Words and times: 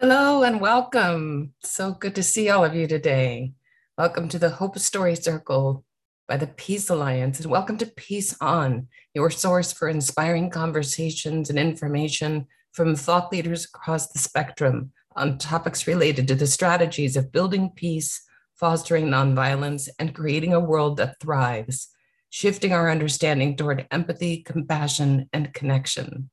Hello 0.00 0.44
and 0.44 0.60
welcome. 0.60 1.54
So 1.64 1.90
good 1.90 2.14
to 2.14 2.22
see 2.22 2.50
all 2.50 2.64
of 2.64 2.72
you 2.72 2.86
today. 2.86 3.54
Welcome 3.96 4.28
to 4.28 4.38
the 4.38 4.48
Hope 4.50 4.78
Story 4.78 5.16
Circle 5.16 5.84
by 6.28 6.36
the 6.36 6.46
Peace 6.46 6.88
Alliance, 6.88 7.40
and 7.40 7.50
welcome 7.50 7.76
to 7.78 7.86
Peace 7.86 8.36
On, 8.40 8.86
your 9.12 9.28
source 9.28 9.72
for 9.72 9.88
inspiring 9.88 10.50
conversations 10.50 11.50
and 11.50 11.58
information 11.58 12.46
from 12.70 12.94
thought 12.94 13.32
leaders 13.32 13.64
across 13.64 14.06
the 14.06 14.20
spectrum 14.20 14.92
on 15.16 15.36
topics 15.36 15.88
related 15.88 16.28
to 16.28 16.36
the 16.36 16.46
strategies 16.46 17.16
of 17.16 17.32
building 17.32 17.68
peace, 17.74 18.22
fostering 18.54 19.06
nonviolence, 19.06 19.88
and 19.98 20.14
creating 20.14 20.54
a 20.54 20.60
world 20.60 20.98
that 20.98 21.18
thrives, 21.18 21.88
shifting 22.30 22.72
our 22.72 22.88
understanding 22.88 23.56
toward 23.56 23.88
empathy, 23.90 24.44
compassion, 24.44 25.28
and 25.32 25.52
connection. 25.52 26.30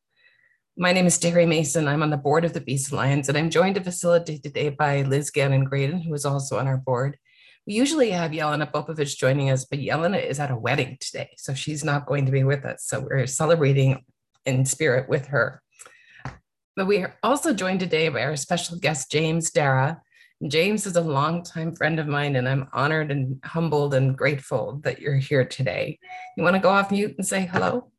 My 0.77 0.91
name 0.91 1.05
is 1.05 1.17
Terry 1.17 1.45
Mason. 1.45 1.87
I'm 1.87 2.03
on 2.03 2.09
the 2.09 2.17
board 2.17 2.43
of 2.43 2.51
the 2.51 2.59
Peace 2.59 2.91
Alliance, 2.91 3.29
and 3.29 3.37
I'm 3.37 3.49
joined 3.49 3.75
to 3.75 3.81
facilitate 3.81 4.43
today 4.43 4.67
by 4.67 5.03
Liz 5.03 5.29
Gannon 5.29 5.63
Graydon, 5.63 6.01
who 6.01 6.13
is 6.13 6.25
also 6.25 6.59
on 6.59 6.67
our 6.67 6.75
board. 6.75 7.17
We 7.65 7.75
usually 7.75 8.11
have 8.11 8.31
Yelena 8.31 8.69
Popovich 8.69 9.15
joining 9.15 9.49
us, 9.49 9.63
but 9.63 9.79
Yelena 9.79 10.21
is 10.21 10.37
at 10.37 10.51
a 10.51 10.57
wedding 10.57 10.97
today, 10.99 11.29
so 11.37 11.53
she's 11.53 11.85
not 11.85 12.05
going 12.05 12.25
to 12.25 12.31
be 12.33 12.43
with 12.43 12.65
us. 12.65 12.83
So 12.83 12.99
we're 12.99 13.25
celebrating 13.25 14.03
in 14.45 14.65
spirit 14.65 15.07
with 15.07 15.27
her. 15.27 15.61
But 16.75 16.87
we 16.87 16.97
are 16.97 17.15
also 17.23 17.53
joined 17.53 17.79
today 17.79 18.09
by 18.09 18.23
our 18.23 18.35
special 18.35 18.77
guest, 18.77 19.09
James 19.09 19.51
Dara. 19.51 20.01
James 20.45 20.85
is 20.85 20.97
a 20.97 21.01
longtime 21.01 21.73
friend 21.73 22.01
of 22.01 22.07
mine, 22.07 22.35
and 22.35 22.49
I'm 22.49 22.67
honored 22.73 23.11
and 23.11 23.39
humbled 23.45 23.93
and 23.93 24.17
grateful 24.17 24.81
that 24.83 24.99
you're 24.99 25.15
here 25.15 25.45
today. 25.45 25.99
You 26.35 26.43
want 26.43 26.57
to 26.57 26.61
go 26.61 26.67
off 26.67 26.91
mute 26.91 27.15
and 27.17 27.25
say 27.25 27.45
hello? 27.45 27.93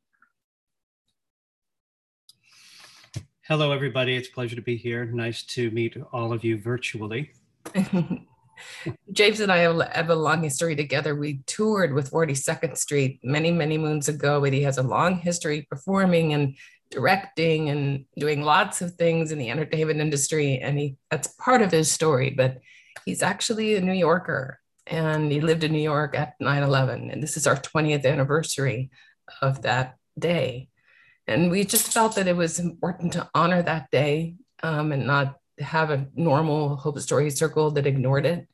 Hello, 3.49 3.71
everybody. 3.71 4.17
It's 4.17 4.27
a 4.27 4.33
pleasure 4.33 4.57
to 4.57 4.61
be 4.61 4.77
here. 4.77 5.05
Nice 5.05 5.45
to 5.45 5.71
meet 5.71 5.97
all 6.13 6.33
of 6.33 6.43
you 6.43 6.59
virtually. 6.59 7.31
James 9.13 9.39
and 9.39 9.53
I 9.53 9.59
have 9.59 10.11
a 10.11 10.17
long 10.17 10.43
history 10.43 10.75
together. 10.75 11.15
We 11.15 11.45
toured 11.47 11.95
with 11.95 12.11
42nd 12.11 12.77
Street 12.77 13.21
many, 13.23 13.53
many 13.53 13.79
moons 13.79 14.09
ago, 14.09 14.41
but 14.41 14.53
he 14.53 14.63
has 14.63 14.79
a 14.79 14.83
long 14.83 15.19
history 15.19 15.65
performing 15.71 16.35
and 16.35 16.57
directing 16.91 17.69
and 17.69 18.07
doing 18.19 18.43
lots 18.43 18.83
of 18.83 18.97
things 18.97 19.31
in 19.31 19.39
the 19.39 19.51
entertainment 19.51 20.01
industry. 20.01 20.59
And 20.59 20.77
he 20.77 20.97
that's 21.13 21.29
part 21.29 21.63
of 21.63 21.71
his 21.71 21.89
story, 21.89 22.31
but 22.31 22.59
he's 23.05 23.23
actually 23.23 23.77
a 23.77 23.81
New 23.81 23.93
Yorker 23.93 24.59
and 24.89 25.31
he 25.31 25.41
lived 25.41 25.63
in 25.63 25.71
New 25.71 25.79
York 25.79 26.17
at 26.19 26.35
9 26.41 26.65
11. 26.65 27.13
And 27.13 27.23
this 27.23 27.37
is 27.37 27.47
our 27.47 27.57
20th 27.57 28.07
anniversary 28.07 28.91
of 29.41 29.63
that 29.63 29.99
day. 30.19 30.69
And 31.27 31.51
we 31.51 31.65
just 31.65 31.93
felt 31.93 32.15
that 32.17 32.29
it 32.29 32.37
was 32.37 32.59
important 32.59 33.13
to 33.15 33.29
honor 33.35 33.63
that 33.63 33.91
day 33.91 34.37
um, 34.63 34.93
and 34.93 35.07
not 35.07 35.37
have 35.59 35.91
a 35.91 36.07
normal 36.15 36.77
Hope 36.77 36.99
Story 37.01 37.31
Circle 37.31 37.73
that 37.73 37.87
ignored 37.87 38.27
it. 38.27 38.47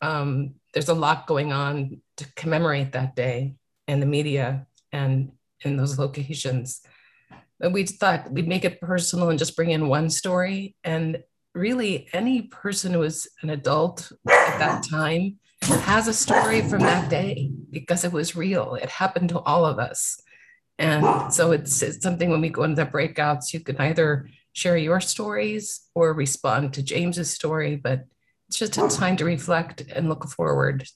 Um, 0.00 0.54
there's 0.72 0.88
a 0.88 0.94
lot 0.94 1.26
going 1.26 1.52
on 1.52 2.00
to 2.16 2.26
commemorate 2.34 2.92
that 2.92 3.14
day 3.14 3.54
in 3.86 4.00
the 4.00 4.06
media 4.06 4.66
and 4.92 5.32
in 5.62 5.76
those 5.76 5.98
locations. 5.98 6.80
But 7.58 7.72
we 7.72 7.84
thought 7.84 8.32
we'd 8.32 8.48
make 8.48 8.64
it 8.64 8.80
personal 8.80 9.28
and 9.28 9.38
just 9.38 9.56
bring 9.56 9.70
in 9.70 9.88
one 9.88 10.08
story. 10.08 10.74
And 10.82 11.22
really, 11.54 12.08
any 12.12 12.42
person 12.42 12.92
who 12.92 13.00
was 13.00 13.28
an 13.42 13.50
adult 13.50 14.10
at 14.28 14.58
that 14.58 14.84
time 14.88 15.38
has 15.60 16.08
a 16.08 16.14
story 16.14 16.62
from 16.62 16.80
that 16.80 17.10
day 17.10 17.50
because 17.70 18.04
it 18.04 18.12
was 18.12 18.34
real. 18.34 18.76
It 18.76 18.88
happened 18.88 19.28
to 19.30 19.40
all 19.40 19.66
of 19.66 19.78
us. 19.78 20.20
And 20.80 21.30
so 21.30 21.52
it's, 21.52 21.82
it's 21.82 22.02
something 22.02 22.30
when 22.30 22.40
we 22.40 22.48
go 22.48 22.62
into 22.62 22.82
the 22.82 22.90
breakouts, 22.90 23.52
you 23.52 23.60
can 23.60 23.76
either 23.76 24.30
share 24.54 24.78
your 24.78 24.98
stories 24.98 25.82
or 25.94 26.14
respond 26.14 26.72
to 26.72 26.82
James's 26.82 27.30
story, 27.30 27.76
but 27.76 28.06
it's 28.48 28.58
just 28.58 28.78
a 28.78 28.88
time 28.88 29.18
to 29.18 29.26
reflect 29.26 29.82
and 29.94 30.08
look 30.08 30.26
forward 30.26 30.88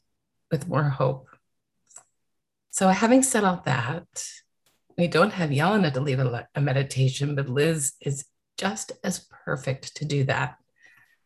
with 0.51 0.69
more 0.69 0.85
hope. 0.85 1.29
So, 2.71 2.89
having 2.89 3.23
said 3.23 3.45
all 3.45 3.63
that, 3.67 4.07
we 4.97 5.07
don't 5.07 5.35
have 5.35 5.51
Yelena 5.51 5.93
to 5.93 6.01
lead 6.01 6.19
a, 6.19 6.49
a 6.55 6.61
meditation, 6.63 7.35
but 7.35 7.51
Liz 7.51 7.93
is 8.01 8.25
just 8.57 8.93
as 9.05 9.27
perfect 9.45 9.97
to 9.97 10.07
do 10.07 10.25
that. 10.25 10.57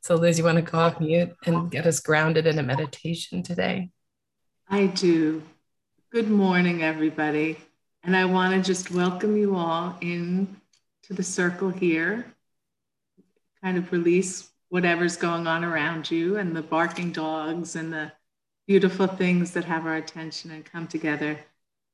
So, 0.01 0.17
Liz, 0.17 0.37
you 0.37 0.45
want 0.45 0.57
to 0.57 0.63
go 0.63 0.79
off 0.79 1.01
mute 1.01 1.31
and 1.47 1.71
get 1.71 1.87
us 1.87 2.01
grounded 2.01 2.47
in 2.49 2.59
a 2.59 2.63
meditation 2.65 3.45
today? 3.45 3.91
I 4.69 4.87
do. 4.87 5.43
Good 6.11 6.29
morning, 6.29 6.83
everybody. 6.83 7.57
And 8.05 8.17
I 8.17 8.25
want 8.25 8.55
to 8.55 8.67
just 8.67 8.91
welcome 8.91 9.37
you 9.37 9.57
all 9.57 9.97
in 10.01 10.57
to 11.05 11.15
the 11.15 11.23
circle 11.23 11.71
here, 11.71 12.27
kind 13.63 13.77
of 13.77 13.91
release 13.93 14.51
whatever's 14.69 15.17
going 15.17 15.47
on 15.47 15.65
around 15.65 16.11
you 16.11 16.37
and 16.37 16.55
the 16.55 16.63
barking 16.63 17.13
dogs 17.13 17.77
and 17.77 17.93
the 17.93 18.13
beautiful 18.67 19.07
things 19.07 19.53
that 19.53 19.65
have 19.65 19.87
our 19.87 19.97
attention 19.97 20.51
and 20.51 20.65
come 20.65 20.87
together. 20.87 21.39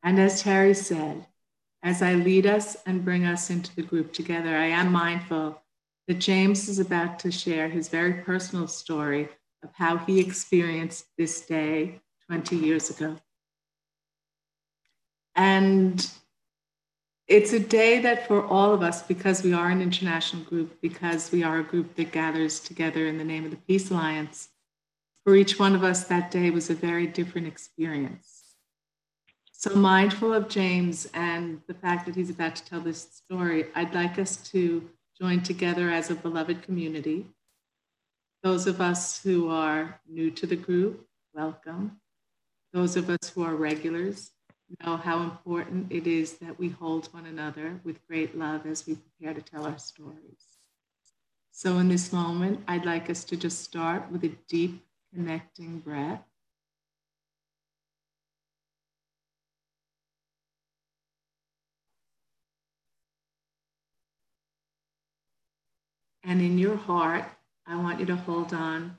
And 0.03 0.19
as 0.19 0.43
Terry 0.43 0.75
said, 0.75 1.27
as 1.83 2.03
I 2.03 2.15
lead 2.15 2.47
us 2.47 2.77
and 2.87 3.05
bring 3.05 3.25
us 3.25 3.51
into 3.51 3.75
the 3.77 3.83
group 3.83 4.13
together, 4.13 4.57
I 4.57 4.67
am 4.67 4.91
mindful 4.91 5.61
that 6.09 6.15
James 6.15 6.69
is 6.69 6.79
about 6.79 7.19
to 7.21 7.31
share 7.31 7.69
his 7.69 7.89
very 7.89 8.15
personal 8.15 8.67
story 8.67 9.29
of 9.63 9.71
how 9.75 9.99
he 9.99 10.21
experienced 10.21 11.07
this 11.17 11.43
day 11.47 12.01
20 12.29 12.57
years 12.57 12.91
ago. 12.91 13.17
And 15.35 16.11
it's 17.27 17.53
a 17.53 17.61
day 17.61 18.01
that 18.01 18.27
for 18.27 18.47
all 18.47 18.73
of 18.73 18.83
us, 18.83 19.03
because 19.03 19.43
we 19.43 19.53
are 19.53 19.71
an 19.71 19.81
international 19.81 20.43
group, 20.45 20.81
because 20.81 21.33
we 21.33 21.43
are 21.43 21.59
a 21.59 21.65
group 21.65 21.97
that 21.97 22.13
gathers 22.13 22.61
together 22.61 23.07
in 23.07 23.19
the 23.19 23.25
name 23.25 23.45
of 23.45 23.51
the 23.51 23.57
Peace 23.57 23.91
Alliance, 23.91 24.51
for 25.25 25.35
each 25.35 25.59
one 25.59 25.75
of 25.75 25.83
us, 25.83 26.05
that 26.05 26.31
day 26.31 26.51
was 26.51 26.69
a 26.69 26.75
very 26.75 27.07
different 27.07 27.47
experience. 27.47 28.43
So, 29.53 29.75
mindful 29.75 30.35
of 30.35 30.51
James 30.51 31.09
and 31.15 31.63
the 31.67 31.73
fact 31.73 32.05
that 32.05 32.15
he's 32.15 32.29
about 32.29 32.57
to 32.57 32.65
tell 32.67 32.81
this 32.81 33.09
story, 33.25 33.69
I'd 33.75 33.95
like 33.95 34.19
us 34.19 34.37
to 34.51 34.87
join 35.19 35.43
together 35.43 35.91
as 35.91 36.11
a 36.11 36.15
beloved 36.15 36.63
community. 36.63 37.25
Those 38.43 38.67
of 38.67 38.83
us 38.83 39.23
who 39.23 39.49
are 39.49 39.99
new 40.07 40.31
to 40.33 40.47
the 40.47 40.57
group, 40.57 41.07
welcome. 41.33 41.99
Those 42.75 42.97
of 42.97 43.09
us 43.09 43.31
who 43.31 43.43
are 43.43 43.55
regulars, 43.55 44.33
know 44.85 44.97
how 44.97 45.23
important 45.23 45.93
it 45.93 46.07
is 46.07 46.35
that 46.39 46.59
we 46.59 46.69
hold 46.69 47.07
one 47.13 47.27
another 47.27 47.81
with 47.85 48.07
great 48.07 48.37
love 48.37 48.67
as 48.67 48.87
we 48.87 48.97
prepare 48.97 49.35
to 49.35 49.43
tell 49.43 49.67
our 49.67 49.79
stories. 49.79 50.59
So, 51.51 51.79
in 51.79 51.89
this 51.89 52.13
moment, 52.13 52.65
I'd 52.67 52.85
like 52.85 53.09
us 53.11 53.25
to 53.25 53.37
just 53.37 53.63
start 53.63 54.11
with 54.11 54.25
a 54.25 54.33
deep 54.49 54.85
connecting 55.13 55.79
breath. 55.79 56.23
And 66.25 66.41
in 66.41 66.59
your 66.59 66.77
heart, 66.77 67.27
I 67.67 67.77
want 67.77 68.01
you 68.01 68.07
to 68.07 68.17
hold 68.17 68.53
on 68.53 68.97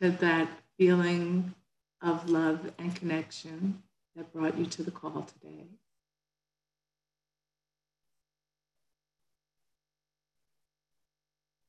to 0.00 0.10
that 0.10 0.48
feeling 0.78 1.54
of 2.02 2.28
love 2.28 2.70
and 2.78 2.94
connection 2.94 3.82
that 4.16 4.32
brought 4.32 4.56
you 4.56 4.64
to 4.64 4.82
the 4.82 4.90
call 4.90 5.28
today. 5.40 5.66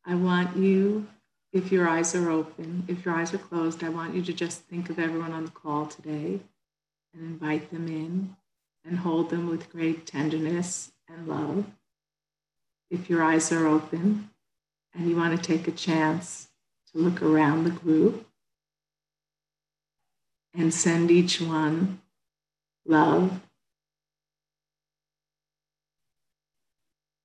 I 0.05 0.15
want 0.15 0.55
you, 0.55 1.07
if 1.51 1.71
your 1.71 1.89
eyes 1.89 2.15
are 2.15 2.29
open, 2.29 2.85
if 2.87 3.03
your 3.03 3.13
eyes 3.13 3.33
are 3.33 3.39
closed, 3.39 3.83
I 3.83 3.89
want 3.89 4.15
you 4.15 4.21
to 4.23 4.31
just 4.31 4.61
think 4.61 4.89
of 4.89 4.97
everyone 4.97 5.33
on 5.33 5.43
the 5.43 5.51
call 5.51 5.85
today 5.85 6.39
and 7.13 7.21
invite 7.21 7.69
them 7.71 7.87
in 7.87 8.37
and 8.85 8.99
hold 8.99 9.29
them 9.29 9.49
with 9.49 9.69
great 9.69 10.05
tenderness 10.05 10.93
and 11.09 11.27
love. 11.27 11.65
If 12.89 13.09
your 13.09 13.21
eyes 13.21 13.51
are 13.51 13.67
open 13.67 14.29
and 14.95 15.09
you 15.09 15.17
want 15.17 15.35
to 15.35 15.45
take 15.45 15.67
a 15.67 15.71
chance 15.71 16.47
to 16.93 16.99
look 16.99 17.21
around 17.21 17.65
the 17.65 17.71
group 17.71 18.25
and 20.53 20.73
send 20.73 21.11
each 21.11 21.41
one 21.41 22.01
love. 22.87 23.41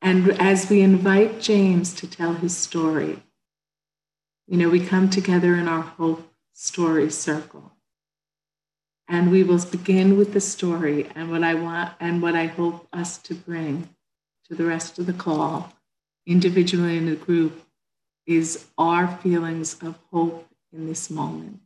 And 0.01 0.33
as 0.41 0.69
we 0.69 0.81
invite 0.81 1.41
James 1.41 1.95
to 1.95 2.09
tell 2.09 2.35
his 2.35 2.57
story, 2.57 3.23
you 4.49 4.57
know, 4.59 4.69
we 4.69 4.85
come 4.85 5.09
together 5.09 5.55
in 5.55 5.69
our 5.69 5.83
hope 5.83 6.29
story 6.53 7.11
circle. 7.11 7.73
And 9.09 9.31
we 9.31 9.43
will 9.43 9.65
begin 9.65 10.17
with 10.17 10.33
the 10.33 10.41
story 10.41 11.09
and 11.15 11.31
what 11.31 11.43
I 11.45 11.55
want 11.55 11.93
and 12.01 12.21
what 12.21 12.35
I 12.35 12.47
hope 12.47 12.89
us 12.93 13.19
to 13.19 13.35
bring 13.35 13.89
to 14.49 14.55
the 14.55 14.65
rest 14.65 14.99
of 14.99 15.07
the 15.07 15.13
call, 15.13 15.73
individually 16.27 16.97
in 16.97 17.07
the 17.07 17.17
group, 17.17 17.63
is 18.27 18.67
our 18.79 19.07
feelings 19.19 19.75
of 19.83 19.99
hope 20.11 20.49
in 20.73 20.87
this 20.87 21.11
moment. 21.11 21.61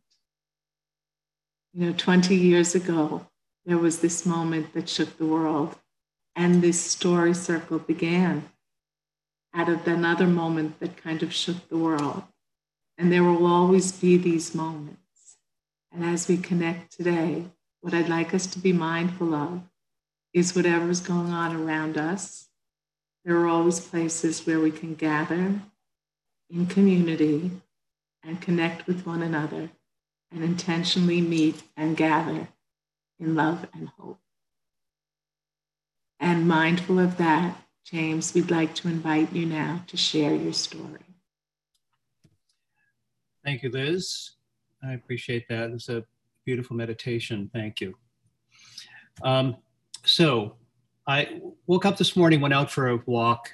You 1.72 1.86
know, 1.86 1.92
20 1.92 2.34
years 2.34 2.74
ago, 2.74 3.26
there 3.66 3.78
was 3.78 3.98
this 3.98 4.24
moment 4.24 4.72
that 4.74 4.88
shook 4.88 5.18
the 5.18 5.26
world, 5.26 5.76
and 6.36 6.62
this 6.62 6.80
story 6.80 7.34
circle 7.34 7.78
began. 7.80 8.48
out 9.54 9.68
of 9.70 9.88
another 9.88 10.26
moment 10.26 10.78
that 10.80 11.02
kind 11.02 11.22
of 11.22 11.32
shook 11.32 11.68
the 11.68 11.78
world. 11.78 12.22
And 12.98 13.10
there 13.10 13.24
will 13.24 13.46
always 13.46 13.90
be 13.90 14.18
these 14.18 14.54
moments. 14.54 15.38
And 15.90 16.04
as 16.04 16.28
we 16.28 16.36
connect 16.36 16.92
today, 16.92 17.46
what 17.80 17.94
I'd 17.94 18.08
like 18.08 18.34
us 18.34 18.46
to 18.48 18.58
be 18.58 18.74
mindful 18.74 19.34
of 19.34 19.62
is 20.34 20.54
whatever's 20.54 21.00
going 21.00 21.32
on 21.32 21.56
around 21.56 21.96
us. 21.96 22.48
There 23.24 23.36
are 23.38 23.48
always 23.48 23.80
places 23.80 24.46
where 24.46 24.60
we 24.60 24.70
can 24.70 24.94
gather 24.94 25.54
in 26.50 26.66
community 26.66 27.50
and 28.22 28.40
connect 28.42 28.86
with 28.86 29.06
one 29.06 29.22
another 29.22 29.70
and 30.30 30.44
intentionally 30.44 31.22
meet 31.22 31.62
and 31.76 31.96
gather 31.96 32.48
in 33.18 33.34
love 33.34 33.66
and 33.74 33.88
hope. 33.98 34.18
And 36.18 36.48
mindful 36.48 36.98
of 36.98 37.16
that, 37.18 37.62
James, 37.84 38.34
we'd 38.34 38.50
like 38.50 38.74
to 38.76 38.88
invite 38.88 39.32
you 39.32 39.46
now 39.46 39.84
to 39.86 39.96
share 39.96 40.34
your 40.34 40.52
story. 40.52 41.00
Thank 43.44 43.62
you, 43.62 43.70
Liz. 43.70 44.32
I 44.82 44.94
appreciate 44.94 45.48
that. 45.48 45.70
It's 45.70 45.88
a 45.88 46.04
beautiful 46.44 46.76
meditation. 46.76 47.50
Thank 47.52 47.80
you. 47.80 47.94
Um, 49.22 49.56
so 50.04 50.56
I 51.06 51.40
woke 51.66 51.84
up 51.84 51.96
this 51.96 52.16
morning, 52.16 52.40
went 52.40 52.54
out 52.54 52.70
for 52.70 52.88
a 52.88 52.96
walk, 53.06 53.52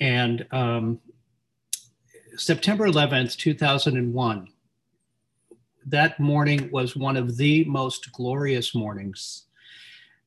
and 0.00 0.46
um, 0.50 1.00
September 2.36 2.88
11th, 2.88 3.36
2001, 3.36 4.48
that 5.86 6.18
morning 6.20 6.70
was 6.70 6.96
one 6.96 7.16
of 7.16 7.36
the 7.36 7.64
most 7.64 8.12
glorious 8.12 8.74
mornings 8.74 9.44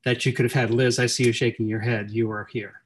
that 0.03 0.25
you 0.25 0.33
could 0.33 0.45
have 0.45 0.53
had. 0.53 0.71
Liz, 0.71 0.99
I 0.99 1.05
see 1.05 1.25
you 1.25 1.31
shaking 1.31 1.67
your 1.67 1.79
head. 1.79 2.11
You 2.11 2.27
were 2.27 2.47
here. 2.51 2.81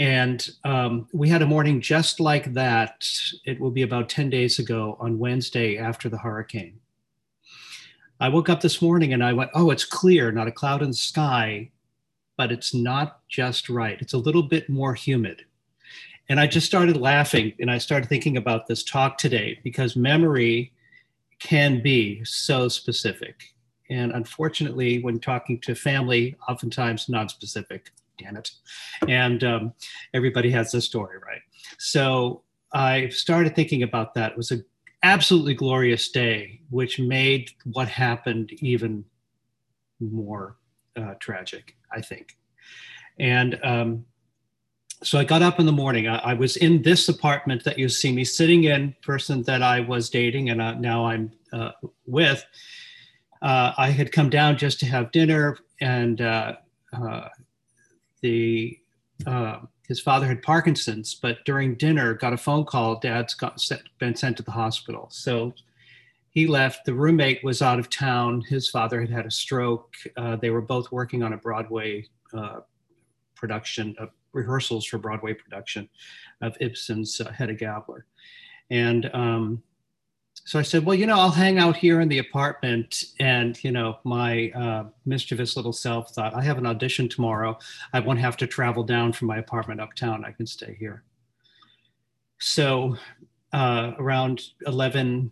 And 0.00 0.48
um, 0.64 1.08
we 1.12 1.28
had 1.28 1.42
a 1.42 1.46
morning 1.46 1.80
just 1.80 2.20
like 2.20 2.52
that. 2.54 3.08
It 3.44 3.58
will 3.58 3.70
be 3.70 3.82
about 3.82 4.08
10 4.08 4.30
days 4.30 4.58
ago 4.58 4.96
on 5.00 5.18
Wednesday 5.18 5.76
after 5.76 6.08
the 6.08 6.18
hurricane. 6.18 6.78
I 8.20 8.28
woke 8.28 8.48
up 8.48 8.60
this 8.60 8.82
morning 8.82 9.12
and 9.12 9.24
I 9.24 9.32
went, 9.32 9.50
oh, 9.54 9.70
it's 9.70 9.84
clear, 9.84 10.32
not 10.32 10.48
a 10.48 10.52
cloud 10.52 10.82
in 10.82 10.90
the 10.90 10.96
sky, 10.96 11.70
but 12.36 12.52
it's 12.52 12.74
not 12.74 13.20
just 13.28 13.68
right. 13.68 14.00
It's 14.00 14.12
a 14.12 14.18
little 14.18 14.42
bit 14.42 14.68
more 14.68 14.94
humid. 14.94 15.44
And 16.28 16.38
I 16.38 16.46
just 16.46 16.66
started 16.66 16.96
laughing 16.96 17.54
and 17.58 17.70
I 17.70 17.78
started 17.78 18.08
thinking 18.08 18.36
about 18.36 18.66
this 18.66 18.82
talk 18.82 19.18
today 19.18 19.58
because 19.62 19.96
memory 19.96 20.72
can 21.38 21.82
be 21.82 22.22
so 22.24 22.68
specific. 22.68 23.42
And 23.90 24.12
unfortunately, 24.12 25.02
when 25.02 25.18
talking 25.18 25.60
to 25.60 25.74
family, 25.74 26.36
oftentimes 26.48 27.08
non-specific. 27.08 27.90
Damn 28.18 28.36
it! 28.36 28.50
And 29.08 29.44
um, 29.44 29.72
everybody 30.12 30.50
has 30.50 30.74
a 30.74 30.80
story, 30.80 31.18
right? 31.24 31.40
So 31.78 32.42
I 32.72 33.08
started 33.10 33.54
thinking 33.54 33.84
about 33.84 34.14
that. 34.14 34.32
It 34.32 34.36
was 34.36 34.50
an 34.50 34.64
absolutely 35.02 35.54
glorious 35.54 36.10
day, 36.10 36.60
which 36.70 36.98
made 36.98 37.50
what 37.64 37.88
happened 37.88 38.50
even 38.58 39.04
more 40.00 40.56
uh, 40.96 41.14
tragic, 41.20 41.76
I 41.92 42.00
think. 42.00 42.36
And 43.18 43.58
um, 43.64 44.04
so 45.02 45.18
I 45.18 45.24
got 45.24 45.42
up 45.42 45.60
in 45.60 45.66
the 45.66 45.72
morning. 45.72 46.08
I, 46.08 46.18
I, 46.18 46.34
was 46.34 46.56
in 46.56 46.82
this 46.82 47.08
apartment 47.08 47.64
that 47.64 47.78
you 47.78 47.88
see 47.88 48.12
me 48.12 48.24
sitting 48.24 48.64
in, 48.64 48.94
person 49.02 49.42
that 49.44 49.62
I 49.62 49.80
was 49.80 50.10
dating 50.10 50.50
and 50.50 50.60
uh, 50.60 50.74
now 50.74 51.06
I'm 51.06 51.32
uh, 51.52 51.70
with. 52.06 52.44
Uh, 53.40 53.72
I 53.76 53.90
had 53.90 54.10
come 54.10 54.28
down 54.28 54.58
just 54.58 54.80
to 54.80 54.86
have 54.86 55.12
dinner, 55.12 55.58
and 55.80 56.20
uh, 56.20 56.56
uh, 56.92 57.28
the 58.20 58.76
uh, 59.26 59.60
his 59.86 60.00
father 60.00 60.26
had 60.26 60.42
Parkinson's, 60.42 61.14
but 61.14 61.44
during 61.44 61.76
dinner 61.76 62.14
got 62.14 62.32
a 62.32 62.36
phone 62.36 62.64
call. 62.64 62.98
Dad's 62.98 63.34
got, 63.34 63.64
been 63.98 64.16
sent 64.16 64.36
to 64.38 64.42
the 64.42 64.50
hospital, 64.50 65.06
so 65.12 65.54
he 66.30 66.48
left. 66.48 66.84
The 66.84 66.94
roommate 66.94 67.44
was 67.44 67.62
out 67.62 67.78
of 67.78 67.88
town. 67.88 68.42
His 68.48 68.68
father 68.68 69.00
had 69.00 69.10
had 69.10 69.26
a 69.26 69.30
stroke. 69.30 69.94
they 70.40 70.50
were 70.50 70.60
both 70.60 70.90
working 70.90 71.22
on 71.22 71.32
a 71.32 71.36
Broadway 71.36 72.06
production 73.38 73.94
of 73.98 74.10
rehearsals 74.32 74.84
for 74.84 74.98
Broadway 74.98 75.34
production 75.34 75.88
of 76.42 76.56
Ibsen's 76.60 77.20
uh, 77.20 77.30
Hedda 77.30 77.54
Gabler. 77.54 78.04
And 78.70 79.10
um, 79.14 79.62
so 80.44 80.58
I 80.58 80.62
said, 80.62 80.84
well, 80.84 80.94
you 80.94 81.06
know, 81.06 81.18
I'll 81.18 81.30
hang 81.30 81.58
out 81.58 81.76
here 81.76 82.00
in 82.00 82.08
the 82.08 82.18
apartment. 82.18 83.04
And, 83.20 83.62
you 83.62 83.70
know, 83.70 83.98
my 84.04 84.50
uh, 84.50 84.84
mischievous 85.04 85.56
little 85.56 85.72
self 85.72 86.14
thought, 86.14 86.34
I 86.34 86.42
have 86.42 86.58
an 86.58 86.66
audition 86.66 87.08
tomorrow. 87.08 87.58
I 87.92 88.00
won't 88.00 88.18
have 88.20 88.36
to 88.38 88.46
travel 88.46 88.82
down 88.82 89.12
from 89.12 89.28
my 89.28 89.38
apartment 89.38 89.80
uptown. 89.80 90.24
I 90.24 90.32
can 90.32 90.46
stay 90.46 90.76
here. 90.78 91.04
So 92.38 92.96
uh, 93.52 93.92
around 93.98 94.42
11, 94.66 95.30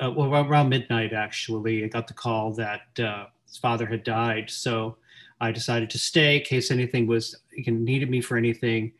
uh, 0.00 0.10
well, 0.10 0.34
around 0.34 0.68
midnight, 0.68 1.12
actually, 1.12 1.84
I 1.84 1.88
got 1.88 2.06
the 2.06 2.14
call 2.14 2.52
that 2.54 2.82
uh, 2.98 3.26
his 3.46 3.56
father 3.56 3.86
had 3.86 4.04
died. 4.04 4.48
So 4.48 4.96
I 5.40 5.52
decided 5.52 5.90
to 5.90 5.98
stay 5.98 6.38
in 6.38 6.44
case 6.44 6.70
anything 6.70 7.06
was 7.06 7.36
needed 7.66 8.10
me 8.10 8.20
for 8.20 8.36
anything. 8.36 8.92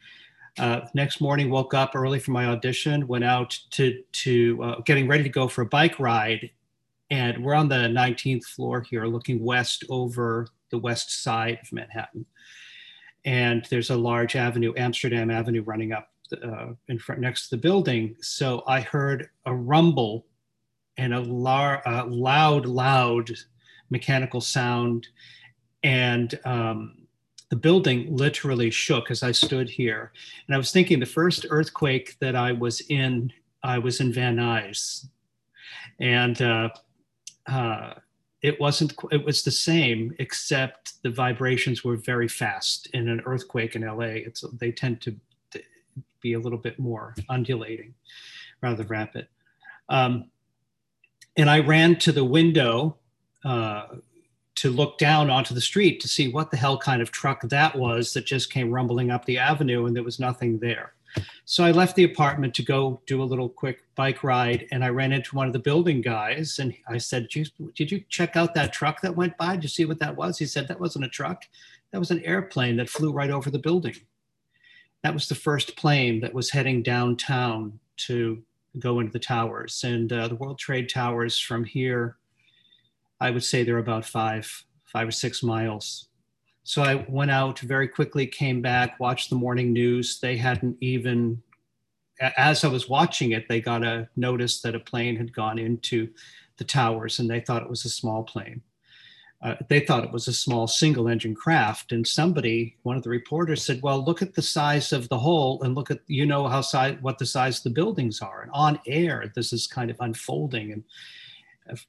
Uh, 0.59 0.81
next 0.95 1.21
morning, 1.21 1.51
woke 1.51 1.75
up 1.75 1.95
early 1.95 2.19
for 2.19 2.33
my 2.33 2.47
audition, 2.47 3.07
went 3.07 3.25
out 3.25 3.59
to 3.71 4.03
to 4.13 4.63
uh, 4.63 4.81
getting 4.81 5.07
ready 5.07 5.23
to 5.23 5.29
go 5.29 5.47
for 5.47 5.63
a 5.63 5.67
bike 5.67 5.99
ride, 6.01 6.51
and 7.11 7.45
we're 7.45 7.55
on 7.55 7.69
the 7.69 7.75
19th 7.75 8.45
floor 8.45 8.81
here, 8.81 9.07
looking 9.07 9.43
west 9.45 9.85
over 9.89 10.49
the 10.71 10.79
west 10.79 11.23
side 11.23 11.59
of 11.63 11.73
Manhattan, 11.73 12.27
and 13.25 13.67
there's 13.71 13.91
a 13.91 13.97
large 13.97 14.35
avenue, 14.37 14.73
Amsterdam 14.77 15.31
Avenue, 15.31 15.63
running 15.63 15.93
up 15.93 16.11
uh, 16.43 16.73
in 16.89 16.99
front 16.99 17.21
next 17.21 17.49
to 17.49 17.57
the 17.57 17.63
building. 17.63 18.17
So 18.21 18.63
I 18.67 18.81
heard 18.81 19.31
a 19.47 19.55
rumble 19.55 20.27
and 20.97 21.15
a 21.15 21.21
lar- 21.21 21.83
loud, 22.09 22.67
loud 22.67 23.31
mechanical 23.91 24.41
sound 24.41 25.09
and 25.83 26.39
um, 26.45 27.07
the 27.51 27.57
building 27.57 28.15
literally 28.15 28.71
shook 28.71 29.11
as 29.11 29.23
I 29.23 29.33
stood 29.33 29.71
here. 29.71 30.13
And 30.47 30.55
I 30.55 30.59
was 30.59 30.73
thinking 30.73 31.01
the 31.01 31.07
first 31.07 31.47
earthquake 31.51 32.17
that 32.21 32.37
I 32.37 32.53
was 32.53 32.83
in, 32.89 33.33
I 33.63 33.79
was 33.79 34.01
in 34.01 34.13
Van 34.13 34.37
Nuys. 34.37 35.07
And 36.01 36.41
uh, 36.43 36.69
uh, 37.47 37.95
it 38.43 38.61
wasn't, 38.61 38.95
it 39.11 39.25
was 39.25 39.43
the 39.43 39.51
same, 39.51 40.15
except 40.19 41.03
the 41.03 41.11
vibrations 41.11 41.83
were 41.83 41.97
very 41.97 42.29
fast. 42.29 42.89
In 42.93 43.09
an 43.09 43.23
earthquake 43.25 43.75
in 43.75 43.83
LA, 43.83 44.23
it's, 44.27 44.45
they 44.59 44.71
tend 44.71 45.01
to, 45.03 45.17
be 46.21 46.35
a 46.35 46.39
little 46.39 46.59
bit 46.59 46.79
more 46.79 47.15
undulating 47.29 47.95
rather 48.61 48.85
rapid. 48.85 49.29
Um, 49.89 50.31
and 51.37 51.49
I 51.49 51.61
ran 51.61 51.97
to 52.01 52.13
the 52.13 52.25
window 52.25 52.97
uh, 53.45 53.87
to 54.59 54.71
look 54.71 54.99
down 54.99 55.31
onto 55.31 55.55
the 55.55 55.61
street 55.61 56.01
to 56.01 56.09
see 56.09 56.29
what 56.29 56.51
the 56.51 56.57
hell 56.57 56.77
kind 56.77 57.01
of 57.01 57.13
truck 57.13 57.43
that 57.43 57.77
was 57.77 58.13
that 58.13 58.27
just 58.27 58.53
came 58.53 58.73
rumbling 58.73 59.11
up 59.11 59.25
the 59.25 59.39
avenue 59.39 59.87
and 59.87 59.95
there 59.95 60.03
was 60.03 60.19
nothing 60.19 60.59
there. 60.59 60.95
So 61.45 61.65
I 61.65 61.71
left 61.71 61.95
the 61.97 62.05
apartment 62.05 62.55
to 62.55 62.63
go 62.63 63.01
do 63.07 63.23
a 63.23 63.25
little 63.25 63.49
quick 63.49 63.83
bike 63.95 64.25
ride 64.25 64.67
and 64.73 64.85
I 64.85 64.89
ran 64.89 65.13
into 65.13 65.37
one 65.37 65.47
of 65.47 65.53
the 65.53 65.59
building 65.61 66.01
guys 66.01 66.59
and 66.59 66.75
I 66.89 66.99
said, 66.99 67.29
did 67.29 67.91
you, 67.91 68.05
check 68.09 68.37
out 68.37 68.53
that 68.55 68.73
truck 68.73 69.01
that 69.01 69.17
went 69.17 69.37
by? 69.37 69.55
Did 69.55 69.63
you 69.63 69.69
see 69.69 69.85
what 69.85 70.01
that 70.01 70.17
was? 70.17 70.39
He 70.39 70.47
said, 70.47 70.69
that 70.69 70.81
wasn't 70.81 71.05
a 71.05 71.09
truck. 71.09 71.45
That 71.93 71.99
was 72.01 72.11
an 72.11 72.23
airplane 72.25 72.77
that 72.77 72.91
flew 72.91 73.13
right 73.13 73.31
over 73.31 73.51
the 73.51 73.59
building. 73.59 73.95
That 75.03 75.15
was 75.15 75.29
the 75.29 75.35
first 75.35 75.77
plane 75.77 76.21
that 76.21 76.35
was 76.35 76.51
heading 76.51 76.83
downtown 76.83 77.79
to 78.09 78.43
go 78.79 79.01
into 79.01 79.13
the 79.13 79.19
towers. 79.19 79.85
And 79.85 80.13
uh, 80.13 80.29
the 80.29 80.35
World 80.35 80.59
Trade 80.59 80.89
Towers 80.89 81.39
from 81.39 81.65
here 81.65 82.17
I 83.21 83.31
would 83.31 83.45
say 83.45 83.63
they're 83.63 83.79
about 83.79 84.05
five, 84.05 84.65
five 84.85 85.09
or 85.09 85.13
six 85.13 85.43
miles. 85.43 86.09
So 86.65 86.83
I 86.83 87.07
went 87.09 87.31
out 87.31 87.59
very 87.61 87.89
quickly, 87.89 88.27
came 88.27 88.61
back, 88.61 89.01
watched 89.01 89.31
the 89.31 89.37
morning 89.37 89.73
news. 89.73 90.21
They 90.21 90.37
hadn't 90.37 90.77
even, 90.81 91.43
as 92.37 92.63
I 92.63 92.69
was 92.69 92.89
watching 92.89 93.33
it, 93.33 93.49
they 93.49 93.61
got 93.61 93.83
a 93.83 94.09
notice 94.17 94.61
that 94.61 94.75
a 94.75 94.81
plane 94.81 95.17
had 95.17 95.33
gone 95.33 95.59
into 95.59 96.09
the 96.59 96.65
towers 96.65 97.19
and 97.19 97.31
they 97.31 97.41
thought 97.41 97.63
it 97.63 97.71
was 97.71 97.85
a 97.85 97.91
small 97.91 98.23
plane. 98.23 98.61
Uh, 99.41 99.55
they 99.69 99.81
thought 99.81 100.05
it 100.05 100.11
was 100.11 100.27
a 100.27 100.33
small 100.33 100.67
single 100.67 101.09
engine 101.09 101.35
craft. 101.35 101.93
And 101.93 102.07
somebody, 102.07 102.77
one 102.83 102.97
of 102.97 103.05
the 103.05 103.09
reporters 103.09 103.65
said, 103.65 103.81
well, 103.83 104.05
look 104.05 104.21
at 104.21 104.35
the 104.35 104.43
size 104.43 104.93
of 104.93 105.09
the 105.09 105.19
hole 105.19 105.63
and 105.63 105.77
look 105.77 105.93
at, 105.93 106.01
you 106.09 106.27
know, 106.27 106.49
how 106.49 106.61
size, 106.61 106.99
what 107.01 107.19
the 107.19 107.27
size 107.27 107.59
of 107.59 107.65
the 107.65 107.71
buildings 107.71 108.21
are. 108.21 108.43
And 108.43 108.51
on 108.53 108.81
air, 108.87 109.33
this 109.37 109.53
is 109.53 109.69
kind 109.69 109.91
of 109.91 109.97
unfolding. 110.01 110.73
And 110.73 110.83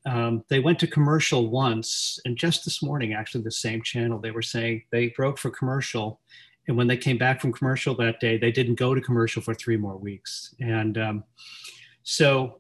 um, 0.05 0.43
they 0.49 0.59
went 0.59 0.79
to 0.79 0.87
commercial 0.87 1.49
once, 1.49 2.19
and 2.25 2.37
just 2.37 2.65
this 2.65 2.83
morning, 2.83 3.13
actually, 3.13 3.43
the 3.43 3.51
same 3.51 3.81
channel, 3.81 4.19
they 4.19 4.31
were 4.31 4.41
saying 4.41 4.83
they 4.91 5.09
broke 5.09 5.37
for 5.37 5.49
commercial. 5.49 6.21
And 6.67 6.77
when 6.77 6.87
they 6.87 6.97
came 6.97 7.17
back 7.17 7.41
from 7.41 7.51
commercial 7.51 7.95
that 7.95 8.19
day, 8.19 8.37
they 8.37 8.51
didn't 8.51 8.75
go 8.75 8.93
to 8.93 9.01
commercial 9.01 9.41
for 9.41 9.55
three 9.55 9.77
more 9.77 9.97
weeks. 9.97 10.53
And 10.59 10.97
um, 10.97 11.23
so 12.03 12.59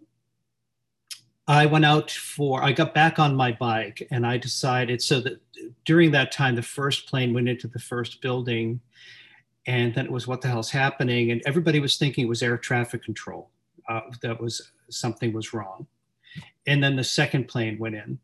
I 1.47 1.67
went 1.67 1.85
out 1.85 2.09
for, 2.09 2.63
I 2.63 2.71
got 2.71 2.95
back 2.95 3.19
on 3.19 3.35
my 3.35 3.51
bike 3.51 4.07
and 4.09 4.25
I 4.25 4.37
decided 4.37 5.01
so 5.01 5.19
that 5.21 5.39
during 5.85 6.09
that 6.11 6.31
time, 6.31 6.55
the 6.55 6.63
first 6.63 7.07
plane 7.07 7.33
went 7.33 7.49
into 7.49 7.67
the 7.67 7.79
first 7.79 8.19
building 8.21 8.79
and 9.69 9.93
then 9.93 10.05
it 10.05 10.11
was 10.11 10.27
what 10.27 10.41
the 10.41 10.47
hell's 10.47 10.71
happening 10.71 11.31
and 11.31 11.41
everybody 11.45 11.79
was 11.79 11.97
thinking 11.97 12.25
it 12.25 12.29
was 12.29 12.41
air 12.41 12.57
traffic 12.57 13.03
control 13.03 13.51
uh, 13.87 14.01
that 14.21 14.39
was 14.41 14.71
something 14.89 15.31
was 15.31 15.53
wrong 15.53 15.85
and 16.67 16.83
then 16.83 16.95
the 16.95 17.03
second 17.03 17.47
plane 17.47 17.77
went 17.77 17.95
in 17.95 18.19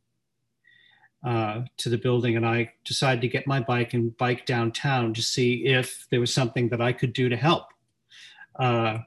uh, 1.26 1.64
to 1.78 1.90
the 1.90 1.98
building 1.98 2.36
and 2.36 2.46
i 2.46 2.72
decided 2.84 3.22
to 3.22 3.28
get 3.28 3.48
my 3.48 3.60
bike 3.60 3.94
and 3.94 4.16
bike 4.18 4.46
downtown 4.46 5.14
to 5.14 5.22
see 5.22 5.66
if 5.66 6.08
there 6.12 6.20
was 6.20 6.34
something 6.34 6.70
that 6.70 6.82
i 6.82 6.92
could 6.92 7.14
do 7.14 7.30
to 7.30 7.36
help. 7.36 7.68
Uh, 8.58 9.00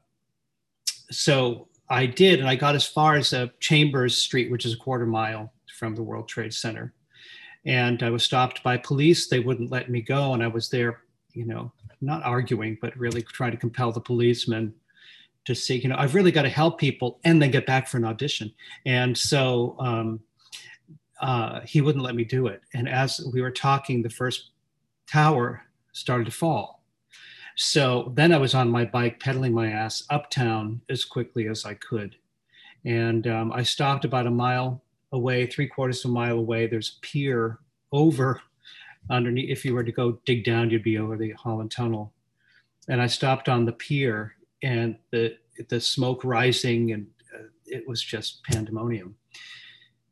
so 1.11 1.69
i 1.89 2.05
did 2.05 2.39
and 2.39 2.49
i 2.49 2.55
got 2.55 2.75
as 2.75 2.87
far 2.87 3.17
as 3.17 3.33
uh, 3.33 3.47
chambers 3.61 4.17
street 4.17 4.51
which 4.51 4.67
is 4.67 4.75
a 4.75 4.79
quarter 4.79 5.07
mile 5.07 5.53
from 5.79 5.95
the 5.95 6.03
world 6.03 6.29
trade 6.29 6.53
center. 6.53 6.93
And 7.65 8.03
i 8.03 8.11
was 8.11 8.25
stopped 8.25 8.63
by 8.63 8.77
police. 8.79 9.29
They 9.29 9.41
wouldn't 9.41 9.71
let 9.71 9.91
me 9.91 10.03
go 10.03 10.35
and 10.35 10.43
i 10.43 10.49
was 10.49 10.69
there 10.69 11.03
you 11.35 11.45
know 11.45 11.73
not 12.01 12.25
arguing, 12.25 12.79
but 12.81 12.97
really 12.97 13.23
trying 13.23 13.51
to 13.53 13.57
compel 13.57 13.93
the 13.93 14.01
policeman 14.01 14.75
to 15.49 15.55
see, 15.55 15.77
you 15.77 15.89
know, 15.89 15.97
I've 15.97 16.15
really 16.15 16.31
got 16.31 16.43
to 16.43 16.51
help 16.51 16.79
people 16.79 17.21
and 17.25 17.41
then 17.41 17.51
get 17.51 17.65
back 17.65 17.89
for 17.89 17.97
an 17.97 18.05
audition. 18.05 18.53
And 18.85 19.17
so 19.17 19.77
um, 19.79 20.21
uh, 21.23 21.61
he 21.63 21.81
wouldn't 21.81 22.05
let 22.05 22.15
me 22.15 22.25
do 22.25 22.49
it. 22.49 22.61
And 22.75 22.87
as 22.87 23.27
we 23.33 23.41
were 23.41 23.51
talking, 23.51 24.03
the 24.03 24.11
first 24.11 24.51
tower 25.11 25.63
started 25.93 26.27
to 26.27 26.31
fall. 26.31 26.83
So 27.57 28.13
then 28.15 28.31
I 28.31 28.37
was 28.37 28.55
on 28.55 28.71
my 28.71 28.85
bike, 28.85 29.21
pedaling 29.21 29.55
my 29.55 29.71
ass 29.71 30.05
uptown 30.11 30.83
as 30.91 31.07
quickly 31.07 31.49
as 31.49 31.65
I 31.65 31.73
could. 31.73 32.17
And 32.85 33.27
um, 33.27 33.51
I 33.51 33.63
stopped 33.63 34.05
about 34.05 34.27
a 34.27 34.31
mile 34.31 34.83
away, 35.13 35.47
three 35.47 35.67
quarters 35.67 36.05
of 36.05 36.11
a 36.11 36.15
mile 36.15 36.39
away. 36.39 36.67
There's 36.67 36.99
a 36.99 37.01
pier 37.01 37.59
over 37.91 38.43
underneath. 39.09 39.49
If 39.49 39.65
you 39.65 39.75
were 39.75 39.83
to 39.83 39.93
go 39.93 40.21
dig 40.27 40.45
down, 40.45 40.69
you'd 40.69 40.83
be 40.83 40.99
over 40.99 41.17
the 41.17 41.33
Holland 41.33 41.71
Tunnel. 41.71 42.13
And 42.87 43.01
I 43.01 43.07
stopped 43.07 43.49
on 43.49 43.65
the 43.65 43.73
pier, 43.73 44.35
and 44.63 44.97
the 45.11 45.37
the 45.69 45.81
smoke 45.81 46.25
rising, 46.25 46.93
and 46.93 47.07
uh, 47.35 47.45
it 47.67 47.87
was 47.89 48.03
just 48.03 48.43
pandemonium. 48.45 49.15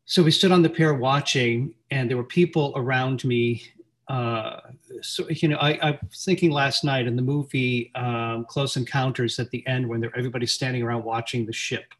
So 0.04 0.22
we 0.22 0.30
stood 0.30 0.52
on 0.52 0.62
the 0.62 0.70
pier 0.70 0.94
watching, 0.94 1.74
and 1.90 2.08
there 2.08 2.16
were 2.16 2.24
people 2.24 2.72
around 2.76 3.24
me. 3.24 3.62
Uh, 4.08 4.60
so 5.02 5.28
you 5.30 5.48
know, 5.48 5.56
I, 5.56 5.70
I, 5.82 5.98
was 6.08 6.24
thinking 6.24 6.52
last 6.52 6.84
night 6.84 7.08
in 7.08 7.16
the 7.16 7.22
movie 7.22 7.90
um, 7.96 8.44
Close 8.48 8.76
Encounters 8.76 9.40
at 9.40 9.50
the 9.50 9.66
end 9.66 9.88
when 9.88 10.04
everybody's 10.16 10.52
standing 10.52 10.82
around 10.82 11.02
watching 11.02 11.44
the 11.44 11.52
ship 11.52 11.92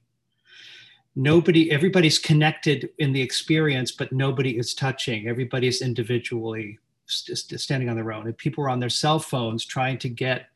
nobody 1.16 1.72
everybody's 1.72 2.18
connected 2.18 2.90
in 2.98 3.10
the 3.10 3.20
experience 3.20 3.90
but 3.90 4.12
nobody 4.12 4.58
is 4.58 4.74
touching 4.74 5.28
everybody's 5.28 5.80
individually 5.80 6.78
st- 7.06 7.58
standing 7.58 7.88
on 7.88 7.96
their 7.96 8.12
own 8.12 8.26
and 8.26 8.36
people 8.36 8.62
were 8.62 8.68
on 8.68 8.78
their 8.78 8.90
cell 8.90 9.18
phones 9.18 9.64
trying 9.64 9.96
to 9.96 10.10
get 10.10 10.50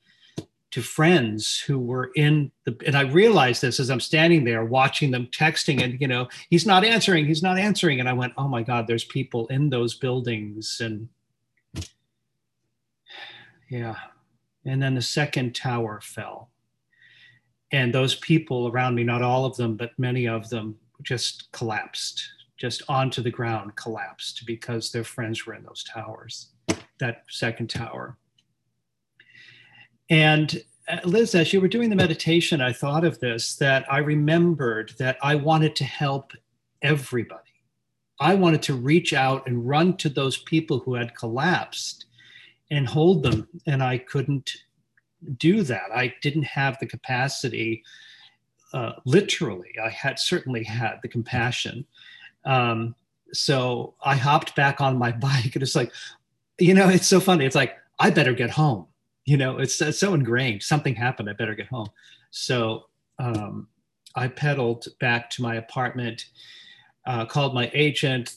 to 0.71 0.83
friends 0.83 1.59
who 1.59 1.79
were 1.79 2.13
in 2.15 2.51
the 2.65 2.77
and 2.87 2.97
i 2.97 3.03
realized 3.03 3.61
this 3.61 3.81
as 3.81 3.91
i'm 3.91 4.01
standing 4.01 4.45
there 4.45 4.65
watching 4.65 5.11
them 5.11 5.27
texting 5.27 5.83
and 5.83 6.01
you 6.01 6.07
know 6.07 6.29
he's 6.49 6.67
not 6.67 6.85
answering 6.85 7.27
he's 7.27 7.43
not 7.43 7.59
answering. 7.59 8.01
And 8.01 8.09
i 8.09 8.13
went 8.13 8.33
oh 8.37 8.49
my 8.49 8.63
god 8.63 8.87
there's 8.87 9.05
people 9.05 9.47
in 9.49 9.71
those 9.71 9.95
buildings. 9.95 10.81
And 10.81 11.09
yeah. 13.69 13.97
And 14.65 14.83
then 14.83 14.95
the 14.95 15.03
second 15.03 15.55
tower 15.55 16.01
fell. 16.03 16.51
And 17.73 17.95
those 17.95 18.17
people 18.17 18.69
around 18.69 18.95
me 18.95 19.05
not 19.05 19.23
all 19.23 19.45
of 19.45 19.57
them 19.57 19.77
but 19.77 19.99
many 19.99 20.27
of 20.27 20.49
them 20.51 20.77
just 21.03 21.51
collapsed 21.53 22.29
just 22.61 22.83
onto 22.89 23.23
the 23.23 23.31
ground 23.31 23.75
collapsed 23.75 24.45
because 24.47 24.93
their 24.93 25.03
friends 25.03 25.47
were 25.47 25.55
in 25.55 25.65
those 25.65 25.83
towers, 25.83 26.51
that 26.99 27.25
second 27.31 27.71
tower. 27.71 28.19
And 30.11 30.63
uh, 30.89 30.99
Liz, 31.05 31.35
as 31.35 31.53
you 31.53 31.61
were 31.61 31.69
doing 31.69 31.89
the 31.89 31.97
meditation, 31.97 32.61
I 32.61 32.73
thought 32.73 33.05
of 33.05 33.21
this 33.21 33.57
that 33.57 33.91
I 33.91 33.99
remembered 33.99 34.93
that 34.99 35.17
I 35.23 35.37
wanted 35.37 35.77
to 35.77 35.85
help 35.85 36.33
everybody. 36.83 37.41
I 38.21 38.35
wanted 38.35 38.63
to 38.63 38.75
reach 38.75 39.15
out 39.15 39.47
and 39.47 39.67
run 39.67 39.97
to 39.99 40.09
those 40.11 40.39
people 40.39 40.81
who 40.81 40.95
had 40.95 41.17
collapsed 41.17 42.07
and 42.71 42.87
hold 42.87 43.23
them. 43.23 43.49
And 43.67 43.83
I 43.83 43.99
couldn't 43.99 44.53
do 45.39 45.63
that. 45.63 45.91
I 45.95 46.15
didn't 46.21 46.45
have 46.45 46.79
the 46.81 46.87
capacity, 46.87 47.83
uh, 48.75 48.93
literally. 49.07 49.71
I 49.83 49.89
had 49.89 50.19
certainly 50.19 50.65
had 50.65 50.99
the 51.03 51.09
compassion 51.09 51.87
um, 52.45 52.95
so 53.33 53.95
I 54.05 54.17
hopped 54.17 54.57
back 54.57 54.81
on 54.81 54.99
my 54.99 55.13
bike 55.27 55.55
and 55.55 55.63
it's 55.63 55.77
like, 55.77 55.93
you 56.59 56.75
know, 56.75 56.89
it's 56.89 57.07
so 57.07 57.21
funny. 57.21 57.45
It's 57.45 57.57
like, 57.57 57.77
I 57.99 58.11
better 58.11 58.33
get 58.33 58.51
home. 58.51 58.87
You 59.25 59.37
know, 59.37 59.59
it's, 59.59 59.81
it's 59.81 59.99
so 59.99 60.15
ingrained. 60.15 60.63
Something 60.63 60.95
happened. 60.95 61.29
I 61.29 61.35
better 61.35 61.55
get 61.55 61.69
home. 61.69 61.89
So 62.31 62.87
um, 63.19 63.69
I 64.15 64.29
pedaled 64.29 64.87
back 64.99 65.31
to 65.31 65.43
my 65.43 65.57
apartment, 65.57 66.27
uh, 67.07 67.27
called 67.27 67.55
my 67.55 67.71
agent. 67.75 68.37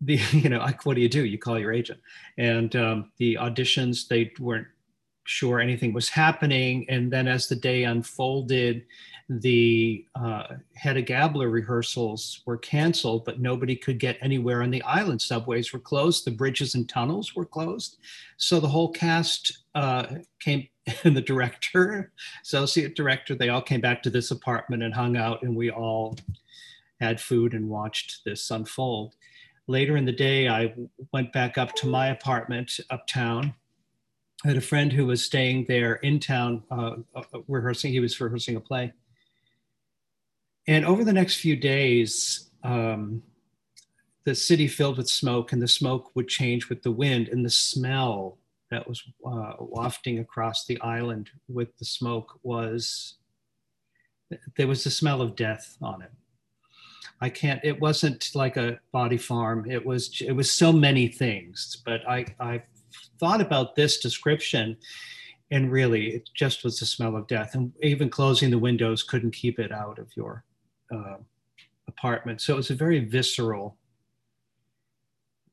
The, 0.00 0.20
you 0.32 0.48
know, 0.48 0.58
like, 0.58 0.86
what 0.86 0.94
do 0.94 1.02
you 1.02 1.08
do? 1.08 1.24
You 1.24 1.38
call 1.38 1.58
your 1.58 1.72
agent. 1.72 2.00
And 2.38 2.74
um, 2.76 3.12
the 3.18 3.34
auditions, 3.34 4.08
they 4.08 4.32
weren't 4.38 4.68
sure 5.30 5.60
anything 5.60 5.92
was 5.92 6.08
happening. 6.08 6.84
And 6.88 7.08
then 7.08 7.28
as 7.28 7.46
the 7.46 7.54
day 7.54 7.84
unfolded, 7.84 8.84
the 9.28 10.04
uh, 10.16 10.56
Hedda 10.74 11.02
Gabler 11.02 11.48
rehearsals 11.48 12.42
were 12.46 12.56
canceled, 12.56 13.24
but 13.24 13.38
nobody 13.38 13.76
could 13.76 14.00
get 14.00 14.18
anywhere 14.20 14.60
on 14.60 14.72
the 14.72 14.82
island. 14.82 15.22
Subways 15.22 15.72
were 15.72 15.78
closed, 15.78 16.24
the 16.24 16.32
bridges 16.32 16.74
and 16.74 16.88
tunnels 16.88 17.36
were 17.36 17.44
closed. 17.44 17.98
So 18.38 18.58
the 18.58 18.66
whole 18.66 18.90
cast 18.90 19.66
uh, 19.76 20.06
came, 20.40 20.66
and 21.04 21.16
the 21.16 21.20
director, 21.20 22.10
associate 22.42 22.96
director, 22.96 23.36
they 23.36 23.50
all 23.50 23.62
came 23.62 23.80
back 23.80 24.02
to 24.02 24.10
this 24.10 24.32
apartment 24.32 24.82
and 24.82 24.92
hung 24.92 25.16
out, 25.16 25.44
and 25.44 25.54
we 25.54 25.70
all 25.70 26.18
had 27.00 27.20
food 27.20 27.54
and 27.54 27.68
watched 27.68 28.24
this 28.24 28.50
unfold. 28.50 29.14
Later 29.68 29.96
in 29.96 30.06
the 30.06 30.12
day, 30.12 30.48
I 30.48 30.74
went 31.12 31.32
back 31.32 31.56
up 31.56 31.76
to 31.76 31.86
my 31.86 32.08
apartment 32.08 32.80
uptown 32.90 33.54
I 34.44 34.48
had 34.48 34.56
a 34.56 34.62
friend 34.62 34.92
who 34.92 35.06
was 35.06 35.22
staying 35.22 35.66
there 35.66 35.96
in 35.96 36.18
town, 36.18 36.62
uh, 36.70 36.96
uh, 37.14 37.22
rehearsing. 37.46 37.92
He 37.92 38.00
was 38.00 38.18
rehearsing 38.20 38.56
a 38.56 38.60
play, 38.60 38.92
and 40.66 40.84
over 40.84 41.04
the 41.04 41.12
next 41.12 41.36
few 41.36 41.56
days, 41.56 42.50
um, 42.62 43.22
the 44.24 44.34
city 44.34 44.68
filled 44.68 44.98
with 44.98 45.08
smoke, 45.08 45.52
and 45.52 45.60
the 45.60 45.68
smoke 45.68 46.14
would 46.14 46.28
change 46.28 46.68
with 46.68 46.82
the 46.82 46.90
wind, 46.90 47.28
and 47.28 47.44
the 47.44 47.50
smell 47.50 48.38
that 48.70 48.88
was 48.88 49.02
uh, 49.26 49.54
wafting 49.58 50.20
across 50.20 50.64
the 50.64 50.80
island 50.80 51.30
with 51.48 51.76
the 51.78 51.84
smoke 51.84 52.38
was 52.42 53.16
there 54.56 54.68
was 54.68 54.84
the 54.84 54.90
smell 54.90 55.20
of 55.20 55.34
death 55.34 55.76
on 55.82 56.02
it. 56.02 56.12
I 57.20 57.28
can't. 57.28 57.60
It 57.64 57.80
wasn't 57.80 58.30
like 58.34 58.56
a 58.56 58.78
body 58.92 59.18
farm. 59.18 59.70
It 59.70 59.84
was. 59.84 60.22
It 60.24 60.32
was 60.32 60.50
so 60.50 60.72
many 60.72 61.08
things. 61.08 61.82
But 61.84 62.08
I 62.08 62.26
I 62.38 62.62
thought 63.20 63.40
about 63.40 63.76
this 63.76 64.00
description, 64.00 64.76
and 65.50 65.70
really, 65.70 66.14
it 66.14 66.30
just 66.34 66.64
was 66.64 66.80
the 66.80 66.86
smell 66.86 67.16
of 67.16 67.26
death. 67.26 67.54
And 67.54 67.72
even 67.82 68.08
closing 68.08 68.50
the 68.50 68.58
windows 68.58 69.02
couldn't 69.02 69.32
keep 69.32 69.58
it 69.58 69.72
out 69.72 69.98
of 69.98 70.08
your 70.16 70.44
uh, 70.92 71.18
apartment. 71.86 72.40
So 72.40 72.54
it 72.54 72.56
was 72.56 72.70
a 72.70 72.74
very 72.74 73.00
visceral 73.00 73.76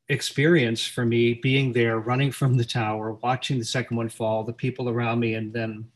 experience 0.08 0.86
for 0.86 1.04
me 1.04 1.34
being 1.34 1.72
there, 1.72 1.98
running 1.98 2.32
from 2.32 2.56
the 2.56 2.64
tower, 2.64 3.12
watching 3.22 3.58
the 3.58 3.64
second 3.64 3.96
one 3.96 4.08
fall, 4.08 4.42
the 4.42 4.52
people 4.52 4.88
around 4.88 5.20
me, 5.20 5.34
and 5.34 5.52
then 5.52 5.86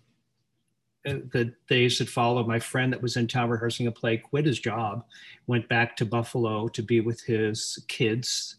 uh, 1.06 1.14
the 1.32 1.54
days 1.68 1.98
that 1.98 2.08
followed, 2.08 2.46
my 2.46 2.58
friend 2.58 2.92
that 2.92 3.00
was 3.00 3.16
in 3.16 3.26
town 3.26 3.48
rehearsing 3.48 3.86
a 3.86 3.92
play 3.92 4.16
quit 4.18 4.44
his 4.44 4.60
job, 4.60 5.04
went 5.46 5.68
back 5.68 5.96
to 5.96 6.04
Buffalo 6.04 6.68
to 6.68 6.82
be 6.82 7.00
with 7.00 7.22
his 7.22 7.82
kids, 7.88 8.56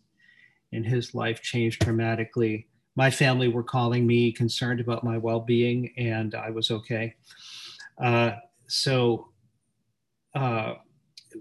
and 0.71 0.85
his 0.85 1.13
life 1.13 1.41
changed 1.41 1.81
dramatically. 1.81 2.67
My 2.95 3.09
family 3.09 3.47
were 3.47 3.63
calling 3.63 4.05
me 4.05 4.31
concerned 4.31 4.79
about 4.79 5.03
my 5.03 5.17
well 5.17 5.39
being, 5.39 5.93
and 5.97 6.35
I 6.35 6.49
was 6.51 6.71
okay. 6.71 7.15
Uh, 7.97 8.33
so 8.67 9.29
uh, 10.35 10.75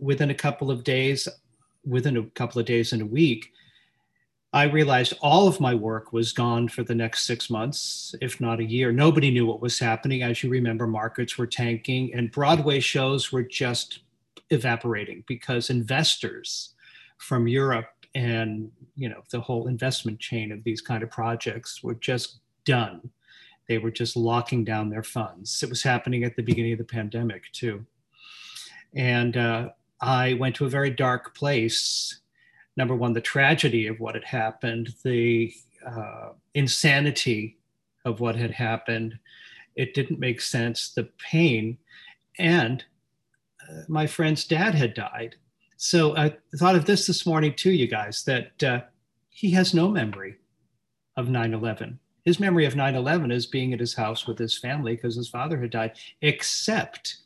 within 0.00 0.30
a 0.30 0.35
couple 0.35 0.71
of 0.71 0.85
days, 0.85 1.28
within 1.85 2.16
a 2.16 2.25
couple 2.30 2.61
of 2.61 2.66
days 2.66 2.92
and 2.92 3.02
a 3.02 3.06
week, 3.06 3.52
I 4.54 4.64
realized 4.64 5.14
all 5.23 5.49
of 5.49 5.61
my 5.61 5.75
work 5.75 6.12
was 6.12 6.32
gone 6.32 6.68
for 6.68 6.85
the 6.85 6.94
next 6.94 7.25
six 7.25 7.49
months, 7.49 8.14
if 8.21 8.38
not 8.38 8.61
a 8.61 8.64
year. 8.64 8.92
Nobody 8.92 9.30
knew 9.30 9.47
what 9.47 9.62
was 9.62 9.78
happening. 9.78 10.23
As 10.23 10.42
you 10.42 10.50
remember, 10.50 10.87
markets 10.87 11.38
were 11.38 11.47
tanking 11.47 12.12
and 12.12 12.30
Broadway 12.30 12.78
shows 12.78 13.32
were 13.32 13.42
just 13.42 14.00
evaporating 14.50 15.25
because 15.26 15.71
investors 15.71 16.75
from 17.16 17.49
Europe 17.49 18.01
and 18.14 18.71
you 18.97 19.09
know 19.09 19.23
the 19.31 19.40
whole 19.40 19.69
investment 19.69 20.19
chain 20.21 20.52
of 20.52 20.62
these 20.64 20.81
kind 20.81 21.02
of 21.02 21.11
projects 21.11 21.83
were 21.83 21.95
just 21.95 22.40
done. 22.64 23.11
They 23.69 23.78
were 23.78 23.90
just 23.90 24.16
locking 24.16 24.64
down 24.64 24.90
their 24.90 25.02
funds. 25.02 25.62
It 25.62 25.69
was 25.69 25.83
happening 25.83 26.25
at 26.25 26.37
the 26.37 26.42
beginning 26.42 26.73
of 26.73 26.78
the 26.78 26.85
pandemic 26.85 27.45
too. 27.52 27.87
And 28.95 29.37
uh, 29.37 29.71
I 30.00 30.35
went 30.35 30.57
to 30.57 30.66
a 30.66 30.71
very 30.71 30.90
dark 30.90 31.35
place. 31.35 32.21
Number 32.76 32.95
one, 32.95 33.12
the 33.12 33.21
tragedy 33.21 33.87
of 33.87 34.00
what 34.00 34.14
had 34.14 34.25
happened, 34.25 34.95
the 35.04 35.52
uh, 35.87 36.31
insanity 36.54 37.59
of 38.04 38.21
what 38.21 38.37
had 38.37 38.50
happened. 38.50 39.19
It 39.76 39.95
didn't 39.95 40.19
make 40.19 40.40
sense, 40.40 40.92
the 40.92 41.09
pain. 41.19 41.78
And 42.38 42.85
uh, 43.62 43.83
my 43.88 44.07
friend's 44.07 44.45
dad 44.45 44.75
had 44.75 44.95
died. 44.95 45.37
So 45.85 46.17
I 46.17 46.37
thought 46.59 46.77
of 46.77 46.85
this 46.85 47.09
this 47.09 47.27
morning 47.27 47.55
too, 47.55 47.73
you 47.73 47.89
guys, 47.89 48.23
that 48.23 48.62
uh, 48.62 48.83
he 49.31 49.51
has 49.51 49.75
no 49.75 49.89
memory 49.89 50.37
of 51.17 51.29
9 51.29 51.53
11. 51.53 51.99
His 52.25 52.39
memory 52.39 52.67
of 52.67 52.77
9 52.77 52.95
11 52.95 53.33
is 53.33 53.47
being 53.47 53.73
at 53.73 53.81
his 53.81 53.93
house 53.93 54.25
with 54.25 54.39
his 54.39 54.57
family 54.57 54.95
because 54.95 55.17
his 55.17 55.29
father 55.29 55.61
had 55.61 55.71
died, 55.71 55.99
except 56.21 57.17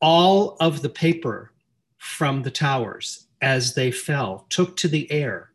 all 0.00 0.56
of 0.58 0.82
the 0.82 0.88
paper 0.88 1.52
from 1.98 2.42
the 2.42 2.50
towers 2.50 3.28
as 3.42 3.74
they 3.74 3.92
fell 3.92 4.44
took 4.48 4.76
to 4.78 4.88
the 4.88 5.08
air 5.12 5.52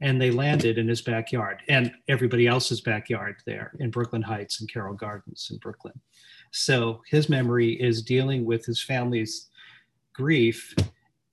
and 0.00 0.18
they 0.18 0.30
landed 0.30 0.78
in 0.78 0.88
his 0.88 1.02
backyard 1.02 1.58
and 1.68 1.92
everybody 2.08 2.46
else's 2.46 2.80
backyard 2.80 3.36
there 3.44 3.72
in 3.78 3.90
Brooklyn 3.90 4.22
Heights 4.22 4.60
and 4.60 4.72
Carroll 4.72 4.94
Gardens 4.94 5.50
in 5.52 5.58
Brooklyn. 5.58 6.00
So 6.50 7.02
his 7.10 7.28
memory 7.28 7.72
is 7.72 8.00
dealing 8.00 8.46
with 8.46 8.64
his 8.64 8.82
family's 8.82 9.50
grief. 10.14 10.74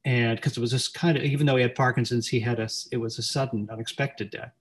And 0.10 0.38
because 0.38 0.58
it 0.58 0.60
was 0.60 0.72
just 0.72 0.96
kind 0.96 1.16
of, 1.16 1.24
even 1.24 1.46
though 1.46 1.56
he 1.56 1.62
had 1.62 1.76
Parkinson's, 1.76 2.28
he 2.28 2.40
had 2.40 2.60
a, 2.60 2.68
it 2.92 2.98
was 2.98 3.20
a 3.20 3.22
sudden, 3.22 3.70
unexpected 3.72 4.32
death. 4.32 4.52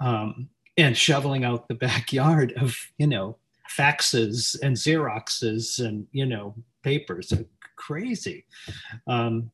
Um, 0.00 0.48
and 0.76 0.96
shoveling 0.96 1.44
out 1.44 1.68
the 1.68 1.74
backyard 1.86 2.52
of, 2.56 2.76
you 2.98 3.06
know, 3.06 3.36
faxes 3.70 4.56
and 4.60 4.74
Xeroxes 4.76 5.78
and, 5.78 6.04
you 6.10 6.26
know, 6.26 6.52
papers. 6.82 7.32
Crazy. 7.76 8.44
Um, 9.06 9.52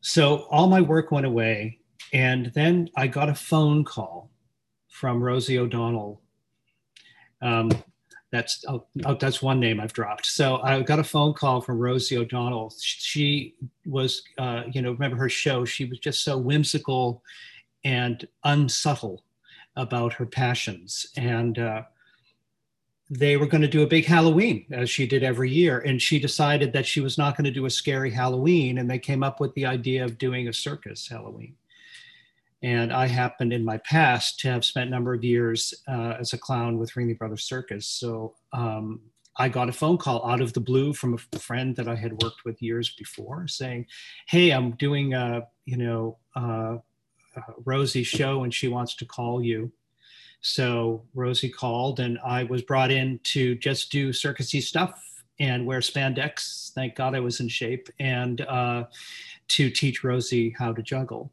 so 0.00 0.46
all 0.48 0.68
my 0.68 0.80
work 0.80 1.10
went 1.10 1.26
away 1.26 1.80
and 2.12 2.52
then 2.54 2.88
I 2.96 3.08
got 3.08 3.28
a 3.28 3.34
phone 3.34 3.82
call 3.82 4.30
from 4.90 5.20
Rosie 5.20 5.58
O'Donnell. 5.58 6.22
Um, 7.42 7.72
that's 8.32 8.64
oh, 8.68 8.86
oh, 9.04 9.14
that's 9.14 9.42
one 9.42 9.58
name 9.58 9.80
I've 9.80 9.92
dropped. 9.92 10.26
So 10.26 10.58
I 10.62 10.80
got 10.82 10.98
a 10.98 11.04
phone 11.04 11.34
call 11.34 11.60
from 11.60 11.78
Rosie 11.78 12.16
O'Donnell. 12.16 12.72
She 12.78 13.56
was, 13.84 14.22
uh, 14.38 14.64
you 14.70 14.82
know, 14.82 14.92
remember 14.92 15.16
her 15.16 15.28
show? 15.28 15.64
She 15.64 15.84
was 15.84 15.98
just 15.98 16.22
so 16.22 16.38
whimsical 16.38 17.22
and 17.84 18.26
unsubtle 18.44 19.24
about 19.76 20.12
her 20.12 20.26
passions, 20.26 21.06
and 21.16 21.58
uh, 21.58 21.82
they 23.10 23.36
were 23.36 23.46
going 23.46 23.62
to 23.62 23.68
do 23.68 23.82
a 23.82 23.86
big 23.86 24.04
Halloween 24.04 24.64
as 24.70 24.88
she 24.88 25.06
did 25.06 25.24
every 25.24 25.50
year. 25.50 25.80
And 25.80 26.00
she 26.00 26.20
decided 26.20 26.72
that 26.72 26.86
she 26.86 27.00
was 27.00 27.18
not 27.18 27.36
going 27.36 27.46
to 27.46 27.50
do 27.50 27.66
a 27.66 27.70
scary 27.70 28.10
Halloween, 28.10 28.78
and 28.78 28.88
they 28.88 28.98
came 28.98 29.24
up 29.24 29.40
with 29.40 29.52
the 29.54 29.66
idea 29.66 30.04
of 30.04 30.18
doing 30.18 30.46
a 30.46 30.52
circus 30.52 31.08
Halloween. 31.08 31.56
And 32.62 32.92
I 32.92 33.06
happened 33.06 33.52
in 33.52 33.64
my 33.64 33.78
past 33.78 34.38
to 34.40 34.48
have 34.48 34.64
spent 34.64 34.88
a 34.88 34.90
number 34.90 35.14
of 35.14 35.24
years 35.24 35.72
uh, 35.88 36.16
as 36.20 36.32
a 36.32 36.38
clown 36.38 36.78
with 36.78 36.92
Ringling 36.92 37.18
Brothers 37.18 37.44
Circus. 37.44 37.86
So 37.86 38.34
um, 38.52 39.00
I 39.36 39.48
got 39.48 39.70
a 39.70 39.72
phone 39.72 39.96
call 39.96 40.28
out 40.28 40.42
of 40.42 40.52
the 40.52 40.60
blue 40.60 40.92
from 40.92 41.14
a 41.14 41.38
friend 41.38 41.74
that 41.76 41.88
I 41.88 41.94
had 41.94 42.22
worked 42.22 42.44
with 42.44 42.60
years 42.60 42.94
before 42.98 43.48
saying, 43.48 43.86
Hey, 44.26 44.50
I'm 44.50 44.72
doing 44.72 45.14
a, 45.14 45.46
you 45.64 45.78
know, 45.78 46.18
uh, 46.36 46.76
Rosie 47.64 48.02
show 48.02 48.44
and 48.44 48.52
she 48.52 48.68
wants 48.68 48.94
to 48.96 49.06
call 49.06 49.42
you. 49.42 49.72
So 50.42 51.04
Rosie 51.14 51.48
called 51.48 52.00
and 52.00 52.18
I 52.24 52.44
was 52.44 52.62
brought 52.62 52.90
in 52.90 53.20
to 53.24 53.54
just 53.54 53.90
do 53.90 54.10
circusy 54.10 54.62
stuff 54.62 55.02
and 55.38 55.66
wear 55.66 55.80
spandex. 55.80 56.72
Thank 56.72 56.96
God 56.96 57.14
I 57.14 57.20
was 57.20 57.40
in 57.40 57.48
shape 57.48 57.88
and 57.98 58.40
uh, 58.42 58.84
to 59.48 59.70
teach 59.70 60.04
Rosie 60.04 60.54
how 60.58 60.72
to 60.72 60.82
juggle 60.82 61.32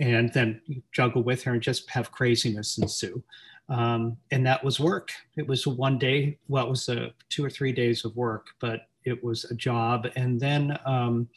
and 0.00 0.32
then 0.32 0.60
juggle 0.92 1.22
with 1.22 1.42
her 1.42 1.52
and 1.52 1.62
just 1.62 1.88
have 1.90 2.12
craziness 2.12 2.78
ensue. 2.78 3.22
Um, 3.68 4.16
and 4.30 4.46
that 4.46 4.64
was 4.64 4.80
work. 4.80 5.10
It 5.36 5.46
was 5.46 5.66
one 5.66 5.98
day, 5.98 6.38
well, 6.48 6.66
it 6.66 6.70
was 6.70 6.88
a 6.88 7.10
two 7.28 7.44
or 7.44 7.50
three 7.50 7.72
days 7.72 8.04
of 8.04 8.16
work, 8.16 8.46
but 8.60 8.88
it 9.04 9.22
was 9.22 9.44
a 9.44 9.54
job. 9.54 10.06
And 10.16 10.40
then 10.40 10.78
um, 10.86 11.28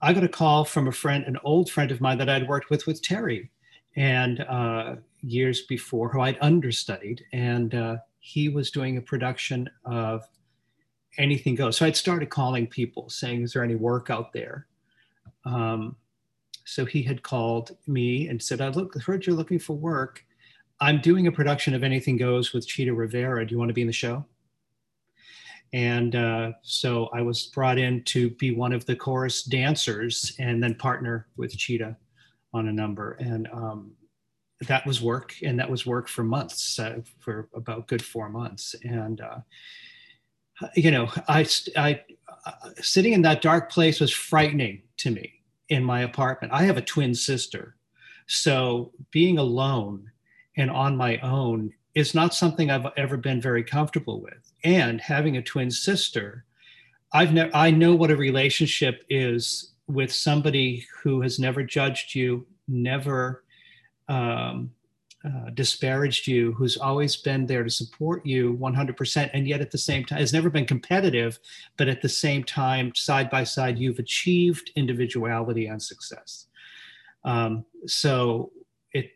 I 0.00 0.12
got 0.12 0.24
a 0.24 0.28
call 0.28 0.64
from 0.64 0.88
a 0.88 0.92
friend, 0.92 1.24
an 1.24 1.38
old 1.44 1.70
friend 1.70 1.90
of 1.90 2.00
mine 2.00 2.18
that 2.18 2.28
I'd 2.28 2.48
worked 2.48 2.70
with 2.70 2.86
with 2.86 3.02
Terry, 3.02 3.50
and 3.94 4.40
uh, 4.40 4.96
years 5.20 5.62
before, 5.62 6.08
who 6.08 6.20
I'd 6.20 6.38
understudied, 6.40 7.24
and 7.32 7.74
uh, 7.74 7.96
he 8.18 8.48
was 8.48 8.70
doing 8.70 8.96
a 8.96 9.02
production 9.02 9.68
of 9.84 10.24
Anything 11.18 11.54
Goes. 11.54 11.76
So 11.76 11.86
I'd 11.86 11.96
started 11.96 12.30
calling 12.30 12.66
people, 12.66 13.10
saying, 13.10 13.42
"Is 13.42 13.52
there 13.52 13.62
any 13.62 13.76
work 13.76 14.10
out 14.10 14.32
there?" 14.32 14.66
Um, 15.44 15.96
so 16.64 16.84
he 16.84 17.02
had 17.02 17.22
called 17.22 17.76
me 17.86 18.28
and 18.28 18.42
said, 18.42 18.60
I 18.60 18.68
look, 18.68 19.00
heard 19.02 19.26
you're 19.26 19.36
looking 19.36 19.58
for 19.58 19.76
work. 19.76 20.24
I'm 20.80 21.00
doing 21.00 21.26
a 21.26 21.32
production 21.32 21.74
of 21.74 21.82
Anything 21.82 22.16
Goes 22.16 22.52
with 22.52 22.66
Chita 22.66 22.92
Rivera. 22.92 23.46
Do 23.46 23.52
you 23.52 23.58
want 23.58 23.68
to 23.68 23.74
be 23.74 23.82
in 23.82 23.86
the 23.86 23.92
show? 23.92 24.24
And 25.72 26.14
uh, 26.16 26.52
so 26.62 27.08
I 27.14 27.22
was 27.22 27.46
brought 27.46 27.78
in 27.78 28.02
to 28.04 28.30
be 28.30 28.50
one 28.50 28.72
of 28.72 28.84
the 28.84 28.96
chorus 28.96 29.42
dancers 29.42 30.34
and 30.38 30.62
then 30.62 30.74
partner 30.74 31.28
with 31.36 31.56
Chita 31.56 31.96
on 32.52 32.68
a 32.68 32.72
number. 32.72 33.12
And 33.12 33.48
um, 33.52 33.92
that 34.68 34.84
was 34.86 35.00
work. 35.00 35.34
And 35.42 35.58
that 35.58 35.70
was 35.70 35.86
work 35.86 36.08
for 36.08 36.22
months, 36.22 36.78
uh, 36.78 37.00
for 37.20 37.48
about 37.54 37.88
good 37.88 38.02
four 38.02 38.28
months. 38.28 38.74
And, 38.84 39.20
uh, 39.20 39.38
you 40.74 40.90
know, 40.90 41.08
I, 41.28 41.46
I, 41.76 42.00
uh, 42.44 42.52
sitting 42.80 43.14
in 43.14 43.22
that 43.22 43.40
dark 43.40 43.70
place 43.70 43.98
was 43.98 44.12
frightening 44.12 44.82
to 44.98 45.10
me 45.10 45.41
in 45.68 45.82
my 45.84 46.02
apartment. 46.02 46.52
I 46.52 46.64
have 46.64 46.76
a 46.76 46.82
twin 46.82 47.14
sister. 47.14 47.76
So 48.26 48.92
being 49.10 49.38
alone 49.38 50.10
and 50.56 50.70
on 50.70 50.96
my 50.96 51.18
own 51.18 51.72
is 51.94 52.14
not 52.14 52.34
something 52.34 52.70
I've 52.70 52.86
ever 52.96 53.16
been 53.16 53.40
very 53.40 53.62
comfortable 53.62 54.20
with. 54.20 54.52
And 54.64 55.00
having 55.00 55.36
a 55.36 55.42
twin 55.42 55.70
sister, 55.70 56.44
I've 57.12 57.32
never 57.32 57.54
I 57.54 57.70
know 57.70 57.94
what 57.94 58.10
a 58.10 58.16
relationship 58.16 59.04
is 59.08 59.72
with 59.86 60.12
somebody 60.12 60.86
who 61.02 61.20
has 61.20 61.38
never 61.38 61.62
judged 61.62 62.14
you, 62.14 62.46
never 62.68 63.44
um, 64.08 64.70
uh, 65.24 65.50
disparaged 65.54 66.26
you, 66.26 66.52
who's 66.52 66.76
always 66.76 67.16
been 67.16 67.46
there 67.46 67.62
to 67.62 67.70
support 67.70 68.24
you 68.26 68.56
100%, 68.60 69.30
and 69.32 69.46
yet 69.46 69.60
at 69.60 69.70
the 69.70 69.78
same 69.78 70.04
time 70.04 70.18
has 70.18 70.32
never 70.32 70.50
been 70.50 70.66
competitive, 70.66 71.38
but 71.76 71.88
at 71.88 72.02
the 72.02 72.08
same 72.08 72.42
time, 72.42 72.92
side 72.94 73.30
by 73.30 73.44
side, 73.44 73.78
you've 73.78 73.98
achieved 73.98 74.72
individuality 74.74 75.66
and 75.66 75.80
success. 75.80 76.46
Um, 77.24 77.64
so 77.86 78.50
it, 78.92 79.10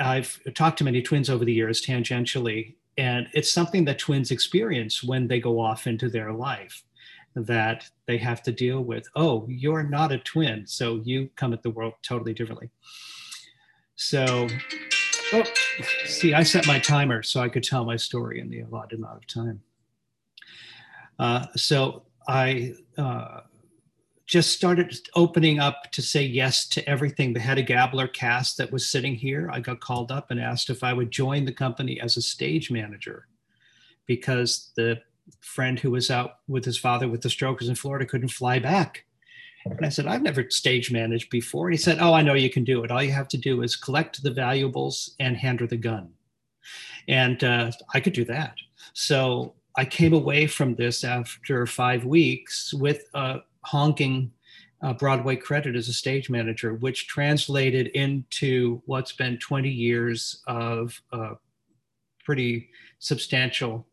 I've 0.00 0.40
talked 0.54 0.78
to 0.78 0.84
many 0.84 1.02
twins 1.02 1.28
over 1.28 1.44
the 1.44 1.52
years 1.52 1.84
tangentially, 1.84 2.76
and 2.96 3.28
it's 3.34 3.52
something 3.52 3.84
that 3.84 3.98
twins 3.98 4.30
experience 4.30 5.02
when 5.02 5.28
they 5.28 5.40
go 5.40 5.60
off 5.60 5.86
into 5.86 6.08
their 6.08 6.32
life 6.32 6.82
that 7.34 7.88
they 8.06 8.16
have 8.16 8.42
to 8.44 8.52
deal 8.52 8.82
with. 8.82 9.06
Oh, 9.14 9.46
you're 9.48 9.82
not 9.82 10.10
a 10.10 10.18
twin, 10.18 10.66
so 10.66 11.02
you 11.04 11.28
come 11.36 11.52
at 11.52 11.62
the 11.62 11.70
world 11.70 11.92
totally 12.02 12.32
differently. 12.32 12.70
So, 13.96 14.46
oh, 15.32 15.44
see, 16.04 16.34
I 16.34 16.42
set 16.42 16.66
my 16.66 16.78
timer 16.78 17.22
so 17.22 17.40
I 17.40 17.48
could 17.48 17.64
tell 17.64 17.84
my 17.84 17.96
story 17.96 18.40
in 18.40 18.50
the 18.50 18.60
allotted 18.60 18.98
amount 18.98 19.16
of 19.16 19.26
time. 19.26 19.62
Uh, 21.18 21.46
so 21.56 22.02
I 22.28 22.74
uh, 22.98 23.40
just 24.26 24.50
started 24.50 24.94
opening 25.14 25.60
up 25.60 25.90
to 25.92 26.02
say 26.02 26.22
yes 26.22 26.68
to 26.68 26.86
everything. 26.88 27.32
The 27.32 27.40
Hedda 27.40 27.62
Gabler 27.62 28.06
cast 28.06 28.58
that 28.58 28.70
was 28.70 28.88
sitting 28.88 29.14
here, 29.14 29.48
I 29.50 29.60
got 29.60 29.80
called 29.80 30.12
up 30.12 30.30
and 30.30 30.38
asked 30.38 30.68
if 30.68 30.84
I 30.84 30.92
would 30.92 31.10
join 31.10 31.46
the 31.46 31.52
company 31.52 31.98
as 31.98 32.18
a 32.18 32.22
stage 32.22 32.70
manager 32.70 33.26
because 34.04 34.72
the 34.76 35.00
friend 35.40 35.78
who 35.78 35.90
was 35.90 36.10
out 36.10 36.38
with 36.48 36.66
his 36.66 36.76
father 36.76 37.08
with 37.08 37.22
the 37.22 37.30
strokers 37.30 37.68
in 37.68 37.74
Florida 37.74 38.04
couldn't 38.04 38.28
fly 38.28 38.58
back. 38.58 39.05
And 39.70 39.84
I 39.84 39.88
said, 39.88 40.06
I've 40.06 40.22
never 40.22 40.48
stage 40.50 40.90
managed 40.90 41.30
before. 41.30 41.66
And 41.66 41.74
he 41.74 41.78
said, 41.78 41.98
Oh, 42.00 42.14
I 42.14 42.22
know 42.22 42.34
you 42.34 42.50
can 42.50 42.64
do 42.64 42.84
it. 42.84 42.90
All 42.90 43.02
you 43.02 43.12
have 43.12 43.28
to 43.28 43.38
do 43.38 43.62
is 43.62 43.76
collect 43.76 44.22
the 44.22 44.30
valuables 44.30 45.14
and 45.18 45.36
hand 45.36 45.60
her 45.60 45.66
the 45.66 45.76
gun. 45.76 46.10
And 47.08 47.42
uh, 47.42 47.70
I 47.94 48.00
could 48.00 48.12
do 48.12 48.24
that. 48.26 48.54
So 48.92 49.54
I 49.76 49.84
came 49.84 50.12
away 50.12 50.46
from 50.46 50.74
this 50.74 51.04
after 51.04 51.66
five 51.66 52.04
weeks 52.04 52.72
with 52.72 53.04
a 53.14 53.40
honking 53.62 54.32
uh, 54.82 54.92
Broadway 54.92 55.36
credit 55.36 55.76
as 55.76 55.88
a 55.88 55.92
stage 55.92 56.30
manager, 56.30 56.74
which 56.74 57.06
translated 57.08 57.88
into 57.88 58.82
what's 58.86 59.12
been 59.12 59.38
20 59.38 59.68
years 59.68 60.42
of 60.46 61.00
uh, 61.12 61.34
pretty 62.24 62.68
substantial 62.98 63.86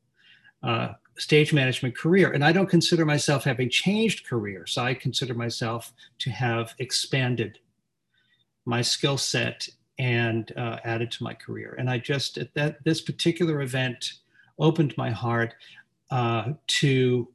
uh, 0.64 0.94
stage 1.18 1.54
management 1.54 1.98
career. 1.98 2.32
And 2.32 2.44
I 2.44 2.52
don't 2.52 2.70
consider 2.70 3.06
myself 3.06 3.44
having 3.44 3.70
changed 3.70 4.28
careers. 4.28 4.78
I 4.78 4.94
consider 4.94 5.34
myself 5.34 5.94
to 6.20 6.30
have 6.32 6.74
expanded 6.80 7.60
my 8.66 8.82
skill 8.82 9.18
set 9.18 9.68
and 10.00 10.52
uh, 10.58 10.78
added 10.84 11.12
to 11.12 11.24
my 11.24 11.34
career. 11.34 11.76
And 11.78 11.90
I 11.90 12.00
just, 12.00 12.38
at 12.38 12.54
that, 12.56 12.84
this 12.84 13.02
particular 13.02 13.62
event 13.62 14.14
opened 14.60 14.96
my 14.98 15.12
heart 15.12 15.54
uh, 16.10 16.54
to 16.68 17.28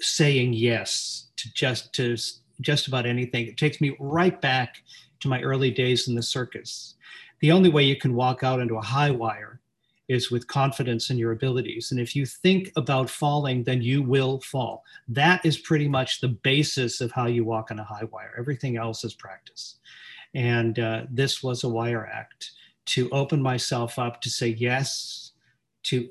saying 0.00 0.52
yes 0.54 1.28
to 1.36 1.52
just 1.52 1.92
to 1.94 2.16
just 2.60 2.88
about 2.88 3.06
anything. 3.06 3.46
It 3.46 3.56
takes 3.56 3.80
me 3.80 3.96
right 3.98 4.40
back 4.40 4.82
to 5.20 5.28
my 5.28 5.40
early 5.40 5.70
days 5.70 6.08
in 6.08 6.14
the 6.14 6.22
circus. 6.22 6.94
The 7.40 7.52
only 7.52 7.70
way 7.70 7.84
you 7.84 7.96
can 7.96 8.14
walk 8.14 8.42
out 8.42 8.60
into 8.60 8.76
a 8.76 8.82
high 8.82 9.10
wire 9.10 9.59
is 10.10 10.28
with 10.28 10.48
confidence 10.48 11.08
in 11.08 11.16
your 11.16 11.30
abilities. 11.30 11.92
And 11.92 12.00
if 12.00 12.16
you 12.16 12.26
think 12.26 12.72
about 12.74 13.08
falling, 13.08 13.62
then 13.62 13.80
you 13.80 14.02
will 14.02 14.40
fall. 14.40 14.82
That 15.06 15.40
is 15.46 15.56
pretty 15.56 15.88
much 15.88 16.20
the 16.20 16.28
basis 16.28 17.00
of 17.00 17.12
how 17.12 17.26
you 17.26 17.44
walk 17.44 17.70
on 17.70 17.78
a 17.78 17.84
high 17.84 18.08
wire. 18.10 18.34
Everything 18.36 18.76
else 18.76 19.04
is 19.04 19.14
practice. 19.14 19.76
And 20.34 20.80
uh, 20.80 21.02
this 21.08 21.44
was 21.44 21.62
a 21.62 21.68
wire 21.68 22.10
act 22.12 22.50
to 22.86 23.08
open 23.10 23.40
myself 23.40 24.00
up 24.00 24.20
to 24.22 24.30
say 24.30 24.48
yes 24.48 25.30
to 25.84 26.08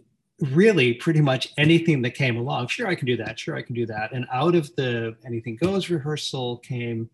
really 0.53 0.93
pretty 0.93 1.19
much 1.19 1.51
anything 1.57 2.01
that 2.03 2.11
came 2.11 2.37
along. 2.37 2.67
Sure, 2.67 2.87
I 2.87 2.95
can 2.95 3.05
do 3.05 3.17
that. 3.17 3.37
Sure, 3.37 3.57
I 3.57 3.61
can 3.61 3.75
do 3.75 3.85
that. 3.87 4.13
And 4.13 4.25
out 4.31 4.55
of 4.55 4.73
the 4.77 5.17
anything 5.25 5.57
goes 5.57 5.89
rehearsal 5.89 6.59
came 6.59 7.09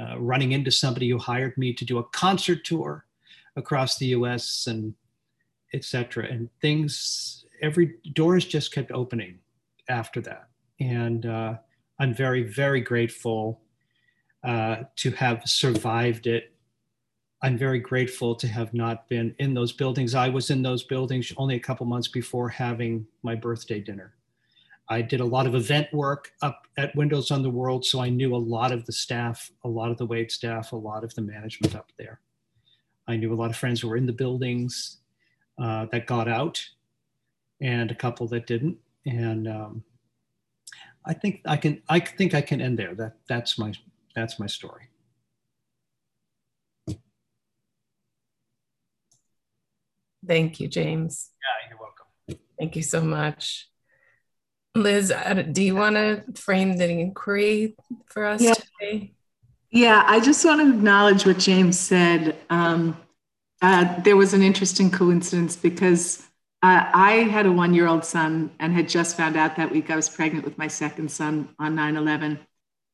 uh, 0.00 0.18
running 0.18 0.52
into 0.52 0.70
somebody 0.70 1.10
who 1.10 1.18
hired 1.18 1.56
me 1.58 1.74
to 1.74 1.84
do 1.84 1.98
a 1.98 2.04
concert 2.04 2.64
tour 2.64 3.04
across 3.56 3.98
the 3.98 4.06
US 4.06 4.66
and 4.66 4.94
etc. 5.74 6.26
And 6.30 6.48
things, 6.60 7.44
every 7.60 7.96
doors 8.12 8.44
just 8.44 8.72
kept 8.72 8.92
opening 8.92 9.38
after 9.88 10.20
that. 10.22 10.48
And 10.80 11.26
uh, 11.26 11.54
I'm 11.98 12.14
very, 12.14 12.42
very 12.42 12.80
grateful 12.80 13.60
uh, 14.42 14.84
to 14.96 15.10
have 15.12 15.42
survived 15.44 16.26
it. 16.26 16.52
I'm 17.42 17.58
very 17.58 17.78
grateful 17.78 18.34
to 18.36 18.48
have 18.48 18.72
not 18.72 19.08
been 19.08 19.34
in 19.38 19.52
those 19.52 19.72
buildings. 19.72 20.14
I 20.14 20.28
was 20.30 20.50
in 20.50 20.62
those 20.62 20.84
buildings 20.84 21.32
only 21.36 21.56
a 21.56 21.60
couple 21.60 21.84
months 21.84 22.08
before 22.08 22.48
having 22.48 23.06
my 23.22 23.34
birthday 23.34 23.80
dinner. 23.80 24.14
I 24.88 25.02
did 25.02 25.20
a 25.20 25.24
lot 25.24 25.46
of 25.46 25.54
event 25.54 25.92
work 25.92 26.32
up 26.42 26.66
at 26.76 26.94
Windows 26.94 27.30
on 27.30 27.42
the 27.42 27.50
World, 27.50 27.84
so 27.84 28.00
I 28.00 28.10
knew 28.10 28.34
a 28.34 28.36
lot 28.36 28.70
of 28.70 28.84
the 28.84 28.92
staff, 28.92 29.50
a 29.62 29.68
lot 29.68 29.90
of 29.90 29.96
the 29.96 30.06
wait 30.06 30.30
staff, 30.30 30.72
a 30.72 30.76
lot 30.76 31.04
of 31.04 31.14
the 31.14 31.22
management 31.22 31.74
up 31.74 31.90
there. 31.98 32.20
I 33.06 33.16
knew 33.16 33.32
a 33.32 33.36
lot 33.36 33.50
of 33.50 33.56
friends 33.56 33.80
who 33.80 33.88
were 33.88 33.96
in 33.96 34.06
the 34.06 34.12
buildings 34.12 34.98
uh, 35.58 35.86
that 35.86 36.06
got 36.06 36.28
out, 36.28 36.64
and 37.60 37.90
a 37.90 37.94
couple 37.94 38.26
that 38.28 38.46
didn't. 38.46 38.78
And 39.06 39.48
um, 39.48 39.84
I 41.04 41.14
think 41.14 41.40
I 41.46 41.56
can. 41.56 41.82
I 41.88 42.00
think 42.00 42.34
I 42.34 42.40
can 42.40 42.60
end 42.60 42.78
there. 42.78 42.94
That 42.94 43.16
that's 43.28 43.58
my 43.58 43.72
that's 44.14 44.38
my 44.38 44.46
story. 44.46 44.88
Thank 50.26 50.60
you, 50.60 50.68
James. 50.68 51.30
Yeah, 51.42 51.68
you're 51.68 51.78
welcome. 51.78 52.40
Thank 52.58 52.76
you 52.76 52.82
so 52.82 53.02
much. 53.02 53.68
Liz, 54.74 55.12
do 55.52 55.62
you 55.62 55.76
want 55.76 55.96
to 55.96 56.24
frame 56.34 56.76
the 56.76 56.88
inquiry 56.88 57.76
for 58.06 58.24
us 58.24 58.42
yeah. 58.42 58.54
today? 58.54 59.12
Yeah, 59.70 60.02
I 60.06 60.20
just 60.20 60.44
want 60.44 60.60
to 60.60 60.68
acknowledge 60.68 61.26
what 61.26 61.38
James 61.38 61.78
said. 61.78 62.36
Um, 62.50 62.96
uh, 63.64 63.98
there 64.02 64.14
was 64.14 64.34
an 64.34 64.42
interesting 64.42 64.90
coincidence 64.90 65.56
because 65.56 66.22
uh, 66.62 66.84
I 66.92 67.12
had 67.30 67.46
a 67.46 67.52
one 67.52 67.72
year 67.72 67.86
old 67.86 68.04
son 68.04 68.50
and 68.60 68.74
had 68.74 68.90
just 68.90 69.16
found 69.16 69.38
out 69.38 69.56
that 69.56 69.72
week 69.72 69.90
I 69.90 69.96
was 69.96 70.06
pregnant 70.06 70.44
with 70.44 70.58
my 70.58 70.68
second 70.68 71.10
son 71.10 71.48
on 71.58 71.74
9 71.74 71.96
11. 71.96 72.38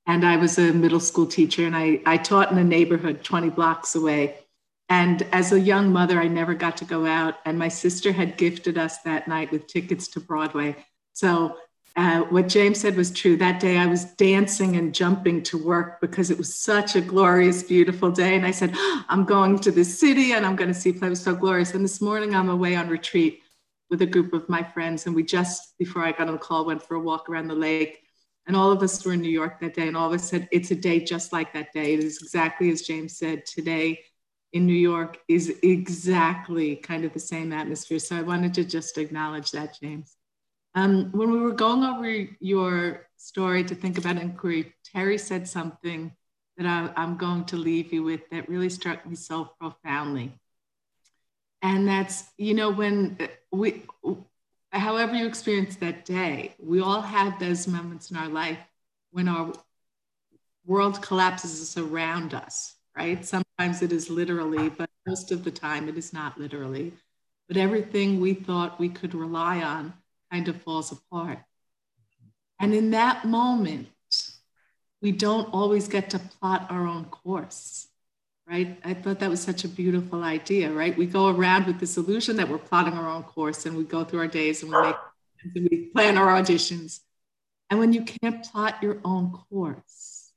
And 0.07 0.25
I 0.25 0.37
was 0.37 0.61
a 0.61 0.73
middle 0.73 1.01
school 1.01 1.27
teacher 1.27 1.67
and 1.67 1.75
I, 1.75 2.01
I 2.07 2.19
taught 2.19 2.53
in 2.53 2.59
a 2.59 2.63
neighborhood 2.63 3.25
20 3.25 3.51
blocks 3.51 3.97
away. 3.97 4.37
And 4.89 5.23
as 5.33 5.51
a 5.51 5.59
young 5.59 5.93
mother, 5.93 6.21
I 6.21 6.29
never 6.29 6.55
got 6.55 6.77
to 6.77 6.85
go 6.85 7.05
out. 7.05 7.39
And 7.45 7.59
my 7.59 7.69
sister 7.69 8.13
had 8.13 8.37
gifted 8.37 8.79
us 8.79 8.99
that 8.99 9.27
night 9.27 9.51
with 9.51 9.67
tickets 9.67 10.07
to 10.09 10.21
Broadway. 10.21 10.77
So 11.15 11.57
uh, 11.97 12.21
what 12.23 12.49
James 12.49 12.81
said 12.81 12.97
was 12.97 13.11
true. 13.11 13.37
That 13.37 13.61
day 13.61 13.77
I 13.77 13.87
was 13.87 14.05
dancing 14.05 14.77
and 14.77 14.95
jumping 14.95 15.43
to 15.45 15.59
work 15.59 16.01
because 16.01 16.31
it 16.31 16.39
was 16.39 16.55
such 16.55 16.95
a 16.95 17.01
glorious, 17.01 17.63
beautiful 17.63 18.11
day. 18.11 18.37
And 18.37 18.47
I 18.47 18.53
said, 18.53 18.73
I'm 19.09 19.25
going 19.25 19.59
to 19.61 19.71
the 19.71 19.85
city 19.85 20.33
and 20.33 20.47
I'm 20.47 20.57
going 20.57 20.73
to 20.73 20.75
see 20.75 20.93
play. 20.93 21.09
It 21.09 21.11
was 21.11 21.23
so 21.23 21.35
glorious. 21.35 21.75
And 21.75 21.85
this 21.85 22.01
morning 22.01 22.35
I'm 22.35 22.49
away 22.49 22.77
on 22.77 22.89
retreat 22.89 23.41
with 23.91 24.03
a 24.03 24.07
group 24.07 24.33
of 24.33 24.49
my 24.49 24.63
friends. 24.63 25.07
And 25.07 25.17
we 25.17 25.25
just, 25.25 25.77
before 25.79 26.05
I 26.05 26.13
got 26.13 26.29
on 26.29 26.35
the 26.35 26.39
call, 26.39 26.65
went 26.65 26.83
for 26.83 26.95
a 26.95 27.01
walk 27.01 27.29
around 27.29 27.49
the 27.49 27.55
lake. 27.55 28.01
And 28.47 28.57
all 28.57 28.71
of 28.71 28.83
us 28.83 29.05
were 29.05 29.13
in 29.13 29.21
New 29.21 29.29
York 29.29 29.61
that 29.61 29.75
day. 29.75 29.89
And 29.89 29.97
all 29.97 30.09
of 30.09 30.15
us 30.15 30.29
said, 30.29 30.49
it's 30.53 30.71
a 30.71 30.77
day 30.77 31.01
just 31.01 31.33
like 31.33 31.53
that 31.55 31.73
day. 31.73 31.95
It 31.95 32.05
is 32.05 32.23
exactly 32.23 32.71
as 32.71 32.83
James 32.83 33.19
said 33.19 33.45
today 33.47 34.01
in 34.53 34.67
New 34.67 34.73
York 34.73 35.19
is 35.29 35.59
exactly 35.63 36.77
kind 36.77 37.05
of 37.05 37.13
the 37.13 37.21
same 37.21 37.53
atmosphere. 37.53 37.99
So 37.99 38.17
I 38.17 38.23
wanted 38.23 38.55
to 38.55 38.65
just 38.65 38.99
acknowledge 38.99 39.51
that, 39.53 39.79
James. 39.81 40.17
Um, 40.75 41.11
when 41.13 41.31
we 41.33 41.41
were 41.41 41.53
going 41.53 41.83
over 41.83 42.29
your 42.39 43.07
story 43.17 43.65
to 43.65 43.75
think 43.75 43.99
about 43.99 44.17
inquiry, 44.17 44.73
Terry 44.85 45.19
said 45.19 45.49
something 45.49 46.13
that 46.57 46.67
I, 46.67 46.93
I'm 47.01 47.17
going 47.17 47.45
to 47.47 47.57
leave 47.57 47.93
you 47.93 48.03
with 48.03 48.29
that 48.31 48.49
really 48.49 48.69
struck 48.69 49.05
me 49.07 49.17
so 49.17 49.51
profoundly. 49.59 50.33
And 51.63 51.89
that's, 51.89 52.25
you 52.39 52.55
know, 52.55 52.71
when 52.71 53.19
we, 53.51 53.83
however 54.73 55.15
you 55.15 55.27
experience 55.27 55.77
that 55.77 56.05
day, 56.05 56.55
we 56.59 56.81
all 56.81 57.03
have 57.03 57.39
those 57.39 57.67
moments 57.67 58.11
in 58.11 58.17
our 58.17 58.29
life 58.29 58.59
when 59.11 59.29
our 59.29 59.53
world 60.65 61.03
collapses 61.03 61.77
around 61.77 62.33
us, 62.33 62.77
right? 62.97 63.25
Sometimes 63.25 63.83
it 63.83 63.93
is 63.93 64.09
literally, 64.09 64.69
but 64.69 64.89
most 65.07 65.33
of 65.33 65.43
the 65.45 65.51
time 65.51 65.89
it 65.89 65.99
is 65.99 66.13
not 66.13 66.39
literally. 66.39 66.93
But 67.49 67.57
everything 67.57 68.21
we 68.21 68.35
thought 68.35 68.79
we 68.79 68.89
could 68.89 69.15
rely 69.15 69.63
on 69.63 69.93
kind 70.31 70.49
of 70.49 70.61
falls 70.63 70.93
apart. 70.93 71.39
And 72.59 72.75
in 72.75 72.91
that 72.91 73.25
moment, 73.25 73.89
we 75.03 75.13
don't 75.13 75.53
always 75.53 75.89
get 75.89 76.11
to 76.11 76.19
plot 76.19 76.67
our 76.71 76.87
own 76.87 77.07
course, 77.07 77.89
right? 78.47 78.79
I 78.85 78.95
thought 78.95 79.21
that 79.21 79.31
was 79.31 79.41
such 79.41 79.65
a 79.65 79.69
beautiful 79.69 80.23
idea, 80.23 80.71
right? 80.71 80.97
We 80.97 81.07
go 81.07 81.29
around 81.29 81.67
with 81.67 81.81
this 81.81 81.97
illusion 81.97 82.37
that 82.37 82.49
we're 82.49 82.59
plotting 82.59 82.95
our 82.95 83.09
own 83.09 83.23
course 83.23 83.65
and 83.65 83.77
we 83.77 83.85
go 83.85 84.05
through 84.05 84.21
our 84.21 84.27
days 84.27 84.63
and 84.63 84.71
we 84.71 84.81
make 84.83 84.97
and 85.43 85.69
we 85.71 85.87
plan 85.87 86.19
our 86.19 86.41
auditions. 86.41 87.01
And 87.71 87.79
when 87.79 87.93
you 87.93 88.05
can't 88.05 88.45
plot 88.45 88.83
your 88.83 88.99
own 89.05 89.33
course, 89.33 90.33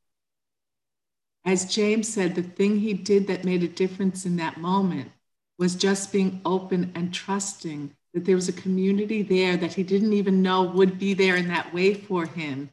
as 1.46 1.66
James 1.66 2.08
said, 2.08 2.36
the 2.36 2.44
thing 2.44 2.80
he 2.80 2.94
did 2.94 3.28
that 3.28 3.44
made 3.44 3.64
a 3.64 3.68
difference 3.68 4.26
in 4.26 4.38
that 4.38 4.58
moment 4.58 5.12
was 5.58 5.76
just 5.76 6.14
being 6.14 6.40
open 6.46 6.92
and 6.96 7.14
trusting 7.14 7.96
that 8.13 8.26
there 8.26 8.36
was 8.36 8.49
a 8.49 8.54
community 8.54 9.21
there 9.23 9.58
that 9.58 9.73
he 9.73 9.84
didn't 9.84 10.13
even 10.13 10.41
know 10.41 10.63
would 10.63 10.99
be 10.99 11.13
there 11.13 11.36
in 11.36 11.47
that 11.47 11.73
way 11.73 11.93
for 11.93 12.26
him. 12.26 12.69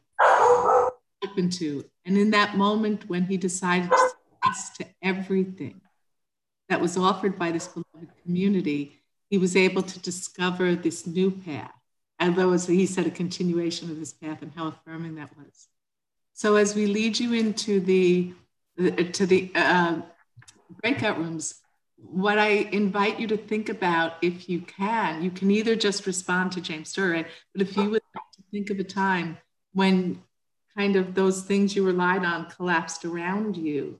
Open 1.23 1.49
to. 1.51 1.85
And 2.05 2.17
in 2.17 2.31
that 2.31 2.57
moment 2.57 3.09
when 3.09 3.25
he 3.25 3.37
decided 3.37 3.89
to 3.89 3.97
say 3.97 4.15
yes 4.45 4.77
to 4.77 4.85
everything 5.01 5.81
that 6.69 6.81
was 6.81 6.97
offered 6.97 7.37
by 7.37 7.51
this 7.51 7.67
beloved 7.67 8.11
community 8.23 9.01
he 9.31 9.37
was 9.37 9.55
able 9.55 9.81
to 9.81 9.99
discover 9.99 10.75
this 10.75 11.07
new 11.07 11.31
path. 11.31 11.71
Although 12.19 12.51
as 12.51 12.67
he 12.67 12.85
said 12.85 13.07
a 13.07 13.11
continuation 13.11 13.89
of 13.89 13.97
this 13.97 14.13
path 14.13 14.41
and 14.41 14.51
how 14.53 14.67
affirming 14.67 15.15
that 15.15 15.35
was. 15.37 15.67
So 16.33 16.57
as 16.57 16.75
we 16.75 16.85
lead 16.85 17.19
you 17.19 17.33
into 17.33 17.79
the 17.79 18.33
to 19.13 19.25
the 19.25 19.51
uh, 19.55 20.01
breakout 20.81 21.17
rooms 21.17 21.60
what 22.03 22.39
I 22.39 22.49
invite 22.49 23.19
you 23.19 23.27
to 23.27 23.37
think 23.37 23.69
about, 23.69 24.13
if 24.21 24.49
you 24.49 24.61
can, 24.61 25.21
you 25.23 25.31
can 25.31 25.51
either 25.51 25.75
just 25.75 26.05
respond 26.05 26.51
to 26.53 26.61
James 26.61 26.89
Story, 26.89 27.25
but 27.53 27.61
if 27.61 27.77
you 27.77 27.83
would 27.89 28.01
like 28.15 28.31
to 28.33 28.43
think 28.51 28.69
of 28.69 28.79
a 28.79 28.83
time 28.83 29.37
when 29.73 30.21
kind 30.75 30.95
of 30.95 31.13
those 31.13 31.43
things 31.43 31.75
you 31.75 31.85
relied 31.85 32.25
on 32.25 32.49
collapsed 32.49 33.05
around 33.05 33.55
you, 33.55 33.99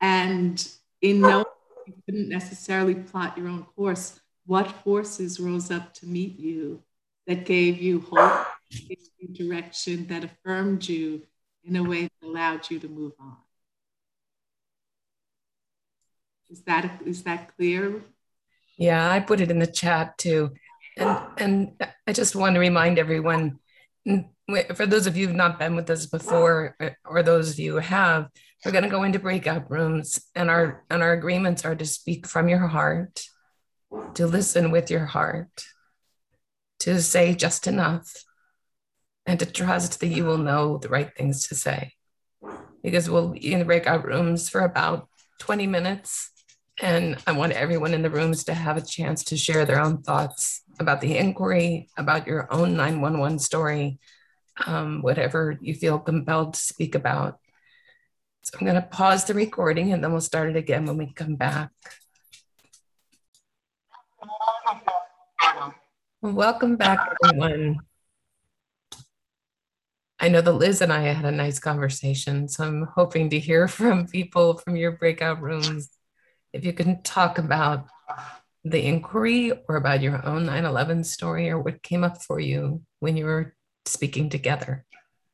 and 0.00 0.68
in 1.00 1.20
no, 1.20 1.44
you 1.86 1.94
couldn't 2.04 2.28
necessarily 2.28 2.94
plot 2.94 3.36
your 3.36 3.48
own 3.48 3.64
course. 3.76 4.20
What 4.46 4.70
forces 4.82 5.40
rose 5.40 5.70
up 5.70 5.94
to 5.94 6.06
meet 6.06 6.38
you 6.38 6.82
that 7.26 7.44
gave 7.44 7.80
you 7.80 8.00
hope, 8.00 8.46
gave 8.70 8.98
you 9.18 9.28
direction, 9.28 10.06
that 10.08 10.24
affirmed 10.24 10.88
you 10.88 11.22
in 11.64 11.76
a 11.76 11.82
way 11.82 12.02
that 12.02 12.26
allowed 12.26 12.70
you 12.70 12.78
to 12.78 12.88
move 12.88 13.12
on? 13.20 13.36
Is 16.50 16.62
that 16.62 17.00
is 17.04 17.22
that 17.24 17.54
clear? 17.56 18.02
Yeah, 18.78 19.10
I 19.10 19.20
put 19.20 19.40
it 19.40 19.50
in 19.50 19.58
the 19.58 19.66
chat 19.66 20.16
too. 20.18 20.52
And 20.96 21.18
and 21.36 21.90
I 22.06 22.12
just 22.12 22.34
want 22.34 22.54
to 22.54 22.60
remind 22.60 22.98
everyone 22.98 23.58
for 24.74 24.86
those 24.86 25.06
of 25.06 25.16
you 25.16 25.26
who've 25.26 25.36
not 25.36 25.58
been 25.58 25.76
with 25.76 25.90
us 25.90 26.06
before 26.06 26.74
uh, 26.80 26.90
or 27.04 27.22
those 27.22 27.50
of 27.50 27.58
you 27.58 27.72
who 27.72 27.78
have, 27.78 28.28
we're 28.64 28.72
going 28.72 28.84
to 28.84 28.90
go 28.90 29.02
into 29.02 29.18
breakout 29.18 29.70
rooms 29.70 30.20
and 30.34 30.48
our 30.48 30.84
and 30.88 31.02
our 31.02 31.12
agreements 31.12 31.64
are 31.64 31.76
to 31.76 31.84
speak 31.84 32.26
from 32.26 32.48
your 32.48 32.66
heart, 32.66 33.24
to 34.14 34.26
listen 34.26 34.70
with 34.70 34.90
your 34.90 35.04
heart, 35.04 35.64
to 36.80 37.00
say 37.02 37.34
just 37.34 37.66
enough 37.66 38.24
and 39.26 39.38
to 39.38 39.46
trust 39.46 40.00
that 40.00 40.06
you 40.06 40.24
will 40.24 40.38
know 40.38 40.78
the 40.78 40.88
right 40.88 41.10
things 41.14 41.48
to 41.48 41.54
say. 41.54 41.92
Because 42.82 43.10
we'll 43.10 43.30
be 43.30 43.52
in 43.52 43.58
the 43.58 43.64
breakout 43.66 44.06
rooms 44.06 44.48
for 44.48 44.62
about 44.62 45.08
20 45.40 45.66
minutes 45.66 46.30
and 46.80 47.18
I 47.26 47.32
want 47.32 47.52
everyone 47.52 47.94
in 47.94 48.02
the 48.02 48.10
rooms 48.10 48.44
to 48.44 48.54
have 48.54 48.76
a 48.76 48.82
chance 48.82 49.24
to 49.24 49.36
share 49.36 49.64
their 49.64 49.80
own 49.80 50.02
thoughts 50.02 50.62
about 50.78 51.00
the 51.00 51.16
inquiry, 51.16 51.88
about 51.96 52.26
your 52.26 52.52
own 52.52 52.76
911 52.76 53.40
story, 53.40 53.98
um, 54.66 55.02
whatever 55.02 55.58
you 55.60 55.74
feel 55.74 55.98
compelled 55.98 56.54
to 56.54 56.60
speak 56.60 56.94
about. 56.94 57.38
So 58.42 58.58
I'm 58.58 58.66
going 58.66 58.80
to 58.80 58.88
pause 58.88 59.24
the 59.24 59.34
recording 59.34 59.92
and 59.92 60.02
then 60.02 60.12
we'll 60.12 60.20
start 60.20 60.50
it 60.50 60.56
again 60.56 60.86
when 60.86 60.96
we 60.96 61.12
come 61.12 61.34
back. 61.34 61.70
Welcome 66.22 66.76
back, 66.76 67.14
everyone. 67.24 67.80
I 70.20 70.28
know 70.28 70.40
that 70.40 70.52
Liz 70.52 70.80
and 70.80 70.92
I 70.92 71.02
had 71.02 71.24
a 71.24 71.30
nice 71.30 71.60
conversation, 71.60 72.48
so 72.48 72.64
I'm 72.64 72.88
hoping 72.94 73.30
to 73.30 73.38
hear 73.38 73.68
from 73.68 74.06
people 74.06 74.58
from 74.58 74.76
your 74.76 74.92
breakout 74.92 75.40
rooms. 75.40 75.90
If 76.52 76.64
you 76.64 76.72
can 76.72 77.02
talk 77.02 77.38
about 77.38 77.86
the 78.64 78.84
inquiry 78.84 79.52
or 79.68 79.76
about 79.76 80.02
your 80.02 80.24
own 80.26 80.46
9 80.46 80.64
11 80.64 81.04
story 81.04 81.50
or 81.50 81.60
what 81.60 81.82
came 81.82 82.04
up 82.04 82.22
for 82.22 82.40
you 82.40 82.82
when 83.00 83.16
you 83.16 83.24
were 83.24 83.54
speaking 83.86 84.28
together. 84.28 84.84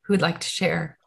Who'd 0.03 0.23
like 0.23 0.41
to 0.41 0.49
share? 0.49 0.99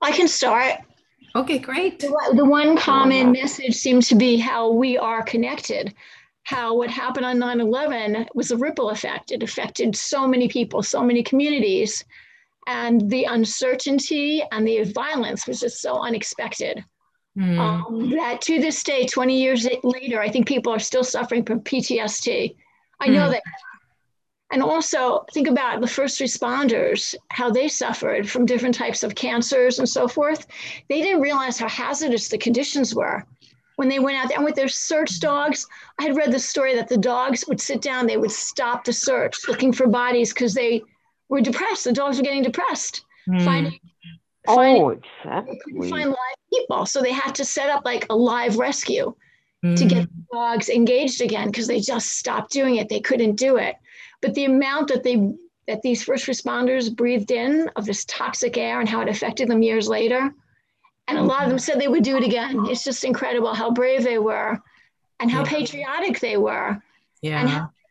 I 0.00 0.10
can 0.12 0.28
start. 0.28 0.80
Okay, 1.34 1.58
great. 1.58 2.00
The, 2.00 2.32
the 2.34 2.44
one 2.44 2.76
common 2.76 3.32
message 3.32 3.74
seems 3.74 4.08
to 4.08 4.14
be 4.14 4.36
how 4.36 4.70
we 4.70 4.98
are 4.98 5.22
connected, 5.22 5.94
how 6.42 6.76
what 6.76 6.90
happened 6.90 7.24
on 7.24 7.38
9 7.38 7.60
11 7.60 8.26
was 8.34 8.50
a 8.50 8.56
ripple 8.56 8.90
effect. 8.90 9.30
It 9.30 9.42
affected 9.42 9.96
so 9.96 10.26
many 10.26 10.48
people, 10.48 10.82
so 10.82 11.02
many 11.02 11.22
communities. 11.22 12.04
And 12.66 13.10
the 13.10 13.24
uncertainty 13.24 14.42
and 14.52 14.66
the 14.66 14.84
violence 14.84 15.46
was 15.46 15.60
just 15.60 15.80
so 15.80 15.98
unexpected. 15.98 16.84
Mm. 17.36 17.58
Um, 17.58 18.10
that 18.10 18.40
to 18.42 18.60
this 18.60 18.82
day, 18.82 19.06
20 19.06 19.40
years 19.40 19.66
later, 19.82 20.20
I 20.20 20.28
think 20.28 20.46
people 20.46 20.72
are 20.72 20.78
still 20.78 21.04
suffering 21.04 21.44
from 21.44 21.60
PTSD. 21.60 22.54
I 23.00 23.08
know 23.08 23.28
mm. 23.28 23.32
that 23.32 23.42
and 24.52 24.62
also 24.62 25.24
think 25.32 25.48
about 25.48 25.80
the 25.80 25.86
first 25.86 26.20
responders, 26.20 27.14
how 27.30 27.50
they 27.50 27.68
suffered 27.68 28.28
from 28.28 28.44
different 28.44 28.74
types 28.74 29.02
of 29.02 29.14
cancers 29.14 29.78
and 29.78 29.88
so 29.88 30.06
forth. 30.06 30.46
They 30.90 31.00
didn't 31.00 31.22
realize 31.22 31.58
how 31.58 31.70
hazardous 31.70 32.28
the 32.28 32.36
conditions 32.36 32.94
were 32.94 33.24
when 33.76 33.88
they 33.88 33.98
went 33.98 34.18
out 34.18 34.28
there 34.28 34.36
and 34.36 34.44
with 34.44 34.54
their 34.54 34.68
search 34.68 35.20
dogs. 35.20 35.66
I 35.98 36.02
had 36.02 36.16
read 36.16 36.32
the 36.32 36.38
story 36.38 36.74
that 36.74 36.88
the 36.88 36.98
dogs 36.98 37.44
would 37.48 37.62
sit 37.62 37.80
down, 37.80 38.06
they 38.06 38.18
would 38.18 38.30
stop 38.30 38.84
the 38.84 38.92
search 38.92 39.48
looking 39.48 39.72
for 39.72 39.86
bodies 39.86 40.34
because 40.34 40.52
they 40.52 40.82
were 41.32 41.40
depressed. 41.40 41.84
The 41.84 41.92
dogs 41.92 42.18
were 42.18 42.22
getting 42.22 42.42
depressed, 42.42 43.04
mm. 43.26 43.42
finding, 43.42 43.80
finding, 44.46 44.82
oh, 44.82 44.90
exactly. 44.90 45.90
find 45.90 46.10
live 46.10 46.38
people. 46.52 46.84
So 46.84 47.00
they 47.00 47.10
had 47.10 47.34
to 47.36 47.44
set 47.44 47.70
up 47.70 47.86
like 47.86 48.06
a 48.10 48.14
live 48.14 48.58
rescue 48.58 49.14
mm. 49.64 49.74
to 49.74 49.84
get 49.86 50.04
hmm. 50.04 50.20
dogs 50.30 50.68
engaged 50.68 51.22
again 51.22 51.46
because 51.46 51.66
they 51.66 51.80
just 51.80 52.18
stopped 52.18 52.52
doing 52.52 52.76
it. 52.76 52.90
They 52.90 53.00
couldn't 53.00 53.36
do 53.36 53.56
it. 53.56 53.76
But 54.20 54.34
the 54.34 54.44
amount 54.44 54.88
that 54.88 55.02
they 55.02 55.32
that 55.68 55.80
these 55.80 56.04
first 56.04 56.26
responders 56.26 56.94
breathed 56.94 57.30
in 57.30 57.70
of 57.76 57.86
this 57.86 58.04
toxic 58.04 58.58
air 58.58 58.80
and 58.80 58.88
how 58.88 59.00
it 59.00 59.08
affected 59.08 59.48
them 59.48 59.62
years 59.62 59.88
later. 59.88 60.34
And 61.08 61.18
a 61.18 61.22
lot 61.22 61.44
of 61.44 61.48
them 61.48 61.58
said 61.58 61.80
they 61.80 61.88
would 61.88 62.04
do 62.04 62.16
it 62.16 62.24
again. 62.24 62.66
It's 62.66 62.84
just 62.84 63.04
incredible 63.04 63.54
how 63.54 63.70
brave 63.70 64.02
they 64.02 64.18
were 64.18 64.60
and 65.20 65.30
how 65.30 65.44
patriotic 65.44 66.20
they 66.20 66.36
were. 66.36 66.82
Yeah. 67.22 67.40
And 67.40 67.48
how 67.48 67.58
patriotic 67.58 67.81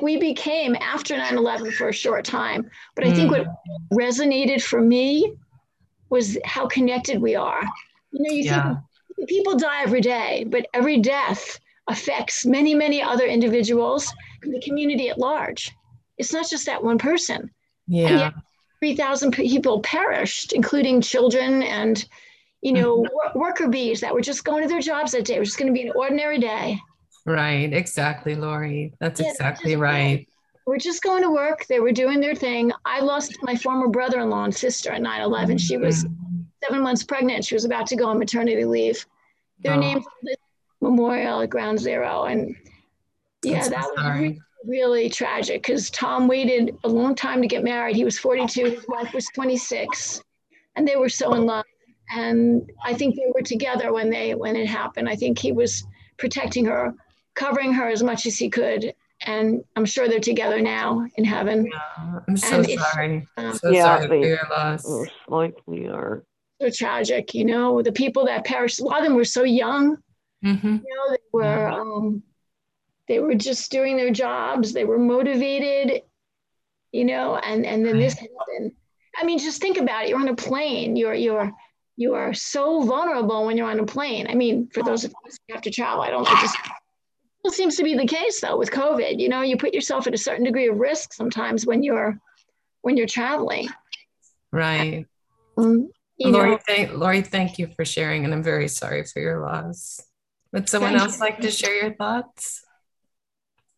we 0.00 0.16
became 0.16 0.74
after 0.76 1.16
9 1.16 1.36
11 1.36 1.72
for 1.72 1.88
a 1.88 1.92
short 1.92 2.24
time. 2.24 2.70
But 2.94 3.06
I 3.06 3.12
think 3.12 3.30
mm. 3.32 3.38
what 3.38 3.48
resonated 3.92 4.62
for 4.62 4.80
me 4.80 5.34
was 6.10 6.38
how 6.44 6.66
connected 6.66 7.20
we 7.20 7.34
are. 7.34 7.62
You 8.12 8.22
know, 8.22 8.34
you 8.34 8.44
yeah. 8.44 8.76
think 9.16 9.28
people 9.28 9.56
die 9.56 9.82
every 9.82 10.00
day, 10.00 10.44
but 10.48 10.66
every 10.74 10.98
death 10.98 11.58
affects 11.88 12.44
many, 12.44 12.74
many 12.74 13.02
other 13.02 13.26
individuals 13.26 14.12
in 14.42 14.52
the 14.52 14.60
community 14.60 15.08
at 15.08 15.18
large. 15.18 15.72
It's 16.18 16.32
not 16.32 16.48
just 16.48 16.66
that 16.66 16.82
one 16.82 16.98
person. 16.98 17.50
Yeah. 17.86 18.32
3,000 18.80 19.32
people 19.32 19.80
perished, 19.80 20.52
including 20.52 21.00
children 21.00 21.62
and, 21.62 22.06
you 22.60 22.72
know, 22.72 23.02
mm-hmm. 23.02 23.38
worker 23.38 23.68
bees 23.68 24.00
that 24.00 24.14
were 24.14 24.20
just 24.20 24.44
going 24.44 24.62
to 24.62 24.68
their 24.68 24.80
jobs 24.80 25.12
that 25.12 25.24
day. 25.24 25.36
It 25.36 25.40
was 25.40 25.48
just 25.48 25.58
going 25.58 25.72
to 25.72 25.78
be 25.78 25.86
an 25.86 25.92
ordinary 25.96 26.38
day. 26.38 26.78
Right. 27.28 27.72
Exactly, 27.72 28.34
Lori. 28.34 28.94
That's 29.00 29.20
yeah, 29.20 29.30
exactly 29.30 29.76
right. 29.76 30.26
We're 30.66 30.78
just 30.78 31.02
going 31.02 31.22
to 31.22 31.30
work. 31.30 31.66
They 31.66 31.80
were 31.80 31.92
doing 31.92 32.20
their 32.20 32.34
thing. 32.34 32.72
I 32.84 33.00
lost 33.00 33.36
my 33.42 33.54
former 33.54 33.88
brother 33.88 34.20
in 34.20 34.30
law 34.30 34.44
and 34.44 34.54
sister 34.54 34.90
at 34.92 35.02
9 35.02 35.20
11. 35.20 35.58
She 35.58 35.76
was 35.76 36.04
mm-hmm. 36.04 36.40
seven 36.64 36.82
months 36.82 37.04
pregnant. 37.04 37.44
She 37.44 37.54
was 37.54 37.64
about 37.64 37.86
to 37.88 37.96
go 37.96 38.06
on 38.06 38.18
maternity 38.18 38.64
leave. 38.64 39.04
Their 39.60 39.74
oh. 39.74 39.80
names 39.80 40.04
Memorial 40.80 41.40
at 41.40 41.50
Ground 41.50 41.78
Zero. 41.78 42.24
And 42.24 42.56
yeah, 43.42 43.62
so 43.62 43.70
that 43.70 43.90
was 43.96 44.04
really, 44.06 44.40
really 44.64 45.10
tragic 45.10 45.62
because 45.62 45.90
Tom 45.90 46.28
waited 46.28 46.76
a 46.84 46.88
long 46.88 47.14
time 47.14 47.42
to 47.42 47.48
get 47.48 47.64
married. 47.64 47.96
He 47.96 48.04
was 48.04 48.18
42, 48.18 48.64
his 48.64 48.88
wife 48.88 49.12
was 49.12 49.26
26, 49.34 50.22
and 50.76 50.86
they 50.86 50.96
were 50.96 51.08
so 51.08 51.34
in 51.34 51.46
love. 51.46 51.64
And 52.14 52.70
I 52.84 52.94
think 52.94 53.16
they 53.16 53.30
were 53.34 53.42
together 53.42 53.92
when 53.92 54.08
they 54.08 54.34
when 54.34 54.56
it 54.56 54.66
happened. 54.66 55.08
I 55.08 55.16
think 55.16 55.38
he 55.38 55.52
was 55.52 55.84
protecting 56.16 56.64
her, 56.64 56.94
covering 57.38 57.72
her 57.72 57.88
as 57.88 58.02
much 58.02 58.26
as 58.26 58.36
he 58.36 58.50
could. 58.50 58.94
And 59.22 59.64
I'm 59.76 59.84
sure 59.84 60.08
they're 60.08 60.20
together 60.20 60.60
now 60.60 61.06
in 61.16 61.24
heaven. 61.24 61.66
Yeah, 61.66 62.20
I'm 62.28 62.36
so 62.36 62.56
and 62.56 62.70
sorry. 62.70 63.26
Um, 63.36 63.54
so 63.54 63.70
yeah, 63.70 63.82
sorry 63.82 64.08
they, 64.08 64.22
for 64.22 64.28
your 64.28 64.48
loss. 64.50 64.86
Most 64.86 65.10
likely 65.28 65.88
are. 65.88 66.24
So 66.60 66.70
tragic, 66.70 67.34
you 67.34 67.44
know, 67.44 67.82
the 67.82 67.92
people 67.92 68.26
that 68.26 68.44
perished, 68.44 68.80
a 68.80 68.84
lot 68.84 68.98
of 68.98 69.04
them 69.04 69.14
were 69.14 69.24
so 69.24 69.44
young. 69.44 69.96
Mm-hmm. 70.44 70.66
You 70.66 70.96
know, 70.96 71.10
they 71.10 71.22
were 71.32 71.68
um, 71.68 72.22
they 73.06 73.18
were 73.20 73.34
just 73.34 73.70
doing 73.70 73.96
their 73.96 74.10
jobs. 74.10 74.72
They 74.72 74.84
were 74.84 74.98
motivated, 74.98 76.02
you 76.92 77.04
know, 77.04 77.36
and 77.36 77.64
and 77.66 77.84
then 77.84 77.98
this 77.98 78.14
happened. 78.14 78.72
I 79.16 79.24
mean, 79.24 79.38
just 79.38 79.60
think 79.60 79.78
about 79.78 80.04
it. 80.04 80.10
You're 80.10 80.20
on 80.20 80.28
a 80.28 80.36
plane. 80.36 80.94
You're 80.94 81.14
you're 81.14 81.52
you 81.96 82.14
are 82.14 82.32
so 82.34 82.82
vulnerable 82.82 83.46
when 83.46 83.56
you're 83.56 83.70
on 83.70 83.80
a 83.80 83.86
plane. 83.86 84.28
I 84.28 84.34
mean, 84.34 84.68
for 84.72 84.84
those 84.84 85.04
of 85.04 85.12
us 85.26 85.38
who 85.46 85.54
have 85.54 85.62
to 85.62 85.70
travel, 85.70 86.02
I 86.02 86.10
don't 86.10 86.22
know. 86.22 86.36
Just 86.40 86.56
it 87.48 87.54
seems 87.54 87.76
to 87.76 87.82
be 87.82 87.94
the 87.94 88.06
case 88.06 88.40
though 88.40 88.56
with 88.56 88.70
COVID. 88.70 89.18
You 89.18 89.28
know, 89.28 89.42
you 89.42 89.56
put 89.56 89.74
yourself 89.74 90.06
at 90.06 90.14
a 90.14 90.18
certain 90.18 90.44
degree 90.44 90.68
of 90.68 90.78
risk 90.78 91.12
sometimes 91.12 91.66
when 91.66 91.82
you're 91.82 92.18
when 92.82 92.96
you're 92.96 93.06
traveling. 93.06 93.68
Right. 94.52 95.06
Um, 95.56 95.90
Lori, 96.20 96.58
thank, 96.66 96.92
Lori, 96.92 97.22
thank 97.22 97.58
you 97.58 97.68
for 97.76 97.84
sharing, 97.84 98.24
and 98.24 98.32
I'm 98.32 98.42
very 98.42 98.68
sorry 98.68 99.04
for 99.04 99.20
your 99.20 99.40
loss. 99.40 100.00
Would 100.52 100.68
someone 100.68 100.92
Thank 100.92 101.02
else 101.02 101.18
you. 101.18 101.20
like 101.20 101.40
to 101.40 101.50
share 101.50 101.74
your 101.74 101.94
thoughts? 101.94 102.64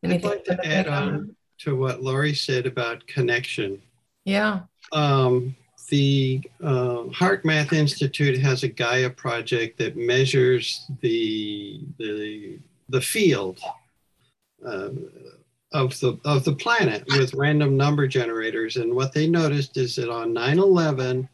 Anything 0.03 0.31
I'd 0.31 0.35
like 0.35 0.45
to 0.45 0.67
add 0.67 0.89
on 0.89 1.37
to 1.59 1.77
what 1.77 2.03
Lori 2.03 2.35
said 2.35 2.67
about 2.67 3.07
connection. 3.07 3.83
Yeah. 4.25 4.61
Um, 4.93 5.57
the 5.91 6.41
uh, 6.63 7.05
HeartMath 7.11 7.73
Institute 7.73 8.39
has 8.39 8.63
a 8.63 8.69
Gaia 8.69 9.11
project 9.11 9.79
that 9.79 9.97
measures 9.97 10.87
the 11.01 11.81
the 11.99 12.59
the 12.91 13.01
field 13.01 13.61
uh, 14.65 14.91
of 15.73 15.99
the 16.01 16.19
of 16.25 16.45
the 16.45 16.55
planet 16.55 17.05
with 17.09 17.35
random 17.35 17.77
number 17.77 18.07
generators, 18.07 18.77
and 18.77 18.95
what 18.95 19.13
they 19.13 19.29
noticed 19.29 19.77
is 19.77 19.97
that 19.97 20.11
on 20.11 20.35
9/11 20.35 21.29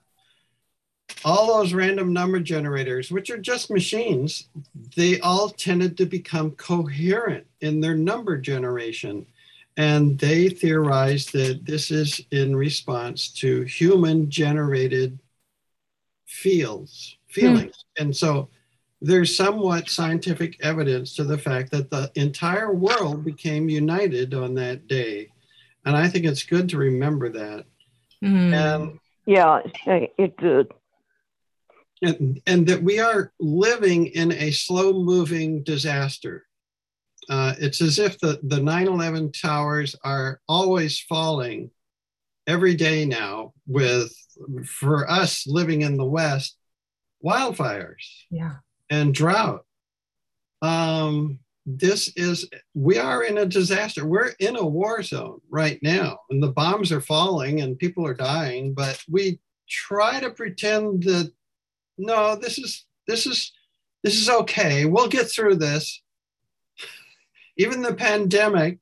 all 1.24 1.58
those 1.58 1.72
random 1.72 2.12
number 2.12 2.40
generators, 2.40 3.10
which 3.10 3.30
are 3.30 3.38
just 3.38 3.70
machines, 3.70 4.48
they 4.96 5.20
all 5.20 5.48
tended 5.48 5.96
to 5.96 6.06
become 6.06 6.50
coherent 6.52 7.46
in 7.60 7.80
their 7.80 7.96
number 7.96 8.36
generation. 8.36 9.26
And 9.76 10.18
they 10.18 10.48
theorized 10.48 11.32
that 11.32 11.64
this 11.64 11.90
is 11.90 12.20
in 12.30 12.56
response 12.56 13.28
to 13.34 13.62
human 13.62 14.30
generated 14.30 15.18
fields, 16.24 17.16
feelings. 17.28 17.84
Hmm. 17.96 18.04
And 18.04 18.16
so 18.16 18.48
there's 19.06 19.36
somewhat 19.36 19.88
scientific 19.88 20.62
evidence 20.64 21.14
to 21.16 21.24
the 21.24 21.38
fact 21.38 21.70
that 21.72 21.90
the 21.90 22.10
entire 22.14 22.72
world 22.74 23.24
became 23.24 23.68
united 23.68 24.34
on 24.34 24.54
that 24.54 24.86
day. 24.88 25.28
And 25.84 25.96
I 25.96 26.08
think 26.08 26.24
it's 26.24 26.42
good 26.42 26.68
to 26.70 26.78
remember 26.78 27.28
that. 27.30 27.64
Mm. 28.22 28.52
And 28.52 28.98
yeah, 29.26 29.60
it 29.86 30.36
did 30.36 30.72
and, 32.02 32.40
and 32.46 32.66
that 32.66 32.82
we 32.82 32.98
are 33.00 33.32
living 33.40 34.06
in 34.06 34.32
a 34.32 34.50
slow 34.50 34.92
moving 34.92 35.62
disaster. 35.62 36.46
Uh, 37.28 37.54
it's 37.58 37.80
as 37.80 37.98
if 37.98 38.18
the, 38.20 38.38
the 38.42 38.60
9 38.60 38.86
11 38.86 39.32
towers 39.32 39.96
are 40.04 40.40
always 40.48 41.00
falling 41.00 41.70
every 42.46 42.74
day 42.74 43.04
now, 43.04 43.52
with, 43.66 44.14
for 44.64 45.10
us 45.10 45.46
living 45.46 45.82
in 45.82 45.96
the 45.96 46.04
West, 46.04 46.56
wildfires 47.24 48.24
yeah. 48.30 48.56
And 48.90 49.14
drought. 49.14 49.64
Um, 50.62 51.38
this 51.64 52.12
is, 52.16 52.48
we 52.74 52.98
are 52.98 53.24
in 53.24 53.38
a 53.38 53.46
disaster. 53.46 54.06
We're 54.06 54.32
in 54.38 54.56
a 54.56 54.64
war 54.64 55.02
zone 55.02 55.40
right 55.50 55.78
now, 55.82 56.20
and 56.30 56.42
the 56.42 56.52
bombs 56.52 56.92
are 56.92 57.00
falling 57.00 57.60
and 57.60 57.78
people 57.78 58.06
are 58.06 58.14
dying, 58.14 58.72
but 58.72 59.02
we 59.10 59.40
try 59.68 60.20
to 60.20 60.30
pretend 60.30 61.02
that 61.04 61.32
no, 61.98 62.36
this 62.36 62.58
is 62.58 62.84
this 63.06 63.26
is 63.26 63.52
this 64.02 64.20
is 64.20 64.28
okay. 64.28 64.84
We'll 64.84 65.08
get 65.08 65.30
through 65.30 65.56
this. 65.56 66.02
Even 67.56 67.82
the 67.82 67.94
pandemic, 67.94 68.78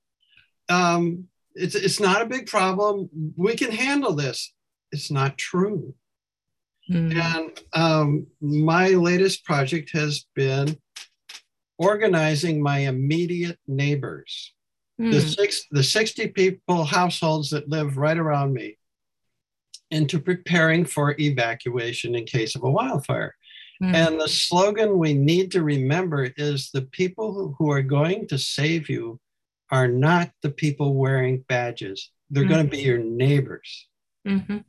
um, 0.69 1.29
it's 1.55 1.75
it's 1.75 2.01
not 2.01 2.23
a 2.23 2.27
big 2.27 2.47
problem. 2.47 3.09
We 3.37 3.55
can 3.55 3.71
handle 3.71 4.14
this. 4.14 4.53
It's 4.90 5.11
not 5.11 5.38
true. 5.38 5.95
Mm. 6.90 7.14
And 7.14 7.61
um, 7.73 8.27
my 8.40 8.88
latest 8.88 9.44
project 9.44 9.90
has 9.94 10.27
been 10.35 10.77
organizing 11.79 12.62
my 12.62 12.79
immediate 12.81 13.59
neighbors, 13.66 14.53
Hmm. 14.97 15.11
the 15.11 15.20
six, 15.20 15.66
the 15.73 15.83
60 15.83 16.29
people 16.29 16.85
households 16.85 17.51
that 17.51 17.68
live 17.68 17.97
right 17.97 18.16
around 18.16 18.53
me, 18.53 18.79
into 19.90 20.20
preparing 20.20 20.85
for 20.85 21.16
evacuation 21.18 22.14
in 22.14 22.25
case 22.25 22.55
of 22.55 22.62
a 22.62 22.70
wildfire. 22.70 23.35
Hmm. 23.81 23.92
And 23.94 24.20
the 24.20 24.29
slogan 24.29 24.99
we 24.99 25.14
need 25.14 25.51
to 25.53 25.64
remember 25.64 26.31
is 26.37 26.70
the 26.70 26.83
people 26.83 27.33
who, 27.35 27.57
who 27.59 27.70
are 27.73 27.83
going 27.83 28.29
to 28.29 28.38
save 28.38 28.88
you 28.88 29.18
are 29.70 29.88
not 29.88 30.31
the 30.42 30.51
people 30.51 30.94
wearing 30.94 31.44
badges. 31.49 32.12
They're 32.31 32.44
going 32.44 32.64
to 32.64 32.70
be 32.70 32.83
your 32.83 32.99
neighbors. 32.99 33.88
Mhm. 34.27 34.64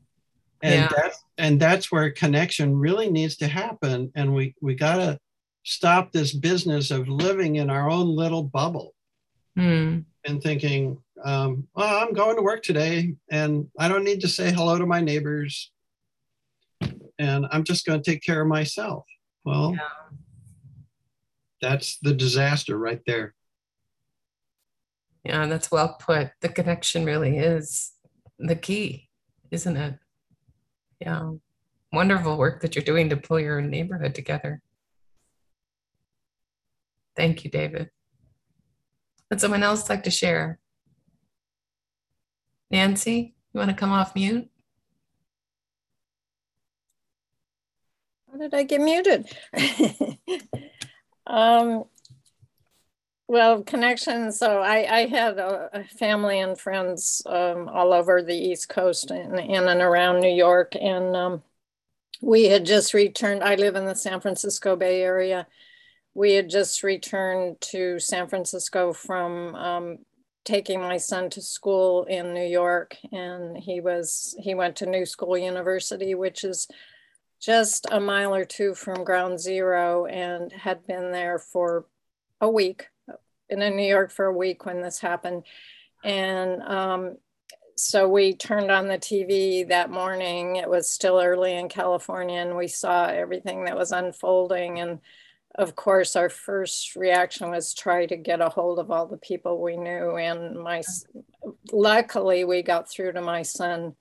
And 0.61 0.73
Yeah. 0.73 0.89
that's 0.95 1.23
and 1.37 1.59
that's 1.59 1.91
where 1.91 2.09
connection 2.11 2.75
really 2.77 3.09
needs 3.11 3.35
to 3.37 3.47
happen. 3.47 4.11
And 4.15 4.33
we 4.33 4.55
we 4.61 4.73
gotta 4.75 5.19
stop 5.63 6.11
this 6.11 6.33
business 6.33 6.91
of 6.91 7.07
living 7.07 7.55
in 7.57 7.69
our 7.69 7.89
own 7.89 8.07
little 8.15 8.43
bubble 8.43 8.93
Hmm. 9.55 9.99
and 10.25 10.41
thinking, 10.43 11.01
um, 11.23 11.67
oh, 11.75 11.99
I'm 12.05 12.13
going 12.13 12.35
to 12.35 12.41
work 12.43 12.61
today 12.61 13.15
and 13.31 13.67
I 13.79 13.87
don't 13.87 14.03
need 14.03 14.21
to 14.21 14.27
say 14.27 14.51
hello 14.51 14.77
to 14.77 14.85
my 14.85 15.01
neighbors. 15.01 15.71
And 17.17 17.45
I'm 17.51 17.63
just 17.63 17.85
going 17.85 18.01
to 18.01 18.11
take 18.11 18.21
care 18.21 18.41
of 18.41 18.47
myself. 18.47 19.05
Well, 19.45 19.73
Yeah. 19.73 19.89
that's 21.61 21.97
the 21.99 22.13
disaster 22.13 22.77
right 22.77 23.01
there. 23.07 23.33
Yeah, 25.23 25.47
that's 25.47 25.71
well 25.71 25.95
put. 25.99 26.31
The 26.41 26.49
connection 26.49 27.05
really 27.05 27.37
is 27.37 27.93
the 28.37 28.55
key, 28.55 29.09
isn't 29.51 29.77
it? 29.77 29.95
Yeah. 30.99 31.31
Wonderful 31.91 32.37
work 32.37 32.61
that 32.61 32.75
you're 32.75 32.83
doing 32.83 33.09
to 33.09 33.17
pull 33.17 33.39
your 33.39 33.61
neighborhood 33.61 34.15
together. 34.15 34.61
Thank 37.15 37.43
you, 37.43 37.49
David. 37.49 37.89
Would 39.29 39.39
someone 39.41 39.63
else 39.63 39.89
like 39.89 40.03
to 40.03 40.11
share? 40.11 40.59
Nancy, 42.69 43.35
you 43.53 43.59
want 43.59 43.69
to 43.69 43.75
come 43.75 43.91
off 43.91 44.15
mute? 44.15 44.49
How 48.29 48.37
did 48.37 48.53
I 48.53 48.63
get 48.63 48.81
muted? 48.81 49.29
um, 51.27 51.85
well, 53.27 53.63
connections. 53.63 54.37
So 54.37 54.59
I, 54.59 54.99
I 54.99 55.05
had 55.07 55.39
a, 55.39 55.69
a 55.73 55.83
family 55.83 56.39
and 56.39 56.59
friends 56.59 57.21
um, 57.25 57.67
all 57.69 57.91
over 57.91 58.21
the 58.21 58.35
East 58.35 58.69
Coast 58.69 59.09
and 59.09 59.39
in 59.39 59.67
and 59.67 59.81
around 59.81 60.19
New 60.19 60.33
York. 60.33 60.75
And 60.79 61.15
um, 61.15 61.43
we 62.21 62.45
had 62.45 62.65
just 62.65 62.93
returned. 62.93 63.43
I 63.43 63.55
live 63.55 63.75
in 63.75 63.85
the 63.85 63.95
San 63.95 64.21
Francisco 64.21 64.75
Bay 64.75 65.01
Area. 65.01 65.47
We 66.13 66.33
had 66.33 66.49
just 66.49 66.83
returned 66.83 67.59
to 67.61 67.99
San 67.99 68.27
Francisco 68.27 68.93
from 68.93 69.55
um, 69.55 69.97
taking 70.45 70.79
my 70.79 70.97
son 70.97 71.31
to 71.31 71.41
school 71.41 72.03
in 72.03 72.33
New 72.33 72.45
York. 72.45 72.95
And 73.11 73.57
he 73.57 73.81
was, 73.81 74.35
he 74.39 74.53
went 74.53 74.75
to 74.77 74.85
New 74.85 75.05
School 75.05 75.35
University, 75.35 76.13
which 76.13 76.43
is 76.43 76.67
just 77.41 77.87
a 77.91 77.99
mile 77.99 78.35
or 78.35 78.45
two 78.45 78.75
from 78.75 79.03
ground 79.03 79.39
zero 79.39 80.05
and 80.05 80.51
had 80.51 80.85
been 80.85 81.11
there 81.11 81.39
for 81.39 81.85
a 82.39 82.49
week 82.49 82.87
been 83.49 83.61
in 83.61 83.75
new 83.75 83.87
york 83.87 84.11
for 84.11 84.25
a 84.25 84.37
week 84.37 84.65
when 84.65 84.81
this 84.81 84.99
happened. 84.99 85.43
And 86.03 86.61
um, 86.61 87.17
so 87.75 88.07
we 88.07 88.35
turned 88.35 88.71
on 88.71 88.87
the 88.87 88.97
tv 88.97 89.67
that 89.69 89.89
morning. 89.89 90.57
It 90.57 90.69
was 90.69 90.89
still 90.89 91.19
early 91.19 91.55
in 91.55 91.69
california 91.69 92.39
and 92.39 92.55
we 92.55 92.67
saw 92.67 93.07
everything 93.07 93.65
that 93.65 93.77
was 93.77 93.91
unfolding. 93.91 94.79
And 94.79 94.99
of 95.55 95.75
course 95.75 96.15
our 96.15 96.29
first 96.29 96.95
reaction 96.95 97.49
was 97.49 97.73
try 97.73 98.05
to 98.05 98.17
get 98.17 98.41
a 98.41 98.49
hold 98.49 98.79
of 98.79 98.91
all 98.91 99.07
the 99.07 99.17
people 99.17 99.61
we 99.61 99.77
knew. 99.77 100.17
And 100.17 100.59
my 100.59 100.81
luckily 101.71 102.43
we 102.43 102.61
got 102.61 102.89
through 102.89 103.13
to 103.13 103.21
my 103.21 103.41
son 103.41 103.95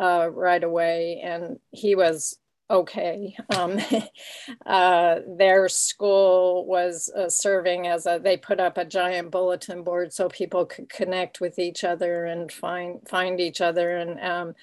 uh, 0.00 0.28
right 0.30 0.62
away. 0.62 1.20
And 1.22 1.58
he 1.70 1.94
was 1.94 2.38
okay. 2.70 3.36
Um, 3.54 3.78
uh, 4.66 5.20
their 5.36 5.68
school 5.68 6.66
was 6.66 7.10
uh, 7.16 7.28
serving 7.28 7.86
as 7.86 8.06
a, 8.06 8.20
they 8.22 8.36
put 8.36 8.60
up 8.60 8.78
a 8.78 8.84
giant 8.84 9.30
bulletin 9.30 9.82
board 9.82 10.12
so 10.12 10.28
people 10.28 10.66
could 10.66 10.88
connect 10.88 11.40
with 11.40 11.58
each 11.58 11.84
other 11.84 12.24
and 12.24 12.50
find, 12.50 13.06
find 13.08 13.40
each 13.40 13.60
other 13.60 13.96
and 13.96 14.20
um, 14.20 14.54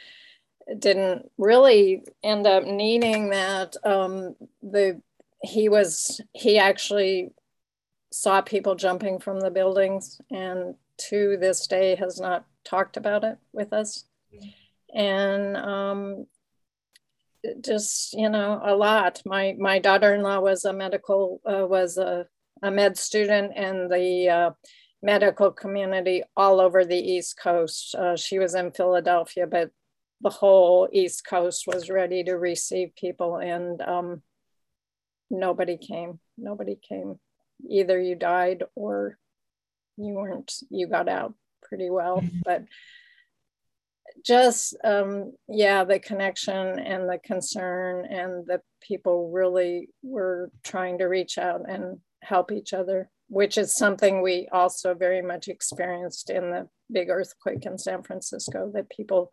didn't 0.77 1.29
really 1.37 2.03
end 2.23 2.47
up 2.47 2.63
needing 2.63 3.29
that. 3.29 3.75
Um, 3.83 4.35
the, 4.61 5.01
he 5.43 5.69
was, 5.69 6.21
he 6.33 6.57
actually 6.57 7.31
saw 8.11 8.41
people 8.41 8.75
jumping 8.75 9.19
from 9.19 9.39
the 9.39 9.51
buildings 9.51 10.19
and 10.29 10.75
to 10.97 11.37
this 11.37 11.65
day 11.65 11.95
has 11.95 12.19
not 12.19 12.45
talked 12.63 12.97
about 12.97 13.23
it 13.23 13.37
with 13.53 13.73
us. 13.73 14.05
And 14.93 15.57
um, 15.57 16.27
just 17.63 18.13
you 18.13 18.30
know 18.30 18.62
a 18.63 18.75
lot. 18.75 19.21
My 19.25 19.56
my 19.60 19.80
daughter-in-law 19.80 20.39
was 20.39 20.65
a 20.65 20.73
medical 20.73 21.41
uh, 21.45 21.65
was 21.67 21.97
a, 21.97 22.25
a 22.62 22.71
med 22.71 22.97
student 22.97 23.56
in 23.56 23.88
the 23.89 24.30
uh, 24.30 24.51
medical 25.01 25.51
community 25.51 26.23
all 26.36 26.60
over 26.62 26.86
the 26.86 26.97
east 26.97 27.39
coast. 27.39 27.95
Uh, 27.95 28.15
she 28.15 28.39
was 28.39 28.56
in 28.56 28.71
philadelphia 28.71 29.47
but 29.47 29.71
the 30.21 30.30
whole 30.30 30.88
east 30.91 31.25
coast 31.25 31.65
was 31.65 31.89
ready 31.89 32.23
to 32.23 32.34
receive 32.34 32.95
people 32.95 33.38
and 33.38 33.82
um, 33.82 34.21
nobody 35.30 35.77
came. 35.77 36.19
Nobody 36.38 36.77
came. 36.88 37.19
Either 37.67 37.99
you 37.99 38.15
died 38.15 38.63
or 38.75 39.17
you 39.97 40.13
weren't 40.13 40.54
you 40.69 40.88
got 40.88 41.10
out 41.10 41.34
pretty 41.63 41.89
well 41.89 42.23
but 42.43 42.63
just 44.26 44.76
um, 44.84 45.34
yeah 45.47 45.84
the 45.84 46.00
connection 46.00 46.80
and 46.80 47.10
the 47.10 47.19
concern 47.24 48.06
and 48.06 48.45
the 48.45 48.62
people 48.82 49.32
really 49.32 49.89
were 50.04 50.52
trying 50.63 50.97
to 50.97 51.06
reach 51.06 51.38
out 51.38 51.62
and 51.69 52.00
help 52.21 52.52
each 52.52 52.74
other 52.74 53.10
which 53.28 53.58
is 53.58 53.76
something 53.76 54.21
we 54.21 54.47
also 54.52 54.93
very 54.93 55.21
much 55.21 55.47
experienced 55.47 56.30
in 56.30 56.52
the 56.52 56.67
big 56.91 57.10
earthquake 57.10 57.65
in 57.65 57.78
san 57.78 58.04
francisco 58.04 58.69
that 58.74 58.89
people 58.89 59.32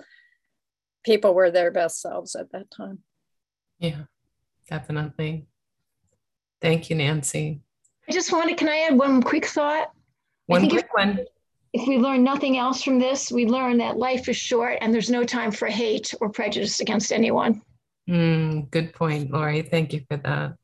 people 1.05 1.35
were 1.35 1.51
their 1.51 1.71
best 1.71 2.01
selves 2.01 2.35
at 2.35 2.51
that 2.53 2.71
time 2.71 2.99
Yeah, 3.79 4.05
definitely. 4.69 5.47
Thank 6.61 6.91
you, 6.91 6.97
Nancy. 6.97 7.61
I 8.09 8.13
just 8.13 8.33
wanted, 8.33 8.57
can 8.57 8.69
I 8.69 8.79
add 8.89 8.99
one 8.99 9.23
quick 9.23 9.47
thought? 9.47 9.93
One 10.47 10.63
think 10.63 10.75
if- 10.75 10.89
quick 10.89 10.95
one. 10.95 11.19
If 11.73 11.87
we 11.87 11.99
learn 11.99 12.25
nothing 12.25 12.57
else 12.57 12.83
from 12.83 12.99
this, 12.99 13.31
we 13.31 13.47
learn 13.47 13.79
that 13.79 13.99
life 13.99 14.29
is 14.29 14.37
short 14.37 14.79
and 14.81 14.93
there's 14.93 15.11
no 15.11 15.25
time 15.25 15.51
for 15.51 15.67
hate 15.67 16.15
or 16.21 16.31
prejudice 16.31 16.81
against 16.81 17.13
anyone. 17.13 17.61
Mm, 18.09 18.71
good 18.71 18.95
point, 18.95 19.31
Lori. 19.31 19.63
Thank 19.63 19.93
you 19.93 20.01
for 20.09 20.17
that. 20.17 20.55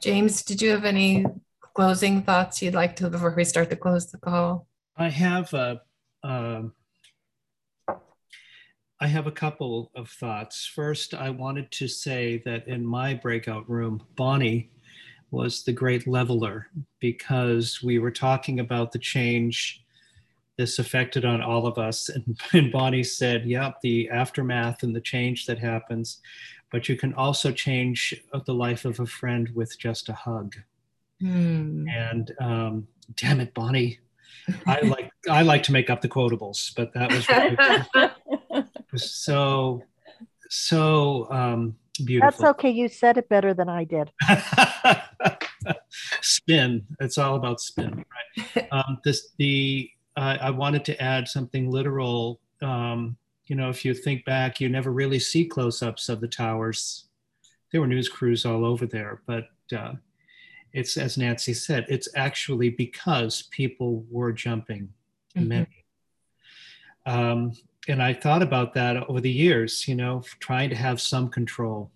James, 0.00 0.42
did 0.42 0.62
you 0.62 0.70
have 0.70 0.84
any 0.84 1.26
closing 1.74 2.22
thoughts 2.22 2.62
you'd 2.62 2.74
like 2.74 2.94
to 2.96 3.10
before 3.10 3.34
we 3.36 3.44
start 3.44 3.68
to 3.70 3.76
close 3.76 4.10
the 4.10 4.18
call? 4.18 4.66
I 4.96 5.08
have 5.08 5.52
a, 5.54 5.80
um, 6.22 6.72
I 9.00 9.06
have 9.06 9.26
a 9.26 9.32
couple 9.32 9.90
of 9.96 10.08
thoughts. 10.08 10.66
First, 10.66 11.14
I 11.14 11.30
wanted 11.30 11.70
to 11.72 11.88
say 11.88 12.42
that 12.44 12.68
in 12.68 12.84
my 12.86 13.14
breakout 13.14 13.68
room, 13.68 14.02
Bonnie 14.14 14.70
was 15.30 15.62
the 15.62 15.72
great 15.72 16.06
leveler 16.06 16.68
because 16.98 17.82
we 17.82 17.98
were 17.98 18.10
talking 18.10 18.60
about 18.60 18.92
the 18.92 18.98
change 18.98 19.84
this 20.56 20.78
affected 20.78 21.24
on 21.24 21.40
all 21.40 21.66
of 21.66 21.78
us. 21.78 22.08
And, 22.08 22.38
and 22.52 22.70
Bonnie 22.70 23.02
said, 23.02 23.46
yep, 23.46 23.80
the 23.82 24.10
aftermath 24.10 24.82
and 24.82 24.94
the 24.94 25.00
change 25.00 25.46
that 25.46 25.58
happens, 25.58 26.18
but 26.70 26.88
you 26.88 26.96
can 26.96 27.14
also 27.14 27.50
change 27.50 28.14
the 28.44 28.54
life 28.54 28.84
of 28.84 29.00
a 29.00 29.06
friend 29.06 29.48
with 29.54 29.78
just 29.78 30.08
a 30.08 30.12
hug. 30.12 30.54
Hmm. 31.20 31.88
And 31.88 32.32
um, 32.40 32.88
damn 33.16 33.40
it, 33.40 33.54
Bonnie. 33.54 33.98
I 34.66 34.80
like 34.80 35.10
I 35.28 35.42
like 35.42 35.62
to 35.64 35.72
make 35.72 35.90
up 35.90 36.00
the 36.00 36.08
quotables, 36.08 36.74
but 36.74 36.92
that 36.94 37.10
was 37.12 37.28
really, 37.94 38.10
was 38.90 39.10
so 39.10 39.82
so 40.48 41.28
um, 41.30 41.76
beautiful. 42.00 42.30
That's 42.30 42.42
okay. 42.50 42.70
You 42.70 42.88
said 42.88 43.18
it 43.18 43.28
better 43.28 43.54
than 43.54 43.68
I 43.68 43.84
did. 43.84 44.10
spin. 46.20 46.86
It's 47.00 47.18
all 47.18 47.36
about 47.36 47.60
spin, 47.60 47.96
right? 47.96 48.66
Um, 48.72 48.98
this 49.04 49.30
the 49.38 49.90
uh, 50.16 50.38
I 50.40 50.50
wanted 50.50 50.84
to 50.86 51.02
add 51.02 51.28
something 51.28 51.70
literal. 51.70 52.40
Um, 52.62 53.16
you 53.46 53.56
know, 53.56 53.68
if 53.68 53.84
you 53.84 53.94
think 53.94 54.24
back, 54.24 54.60
you 54.60 54.68
never 54.68 54.92
really 54.92 55.18
see 55.18 55.44
close-ups 55.44 56.08
of 56.08 56.20
the 56.20 56.28
towers. 56.28 57.06
There 57.72 57.80
were 57.80 57.86
news 57.86 58.08
crews 58.08 58.46
all 58.46 58.64
over 58.64 58.86
there, 58.86 59.22
but 59.26 59.48
uh, 59.76 59.94
it's 60.72 60.96
as 60.96 61.18
Nancy 61.18 61.52
said, 61.54 61.86
it's 61.88 62.08
actually 62.14 62.70
because 62.70 63.48
people 63.50 64.04
were 64.10 64.32
jumping. 64.32 64.92
Mhm. 65.36 65.46
Many. 65.46 65.84
Um, 67.06 67.52
and 67.88 68.02
I 68.02 68.12
thought 68.12 68.42
about 68.42 68.74
that 68.74 68.96
over 69.08 69.20
the 69.20 69.30
years. 69.30 69.86
You 69.88 69.94
know, 69.94 70.22
trying 70.40 70.70
to 70.70 70.76
have 70.76 71.00
some 71.00 71.28
control 71.28 71.90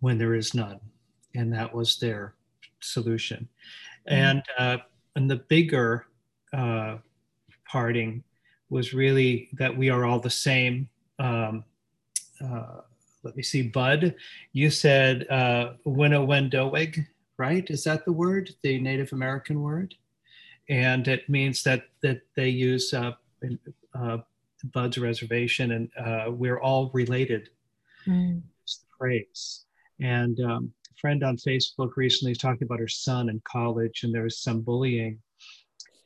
when 0.00 0.18
there 0.18 0.34
is 0.34 0.54
none 0.54 0.80
and 1.34 1.52
that 1.52 1.74
was 1.74 1.96
their 1.96 2.34
solution. 2.80 3.48
And 4.06 4.42
uh, 4.58 4.78
and 5.16 5.30
the 5.30 5.36
bigger 5.36 6.06
uh, 6.52 6.98
parting 7.66 8.22
was 8.70 8.94
really 8.94 9.48
that 9.54 9.76
we 9.76 9.90
are 9.90 10.04
all 10.04 10.20
the 10.20 10.30
same. 10.30 10.88
Um, 11.18 11.64
uh, 12.44 12.80
let 13.22 13.36
me 13.36 13.42
see, 13.42 13.62
Bud. 13.62 14.14
You 14.52 14.70
said 14.70 15.28
uh, 15.28 15.74
Winnowendoeg, 15.84 17.04
right? 17.36 17.68
Is 17.68 17.84
that 17.84 18.04
the 18.04 18.12
word, 18.12 18.50
the 18.62 18.78
Native 18.78 19.12
American 19.12 19.60
word? 19.60 19.94
And 20.68 21.06
it 21.08 21.28
means 21.28 21.62
that 21.64 21.84
that 22.02 22.22
they 22.36 22.48
use 22.48 22.94
uh, 22.94 23.12
uh, 23.94 24.18
Bud's 24.64 24.98
reservation, 24.98 25.72
and 25.72 25.90
uh, 25.98 26.30
we're 26.30 26.60
all 26.60 26.90
related. 26.92 27.50
Mm. 28.06 28.42
It's 28.64 28.78
the 28.78 28.86
phrase. 28.98 29.64
And 30.00 30.38
um, 30.40 30.72
a 30.90 30.94
friend 31.00 31.22
on 31.24 31.36
Facebook 31.36 31.90
recently 31.96 32.32
was 32.32 32.38
talking 32.38 32.64
about 32.64 32.80
her 32.80 32.88
son 32.88 33.28
in 33.28 33.40
college, 33.44 34.02
and 34.02 34.14
there 34.14 34.24
was 34.24 34.40
some 34.40 34.60
bullying. 34.60 35.18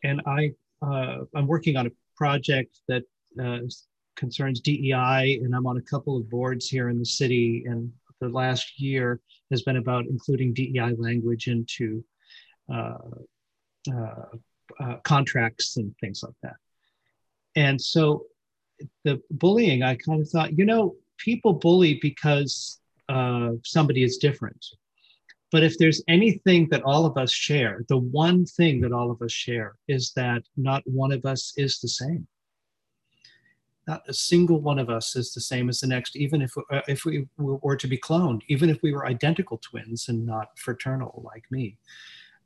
And 0.04 0.20
I, 0.26 0.52
uh, 0.82 1.18
I'm 1.34 1.46
working 1.46 1.76
on 1.76 1.86
a 1.86 1.90
project 2.16 2.80
that 2.88 3.04
uh, 3.42 3.58
concerns 4.16 4.60
DEI, 4.60 5.40
and 5.42 5.54
I'm 5.54 5.66
on 5.66 5.78
a 5.78 5.82
couple 5.82 6.16
of 6.16 6.28
boards 6.28 6.68
here 6.68 6.88
in 6.88 6.98
the 6.98 7.06
city. 7.06 7.64
And 7.66 7.92
the 8.20 8.28
last 8.28 8.80
year 8.80 9.20
has 9.50 9.62
been 9.62 9.76
about 9.76 10.06
including 10.06 10.54
DEI 10.54 10.94
language 10.96 11.48
into 11.48 12.04
uh, 12.72 12.98
uh, 13.92 14.24
uh, 14.80 14.96
contracts 15.02 15.76
and 15.76 15.94
things 16.00 16.22
like 16.22 16.34
that. 16.42 16.56
And 17.56 17.80
so 17.80 18.26
the 19.04 19.20
bullying, 19.30 19.82
I 19.82 19.96
kind 19.96 20.20
of 20.20 20.28
thought, 20.28 20.58
you 20.58 20.64
know, 20.64 20.96
people 21.18 21.52
bully 21.52 21.98
because 22.00 22.80
uh, 23.08 23.50
somebody 23.64 24.02
is 24.02 24.16
different. 24.16 24.64
But 25.50 25.62
if 25.62 25.76
there's 25.76 26.02
anything 26.08 26.68
that 26.70 26.82
all 26.82 27.04
of 27.04 27.18
us 27.18 27.30
share, 27.30 27.84
the 27.88 27.98
one 27.98 28.46
thing 28.46 28.80
that 28.80 28.92
all 28.92 29.10
of 29.10 29.20
us 29.20 29.32
share 29.32 29.76
is 29.86 30.12
that 30.16 30.42
not 30.56 30.82
one 30.86 31.12
of 31.12 31.26
us 31.26 31.52
is 31.56 31.78
the 31.78 31.88
same. 31.88 32.26
Not 33.86 34.02
a 34.08 34.14
single 34.14 34.60
one 34.60 34.78
of 34.78 34.88
us 34.88 35.14
is 35.14 35.34
the 35.34 35.40
same 35.40 35.68
as 35.68 35.80
the 35.80 35.88
next, 35.88 36.16
even 36.16 36.40
if, 36.40 36.52
uh, 36.70 36.80
if 36.88 37.04
we 37.04 37.26
were 37.36 37.76
to 37.76 37.86
be 37.86 37.98
cloned, 37.98 38.40
even 38.48 38.70
if 38.70 38.80
we 38.82 38.92
were 38.92 39.06
identical 39.06 39.58
twins 39.58 40.08
and 40.08 40.24
not 40.24 40.58
fraternal 40.58 41.20
like 41.24 41.44
me. 41.50 41.76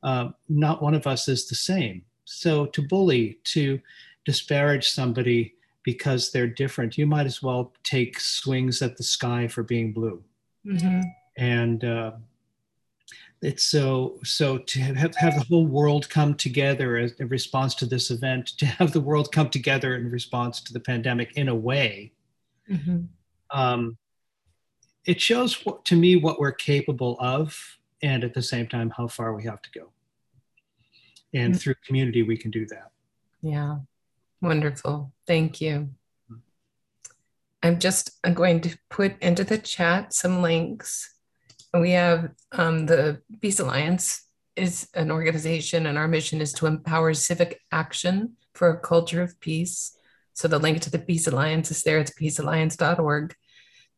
Uh, 0.02 0.30
not 0.48 0.82
one 0.82 0.94
of 0.94 1.06
us 1.06 1.28
is 1.28 1.46
the 1.46 1.54
same. 1.54 2.02
So 2.24 2.66
to 2.66 2.82
bully, 2.82 3.38
to 3.44 3.80
disparage 4.24 4.88
somebody 4.88 5.54
because 5.86 6.32
they're 6.32 6.48
different, 6.48 6.98
you 6.98 7.06
might 7.06 7.26
as 7.26 7.40
well 7.40 7.72
take 7.84 8.18
swings 8.18 8.82
at 8.82 8.96
the 8.96 9.04
sky 9.04 9.46
for 9.46 9.62
being 9.62 9.92
blue. 9.92 10.20
Mm-hmm. 10.66 11.02
And 11.38 11.84
uh, 11.84 12.12
it's 13.40 13.62
so 13.62 14.18
so 14.24 14.58
to 14.58 14.80
have, 14.80 15.14
have 15.14 15.36
the 15.36 15.44
whole 15.48 15.66
world 15.66 16.10
come 16.10 16.34
together 16.34 16.96
as 16.96 17.12
in 17.20 17.28
response 17.28 17.76
to 17.76 17.86
this 17.86 18.10
event, 18.10 18.48
to 18.58 18.66
have 18.66 18.92
the 18.92 19.00
world 19.00 19.30
come 19.30 19.48
together 19.48 19.94
in 19.94 20.10
response 20.10 20.60
to 20.62 20.72
the 20.72 20.80
pandemic 20.80 21.36
in 21.36 21.48
a 21.48 21.54
way. 21.54 22.12
Mm-hmm. 22.68 23.04
Um, 23.56 23.96
it 25.04 25.20
shows 25.20 25.64
what, 25.64 25.84
to 25.84 25.94
me 25.94 26.16
what 26.16 26.40
we're 26.40 26.50
capable 26.50 27.16
of, 27.20 27.78
and 28.02 28.24
at 28.24 28.34
the 28.34 28.42
same 28.42 28.66
time 28.66 28.90
how 28.96 29.06
far 29.06 29.34
we 29.34 29.44
have 29.44 29.62
to 29.62 29.70
go. 29.70 29.92
And 31.32 31.52
mm-hmm. 31.52 31.58
through 31.58 31.74
community, 31.86 32.24
we 32.24 32.36
can 32.36 32.50
do 32.50 32.66
that. 32.66 32.90
Yeah. 33.40 33.78
Wonderful. 34.40 35.12
Thank 35.26 35.60
you. 35.60 35.90
I'm 37.62 37.78
just 37.78 38.10
I'm 38.22 38.34
going 38.34 38.60
to 38.62 38.78
put 38.90 39.20
into 39.20 39.44
the 39.44 39.58
chat 39.58 40.12
some 40.12 40.42
links. 40.42 41.12
We 41.74 41.92
have 41.92 42.30
um, 42.52 42.86
the 42.86 43.22
Peace 43.40 43.60
Alliance 43.60 44.22
is 44.54 44.88
an 44.94 45.10
organization, 45.10 45.86
and 45.86 45.98
our 45.98 46.08
mission 46.08 46.40
is 46.40 46.52
to 46.54 46.66
empower 46.66 47.12
civic 47.14 47.60
action 47.72 48.36
for 48.54 48.70
a 48.70 48.80
culture 48.80 49.22
of 49.22 49.38
peace. 49.40 49.96
So 50.34 50.48
the 50.48 50.58
link 50.58 50.80
to 50.82 50.90
the 50.90 50.98
Peace 50.98 51.26
Alliance 51.26 51.70
is 51.70 51.82
there. 51.82 51.98
It's 51.98 52.12
peacealliance.org. 52.12 53.34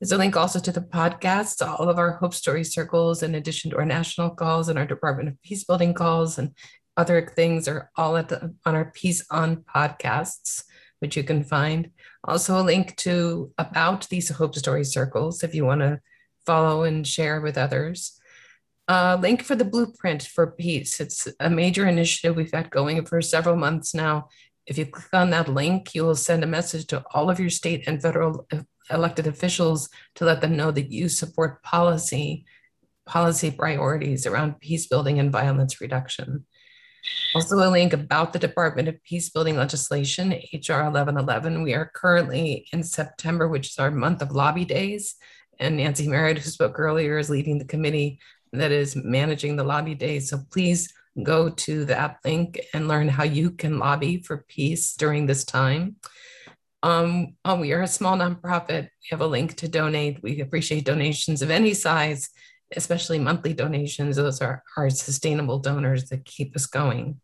There's 0.01 0.13
a 0.13 0.17
link 0.17 0.37
also 0.37 0.61
to 0.61 0.71
the 0.71 0.81
podcast, 0.81 1.67
all 1.67 1.89
of 1.89 1.99
our 1.99 2.13
Hope 2.13 2.33
Story 2.33 2.63
circles, 2.63 3.25
in 3.25 3.35
addition 3.35 3.73
to 3.73 3.79
our 3.79 3.85
national 3.85 4.31
calls 4.31 4.69
and 4.69 4.79
our 4.79 4.87
Department 4.87 5.29
of 5.29 5.43
Peace 5.43 5.65
Building 5.65 5.93
calls 5.93 6.39
and 6.39 6.55
other 6.99 7.25
things 7.25 7.69
are 7.69 7.91
all 7.97 8.17
at 8.17 8.29
the, 8.29 8.55
on 8.67 8.75
our 8.75 8.87
Peace 8.87 9.25
On 9.31 9.59
podcasts, 9.59 10.65
which 10.99 11.17
you 11.17 11.23
can 11.23 11.45
find. 11.45 11.91
Also, 12.25 12.61
a 12.61 12.63
link 12.63 12.97
to 12.97 13.53
about 13.57 14.09
these 14.09 14.29
Hope 14.29 14.57
Story 14.57 14.85
circles 14.85 15.45
if 15.45 15.55
you 15.55 15.65
want 15.65 15.81
to 15.81 16.01
follow 16.45 16.83
and 16.83 17.07
share 17.07 17.41
with 17.41 17.57
others. 17.57 18.21
A 18.89 19.17
link 19.17 19.45
for 19.45 19.55
the 19.55 19.65
Blueprint 19.65 20.25
for 20.25 20.49
Peace. 20.49 20.99
It's 20.99 21.29
a 21.39 21.49
major 21.49 21.87
initiative 21.87 22.35
we've 22.35 22.53
had 22.53 22.71
going 22.71 23.05
for 23.07 23.23
several 23.23 23.55
months 23.55 23.95
now. 23.95 24.29
If 24.67 24.77
you 24.77 24.87
click 24.87 25.15
on 25.15 25.31
that 25.31 25.49
link, 25.49 25.95
you 25.95 26.05
will 26.05 26.17
send 26.17 26.43
a 26.43 26.49
message 26.49 26.89
to 26.89 27.05
all 27.15 27.31
of 27.31 27.39
your 27.39 27.51
state 27.51 27.87
and 27.87 28.03
federal 28.03 28.47
elected 28.91 29.27
officials 29.27 29.89
to 30.17 30.25
let 30.25 30.41
them 30.41 30.57
know 30.57 30.73
that 30.73 30.91
you 30.91 31.09
support 31.09 31.63
policy 31.63 32.45
policy 33.07 33.51
priorities 33.51 34.27
around 34.27 34.61
peace 34.61 34.87
building 34.87 35.19
and 35.19 35.33
violence 35.33 35.81
reduction. 35.81 36.45
Also, 37.35 37.57
a 37.59 37.69
link 37.71 37.93
about 37.93 38.33
the 38.33 38.39
Department 38.39 38.89
of 38.89 38.97
Peacebuilding 39.11 39.57
legislation, 39.57 40.31
HR 40.31 40.85
1111. 40.85 41.63
We 41.63 41.75
are 41.75 41.91
currently 41.95 42.67
in 42.73 42.83
September, 42.83 43.49
which 43.49 43.69
is 43.71 43.79
our 43.79 43.91
month 43.91 44.23
of 44.23 44.33
lobby 44.33 44.65
days. 44.65 45.17
And 45.61 45.77
Nancy 45.77 46.09
Merritt, 46.09 46.39
who 46.39 46.51
spoke 46.51 46.79
earlier, 46.79 47.19
is 47.19 47.31
leading 47.31 47.59
the 47.59 47.65
committee 47.65 48.19
that 48.53 48.73
is 48.73 48.97
managing 48.97 49.57
the 49.57 49.65
lobby 49.65 49.95
days. 49.95 50.31
So 50.31 50.41
please 50.51 50.93
go 51.23 51.51
to 51.51 51.85
that 51.87 52.19
link 52.25 52.61
and 52.73 52.89
learn 52.89 53.09
how 53.09 53.25
you 53.25 53.51
can 53.51 53.79
lobby 53.79 54.23
for 54.23 54.45
peace 54.49 54.95
during 54.95 55.27
this 55.27 55.45
time. 55.45 55.97
Um, 56.83 57.35
oh, 57.45 57.57
we 57.57 57.73
are 57.73 57.83
a 57.83 57.89
small 57.89 58.17
nonprofit. 58.17 58.85
We 58.85 59.09
have 59.11 59.21
a 59.21 59.27
link 59.27 59.57
to 59.57 59.69
donate. 59.69 60.23
We 60.23 60.41
appreciate 60.41 60.85
donations 60.85 61.43
of 61.43 61.51
any 61.51 61.75
size 61.75 62.31
especially 62.77 63.19
monthly 63.19 63.55
donations. 63.55 64.17
Those 64.17 64.41
are 64.41 64.63
our 64.77 64.91
sustainable 64.91 65.59
donors 65.59 66.09
that 66.09 66.25
keep 66.25 66.55
us 66.57 66.67
going. 66.67 67.21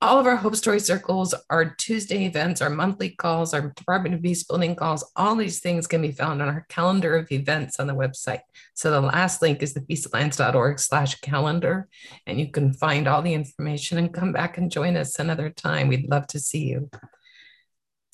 All 0.00 0.20
of 0.20 0.26
our 0.26 0.36
Hope 0.36 0.54
Story 0.54 0.78
circles, 0.78 1.34
our 1.50 1.74
Tuesday 1.74 2.24
events, 2.24 2.62
our 2.62 2.70
monthly 2.70 3.10
calls, 3.10 3.52
our 3.52 3.72
Department 3.72 4.14
of 4.14 4.22
Peace 4.22 4.44
building 4.44 4.76
calls, 4.76 5.10
all 5.16 5.34
these 5.34 5.58
things 5.58 5.88
can 5.88 6.00
be 6.00 6.12
found 6.12 6.40
on 6.40 6.48
our 6.48 6.64
calendar 6.68 7.16
of 7.16 7.32
events 7.32 7.80
on 7.80 7.88
the 7.88 7.96
website. 7.96 8.42
So 8.74 8.92
the 8.92 9.00
last 9.00 9.42
link 9.42 9.60
is 9.60 9.74
the 9.74 9.80
peacealliance.org 9.80 10.78
slash 10.78 11.16
calendar, 11.16 11.88
and 12.28 12.38
you 12.38 12.52
can 12.52 12.74
find 12.74 13.08
all 13.08 13.22
the 13.22 13.34
information 13.34 13.98
and 13.98 14.14
come 14.14 14.32
back 14.32 14.56
and 14.56 14.70
join 14.70 14.96
us 14.96 15.18
another 15.18 15.50
time. 15.50 15.88
We'd 15.88 16.08
love 16.08 16.28
to 16.28 16.38
see 16.38 16.66
you. 16.66 16.90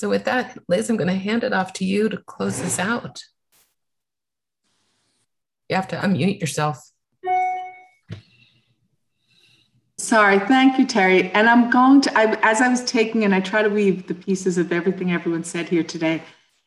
So 0.00 0.08
with 0.08 0.24
that, 0.24 0.56
Liz, 0.68 0.88
I'm 0.88 0.96
going 0.96 1.08
to 1.08 1.14
hand 1.14 1.44
it 1.44 1.52
off 1.52 1.74
to 1.74 1.84
you 1.84 2.08
to 2.08 2.16
close 2.16 2.62
this 2.62 2.78
out. 2.78 3.22
You 5.68 5.76
have 5.76 5.88
to 5.88 5.96
unmute 5.96 6.40
yourself. 6.40 6.90
Sorry, 9.96 10.38
thank 10.40 10.78
you, 10.78 10.86
Terry. 10.86 11.30
And 11.30 11.48
I'm 11.48 11.70
going 11.70 12.02
to, 12.02 12.18
I, 12.18 12.38
as 12.42 12.60
I 12.60 12.68
was 12.68 12.84
taking 12.84 13.24
and 13.24 13.34
I 13.34 13.40
try 13.40 13.62
to 13.62 13.70
weave 13.70 14.06
the 14.06 14.14
pieces 14.14 14.58
of 14.58 14.72
everything 14.72 15.12
everyone 15.12 15.44
said 15.44 15.68
here 15.68 15.84
today. 15.84 16.22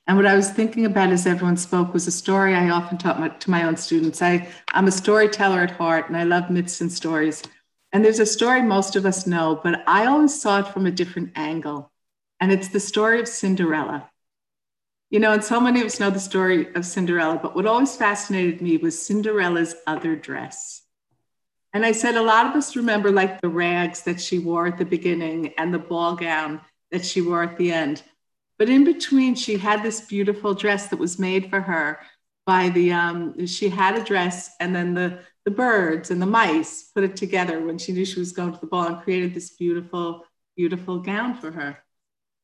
And 0.08 0.16
what 0.16 0.26
I 0.26 0.36
was 0.36 0.50
thinking 0.50 0.86
about 0.86 1.12
as 1.12 1.28
everyone 1.28 1.58
spoke 1.58 1.94
was 1.94 2.08
a 2.08 2.12
story 2.12 2.56
I 2.56 2.70
often 2.70 2.98
taught 2.98 3.20
my, 3.20 3.28
to 3.28 3.52
my 3.52 3.64
own 3.64 3.76
students. 3.76 4.22
I, 4.22 4.48
I'm 4.74 4.88
a 4.88 4.92
storyteller 4.92 5.62
at 5.62 5.72
heart 5.72 6.08
and 6.08 6.18
I 6.18 6.24
love 6.24 6.50
myths 6.50 6.82
and 6.82 6.92
stories. 6.92 7.44
And 7.92 8.04
there's 8.04 8.20
a 8.20 8.26
story 8.26 8.62
most 8.62 8.96
of 8.96 9.06
us 9.06 9.28
know, 9.28 9.60
but 9.62 9.84
I 9.86 10.06
always 10.06 10.42
saw 10.42 10.60
it 10.60 10.68
from 10.70 10.86
a 10.86 10.92
different 10.92 11.32
angle. 11.36 11.92
And 12.40 12.52
it's 12.52 12.70
the 12.70 12.80
story 12.80 13.20
of 13.20 13.28
Cinderella. 13.28 14.10
You 15.10 15.22
know, 15.22 15.32
and 15.32 15.44
so 15.44 15.62
many 15.62 15.80
of 15.80 15.86
us 15.86 16.02
know 16.02 16.10
the 16.10 16.20
story 16.20 16.74
of 16.76 16.86
Cinderella, 16.86 17.40
but 17.42 17.56
what 17.56 17.66
always 17.66 17.96
fascinated 17.96 18.62
me 18.62 18.76
was 18.76 19.02
Cinderella's 19.02 19.74
other 19.88 20.18
dress. 20.18 20.82
And 21.74 21.86
I 21.86 21.94
said, 21.94 22.16
a 22.16 22.22
lot 22.22 22.46
of 22.46 22.54
us 22.54 22.76
remember 22.76 23.10
like 23.12 23.40
the 23.40 23.48
rags 23.48 24.02
that 24.04 24.20
she 24.20 24.38
wore 24.38 24.68
at 24.68 24.78
the 24.78 24.86
beginning 24.86 25.54
and 25.58 25.74
the 25.74 25.80
ball 25.80 26.16
gown 26.16 26.60
that 26.92 27.06
she 27.06 27.22
wore 27.22 27.44
at 27.44 27.58
the 27.58 27.72
end. 27.72 28.04
But 28.60 28.68
in 28.68 28.84
between, 28.84 29.36
she 29.36 29.58
had 29.58 29.82
this 29.82 30.02
beautiful 30.02 30.54
dress 30.54 30.88
that 30.88 31.00
was 31.00 31.20
made 31.20 31.50
for 31.50 31.62
her 31.62 32.00
by 32.46 32.70
the, 32.70 32.92
um, 32.92 33.46
she 33.46 33.70
had 33.70 33.96
a 33.96 34.04
dress 34.04 34.56
and 34.60 34.76
then 34.76 34.94
the, 34.94 35.20
the 35.46 35.52
birds 35.52 36.12
and 36.12 36.22
the 36.22 36.26
mice 36.26 36.84
put 36.94 37.06
it 37.06 37.16
together 37.16 37.66
when 37.66 37.78
she 37.78 37.94
knew 37.94 38.04
she 38.04 38.20
was 38.20 38.34
going 38.34 38.54
to 38.54 38.60
the 38.60 38.68
ball 38.68 38.88
and 38.88 39.02
created 39.04 39.34
this 39.34 39.52
beautiful, 39.52 40.26
beautiful 40.58 41.00
gown 41.00 41.34
for 41.34 41.52
her 41.52 41.78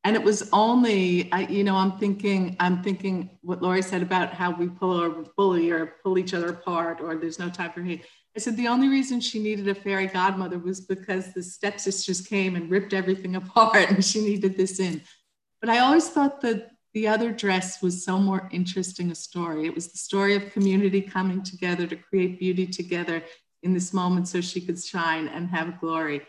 and 0.03 0.15
it 0.15 0.23
was 0.23 0.49
only 0.51 1.31
I, 1.31 1.41
you 1.41 1.63
know 1.63 1.75
i'm 1.75 1.97
thinking 1.97 2.55
i'm 2.59 2.83
thinking 2.83 3.29
what 3.41 3.61
Laurie 3.61 3.81
said 3.81 4.01
about 4.01 4.33
how 4.33 4.51
we 4.51 4.67
pull 4.67 5.01
or 5.01 5.25
bully 5.37 5.71
or 5.71 5.97
pull 6.03 6.17
each 6.17 6.33
other 6.33 6.49
apart 6.49 7.01
or 7.01 7.15
there's 7.15 7.39
no 7.39 7.49
time 7.49 7.71
for 7.71 7.81
hate. 7.81 8.05
I 8.35 8.39
said 8.39 8.57
the 8.57 8.67
only 8.67 8.87
reason 8.87 9.19
she 9.19 9.41
needed 9.41 9.67
a 9.67 9.75
fairy 9.75 10.07
godmother 10.07 10.57
was 10.57 10.81
because 10.81 11.33
the 11.33 11.43
stepsisters 11.43 12.21
came 12.21 12.55
and 12.55 12.69
ripped 12.69 12.93
everything 12.93 13.35
apart 13.41 13.91
and 13.91 14.03
she 14.03 14.21
needed 14.21 14.57
this 14.57 14.79
in. 14.79 15.01
But 15.61 15.69
i 15.69 15.79
always 15.79 16.09
thought 16.09 16.41
that 16.41 16.71
the 16.93 17.07
other 17.07 17.31
dress 17.31 17.81
was 17.81 18.05
so 18.05 18.19
more 18.19 18.47
interesting 18.51 19.09
a 19.11 19.15
story. 19.15 19.65
It 19.65 19.73
was 19.73 19.91
the 19.91 19.97
story 19.97 20.35
of 20.35 20.51
community 20.51 21.01
coming 21.01 21.41
together 21.41 21.87
to 21.87 21.95
create 21.95 22.39
beauty 22.39 22.67
together 22.67 23.23
in 23.63 23.73
this 23.73 23.93
moment 23.93 24.27
so 24.27 24.41
she 24.41 24.61
could 24.61 24.81
shine 24.81 25.27
and 25.27 25.49
have 25.49 25.79
glory. 25.79 26.21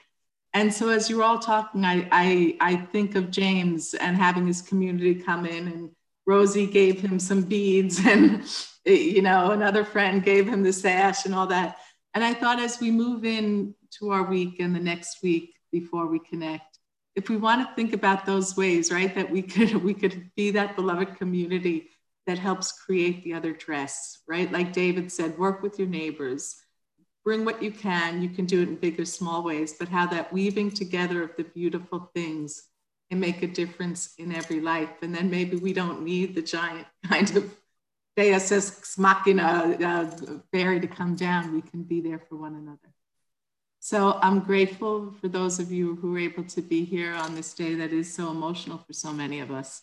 And 0.55 0.73
so 0.73 0.89
as 0.89 1.11
you're 1.11 1.25
all 1.25 1.41
talking, 1.41 1.85
I, 1.85 2.09
I, 2.13 2.57
I 2.61 2.77
think 2.77 3.17
of 3.17 3.31
James 3.31 3.93
and 3.95 4.17
having 4.17 4.47
his 4.47 4.63
community 4.63 5.17
come 5.17 5.47
in 5.47 5.67
and 5.67 5.91
Rosie 6.27 6.67
gave 6.67 7.01
him 7.01 7.19
some 7.19 7.43
beads 7.43 7.99
and, 8.07 8.45
you 8.85 9.21
know, 9.21 9.51
another 9.51 9.85
friend 9.85 10.23
gave 10.23 10.49
him 10.49 10.63
the 10.63 10.73
sash 10.73 11.27
and 11.27 11.35
all 11.35 11.49
that. 11.49 11.79
And 12.15 12.23
I 12.23 12.33
thought 12.33 12.61
as 12.61 12.81
we 12.81 12.93
move 12.93 13.25
in 13.25 13.75
to 13.99 14.11
our 14.11 14.23
week 14.23 14.61
and 14.61 14.75
the 14.75 14.81
next 14.81 15.23
week 15.23 15.55
before 15.73 16.07
we 16.07 16.21
connect, 16.21 16.79
if 17.17 17.29
we 17.29 17.37
want 17.37 17.67
to 17.67 17.75
think 17.75 17.93
about 17.93 18.25
those 18.25 18.57
ways, 18.57 18.91
right, 18.93 19.15
that 19.15 19.31
we 19.31 19.43
could 19.43 19.75
we 19.85 19.95
could 19.95 20.31
be 20.37 20.53
that 20.53 20.77
beloved 20.77 21.17
community 21.17 21.91
that 22.27 22.39
helps 22.39 22.73
create 22.73 23.23
the 23.23 23.35
other 23.35 23.53
dress, 23.53 24.23
right? 24.27 24.51
Like 24.51 24.73
David 24.73 25.13
said, 25.13 25.39
work 25.39 25.63
with 25.63 25.79
your 25.79 25.89
neighbors, 25.89 26.57
bring 27.25 27.45
what 27.45 27.63
you 27.63 27.71
can. 27.71 28.23
You 28.23 28.29
can 28.29 28.45
do 28.45 28.63
it 28.63 28.69
in 28.69 28.77
big 28.77 29.01
or 29.01 29.05
small 29.05 29.43
ways, 29.43 29.75
but 29.79 29.89
how 29.89 30.07
that 30.09 30.33
weaving 30.33 30.71
together 30.71 31.23
of 31.23 31.31
the 31.37 31.45
beautiful 31.45 32.11
things 32.15 32.65
can 33.11 33.19
make 33.19 33.43
a 33.43 33.47
difference 33.47 34.15
in 34.19 34.35
every 34.35 34.61
life. 34.61 34.91
And 35.03 35.15
then 35.15 35.31
maybe 35.31 35.57
we 35.57 35.73
don't 35.73 36.03
need 36.03 36.35
the 36.35 36.43
giant 36.43 36.87
kind 37.07 37.35
of 37.37 37.51
Deus 38.17 38.53
ex 38.53 38.97
machina 38.97 39.77
uh, 39.83 40.39
fairy 40.53 40.81
to 40.81 40.87
come 40.87 41.17
down. 41.17 41.53
We 41.53 41.63
can 41.63 41.83
be 41.83 42.01
there 42.01 42.21
for 42.29 42.37
one 42.37 42.55
another. 42.55 42.95
So 43.81 44.19
I'm 44.23 44.41
grateful 44.41 45.13
for 45.21 45.29
those 45.29 45.59
of 45.59 45.71
you 45.71 45.97
who 45.97 46.15
are 46.15 46.19
able 46.19 46.45
to 46.45 46.63
be 46.63 46.85
here 46.85 47.13
on 47.13 47.35
this 47.35 47.53
day 47.53 47.75
that 47.75 47.93
is 47.93 48.13
so 48.13 48.31
emotional 48.31 48.79
for 48.79 48.93
so 48.93 49.13
many 49.13 49.41
of 49.41 49.51
us. 49.51 49.83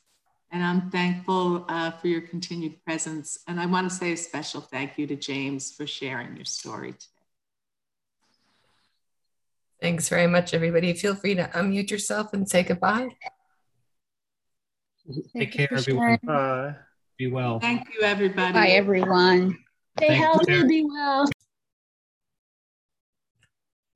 And 0.49 0.63
I'm 0.63 0.89
thankful 0.89 1.65
uh, 1.69 1.91
for 1.91 2.07
your 2.07 2.21
continued 2.21 2.83
presence. 2.83 3.37
And 3.47 3.59
I 3.59 3.67
want 3.67 3.89
to 3.89 3.95
say 3.95 4.11
a 4.13 4.17
special 4.17 4.59
thank 4.59 4.97
you 4.97 5.07
to 5.07 5.15
James 5.15 5.71
for 5.71 5.85
sharing 5.85 6.35
your 6.35 6.45
story 6.45 6.93
today. 6.93 7.10
Thanks 9.81 10.09
very 10.09 10.27
much, 10.27 10.53
everybody. 10.53 10.93
Feel 10.93 11.15
free 11.15 11.33
to 11.35 11.49
unmute 11.55 11.89
yourself 11.89 12.33
and 12.33 12.47
say 12.47 12.61
goodbye. 12.61 13.09
Take 15.35 15.51
care, 15.51 15.73
everyone. 15.73 16.19
Bye. 16.23 16.75
Be 17.17 17.27
well. 17.27 17.59
Thank 17.59 17.87
you, 17.93 18.01
everybody. 18.01 18.53
Bye, 18.53 18.67
everyone. 18.69 19.57
Stay 19.97 20.13
healthy, 20.13 20.63
be 20.67 20.85
well. 20.85 21.27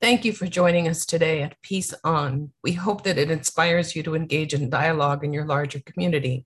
Thank 0.01 0.25
you 0.25 0.33
for 0.33 0.47
joining 0.47 0.87
us 0.87 1.05
today 1.05 1.41
at 1.41 1.61
Peace 1.61 1.93
On. 2.03 2.51
We 2.63 2.73
hope 2.73 3.03
that 3.03 3.17
it 3.17 3.31
inspires 3.31 3.95
you 3.95 4.03
to 4.03 4.15
engage 4.15 4.53
in 4.53 4.69
dialogue 4.69 5.23
in 5.23 5.33
your 5.33 5.45
larger 5.45 5.79
community. 5.79 6.45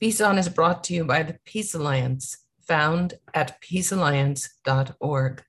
Peace 0.00 0.20
On 0.20 0.38
is 0.38 0.48
brought 0.48 0.84
to 0.84 0.94
you 0.94 1.04
by 1.04 1.24
the 1.24 1.36
Peace 1.44 1.74
Alliance, 1.74 2.38
found 2.66 3.14
at 3.34 3.60
peacealliance.org. 3.60 5.42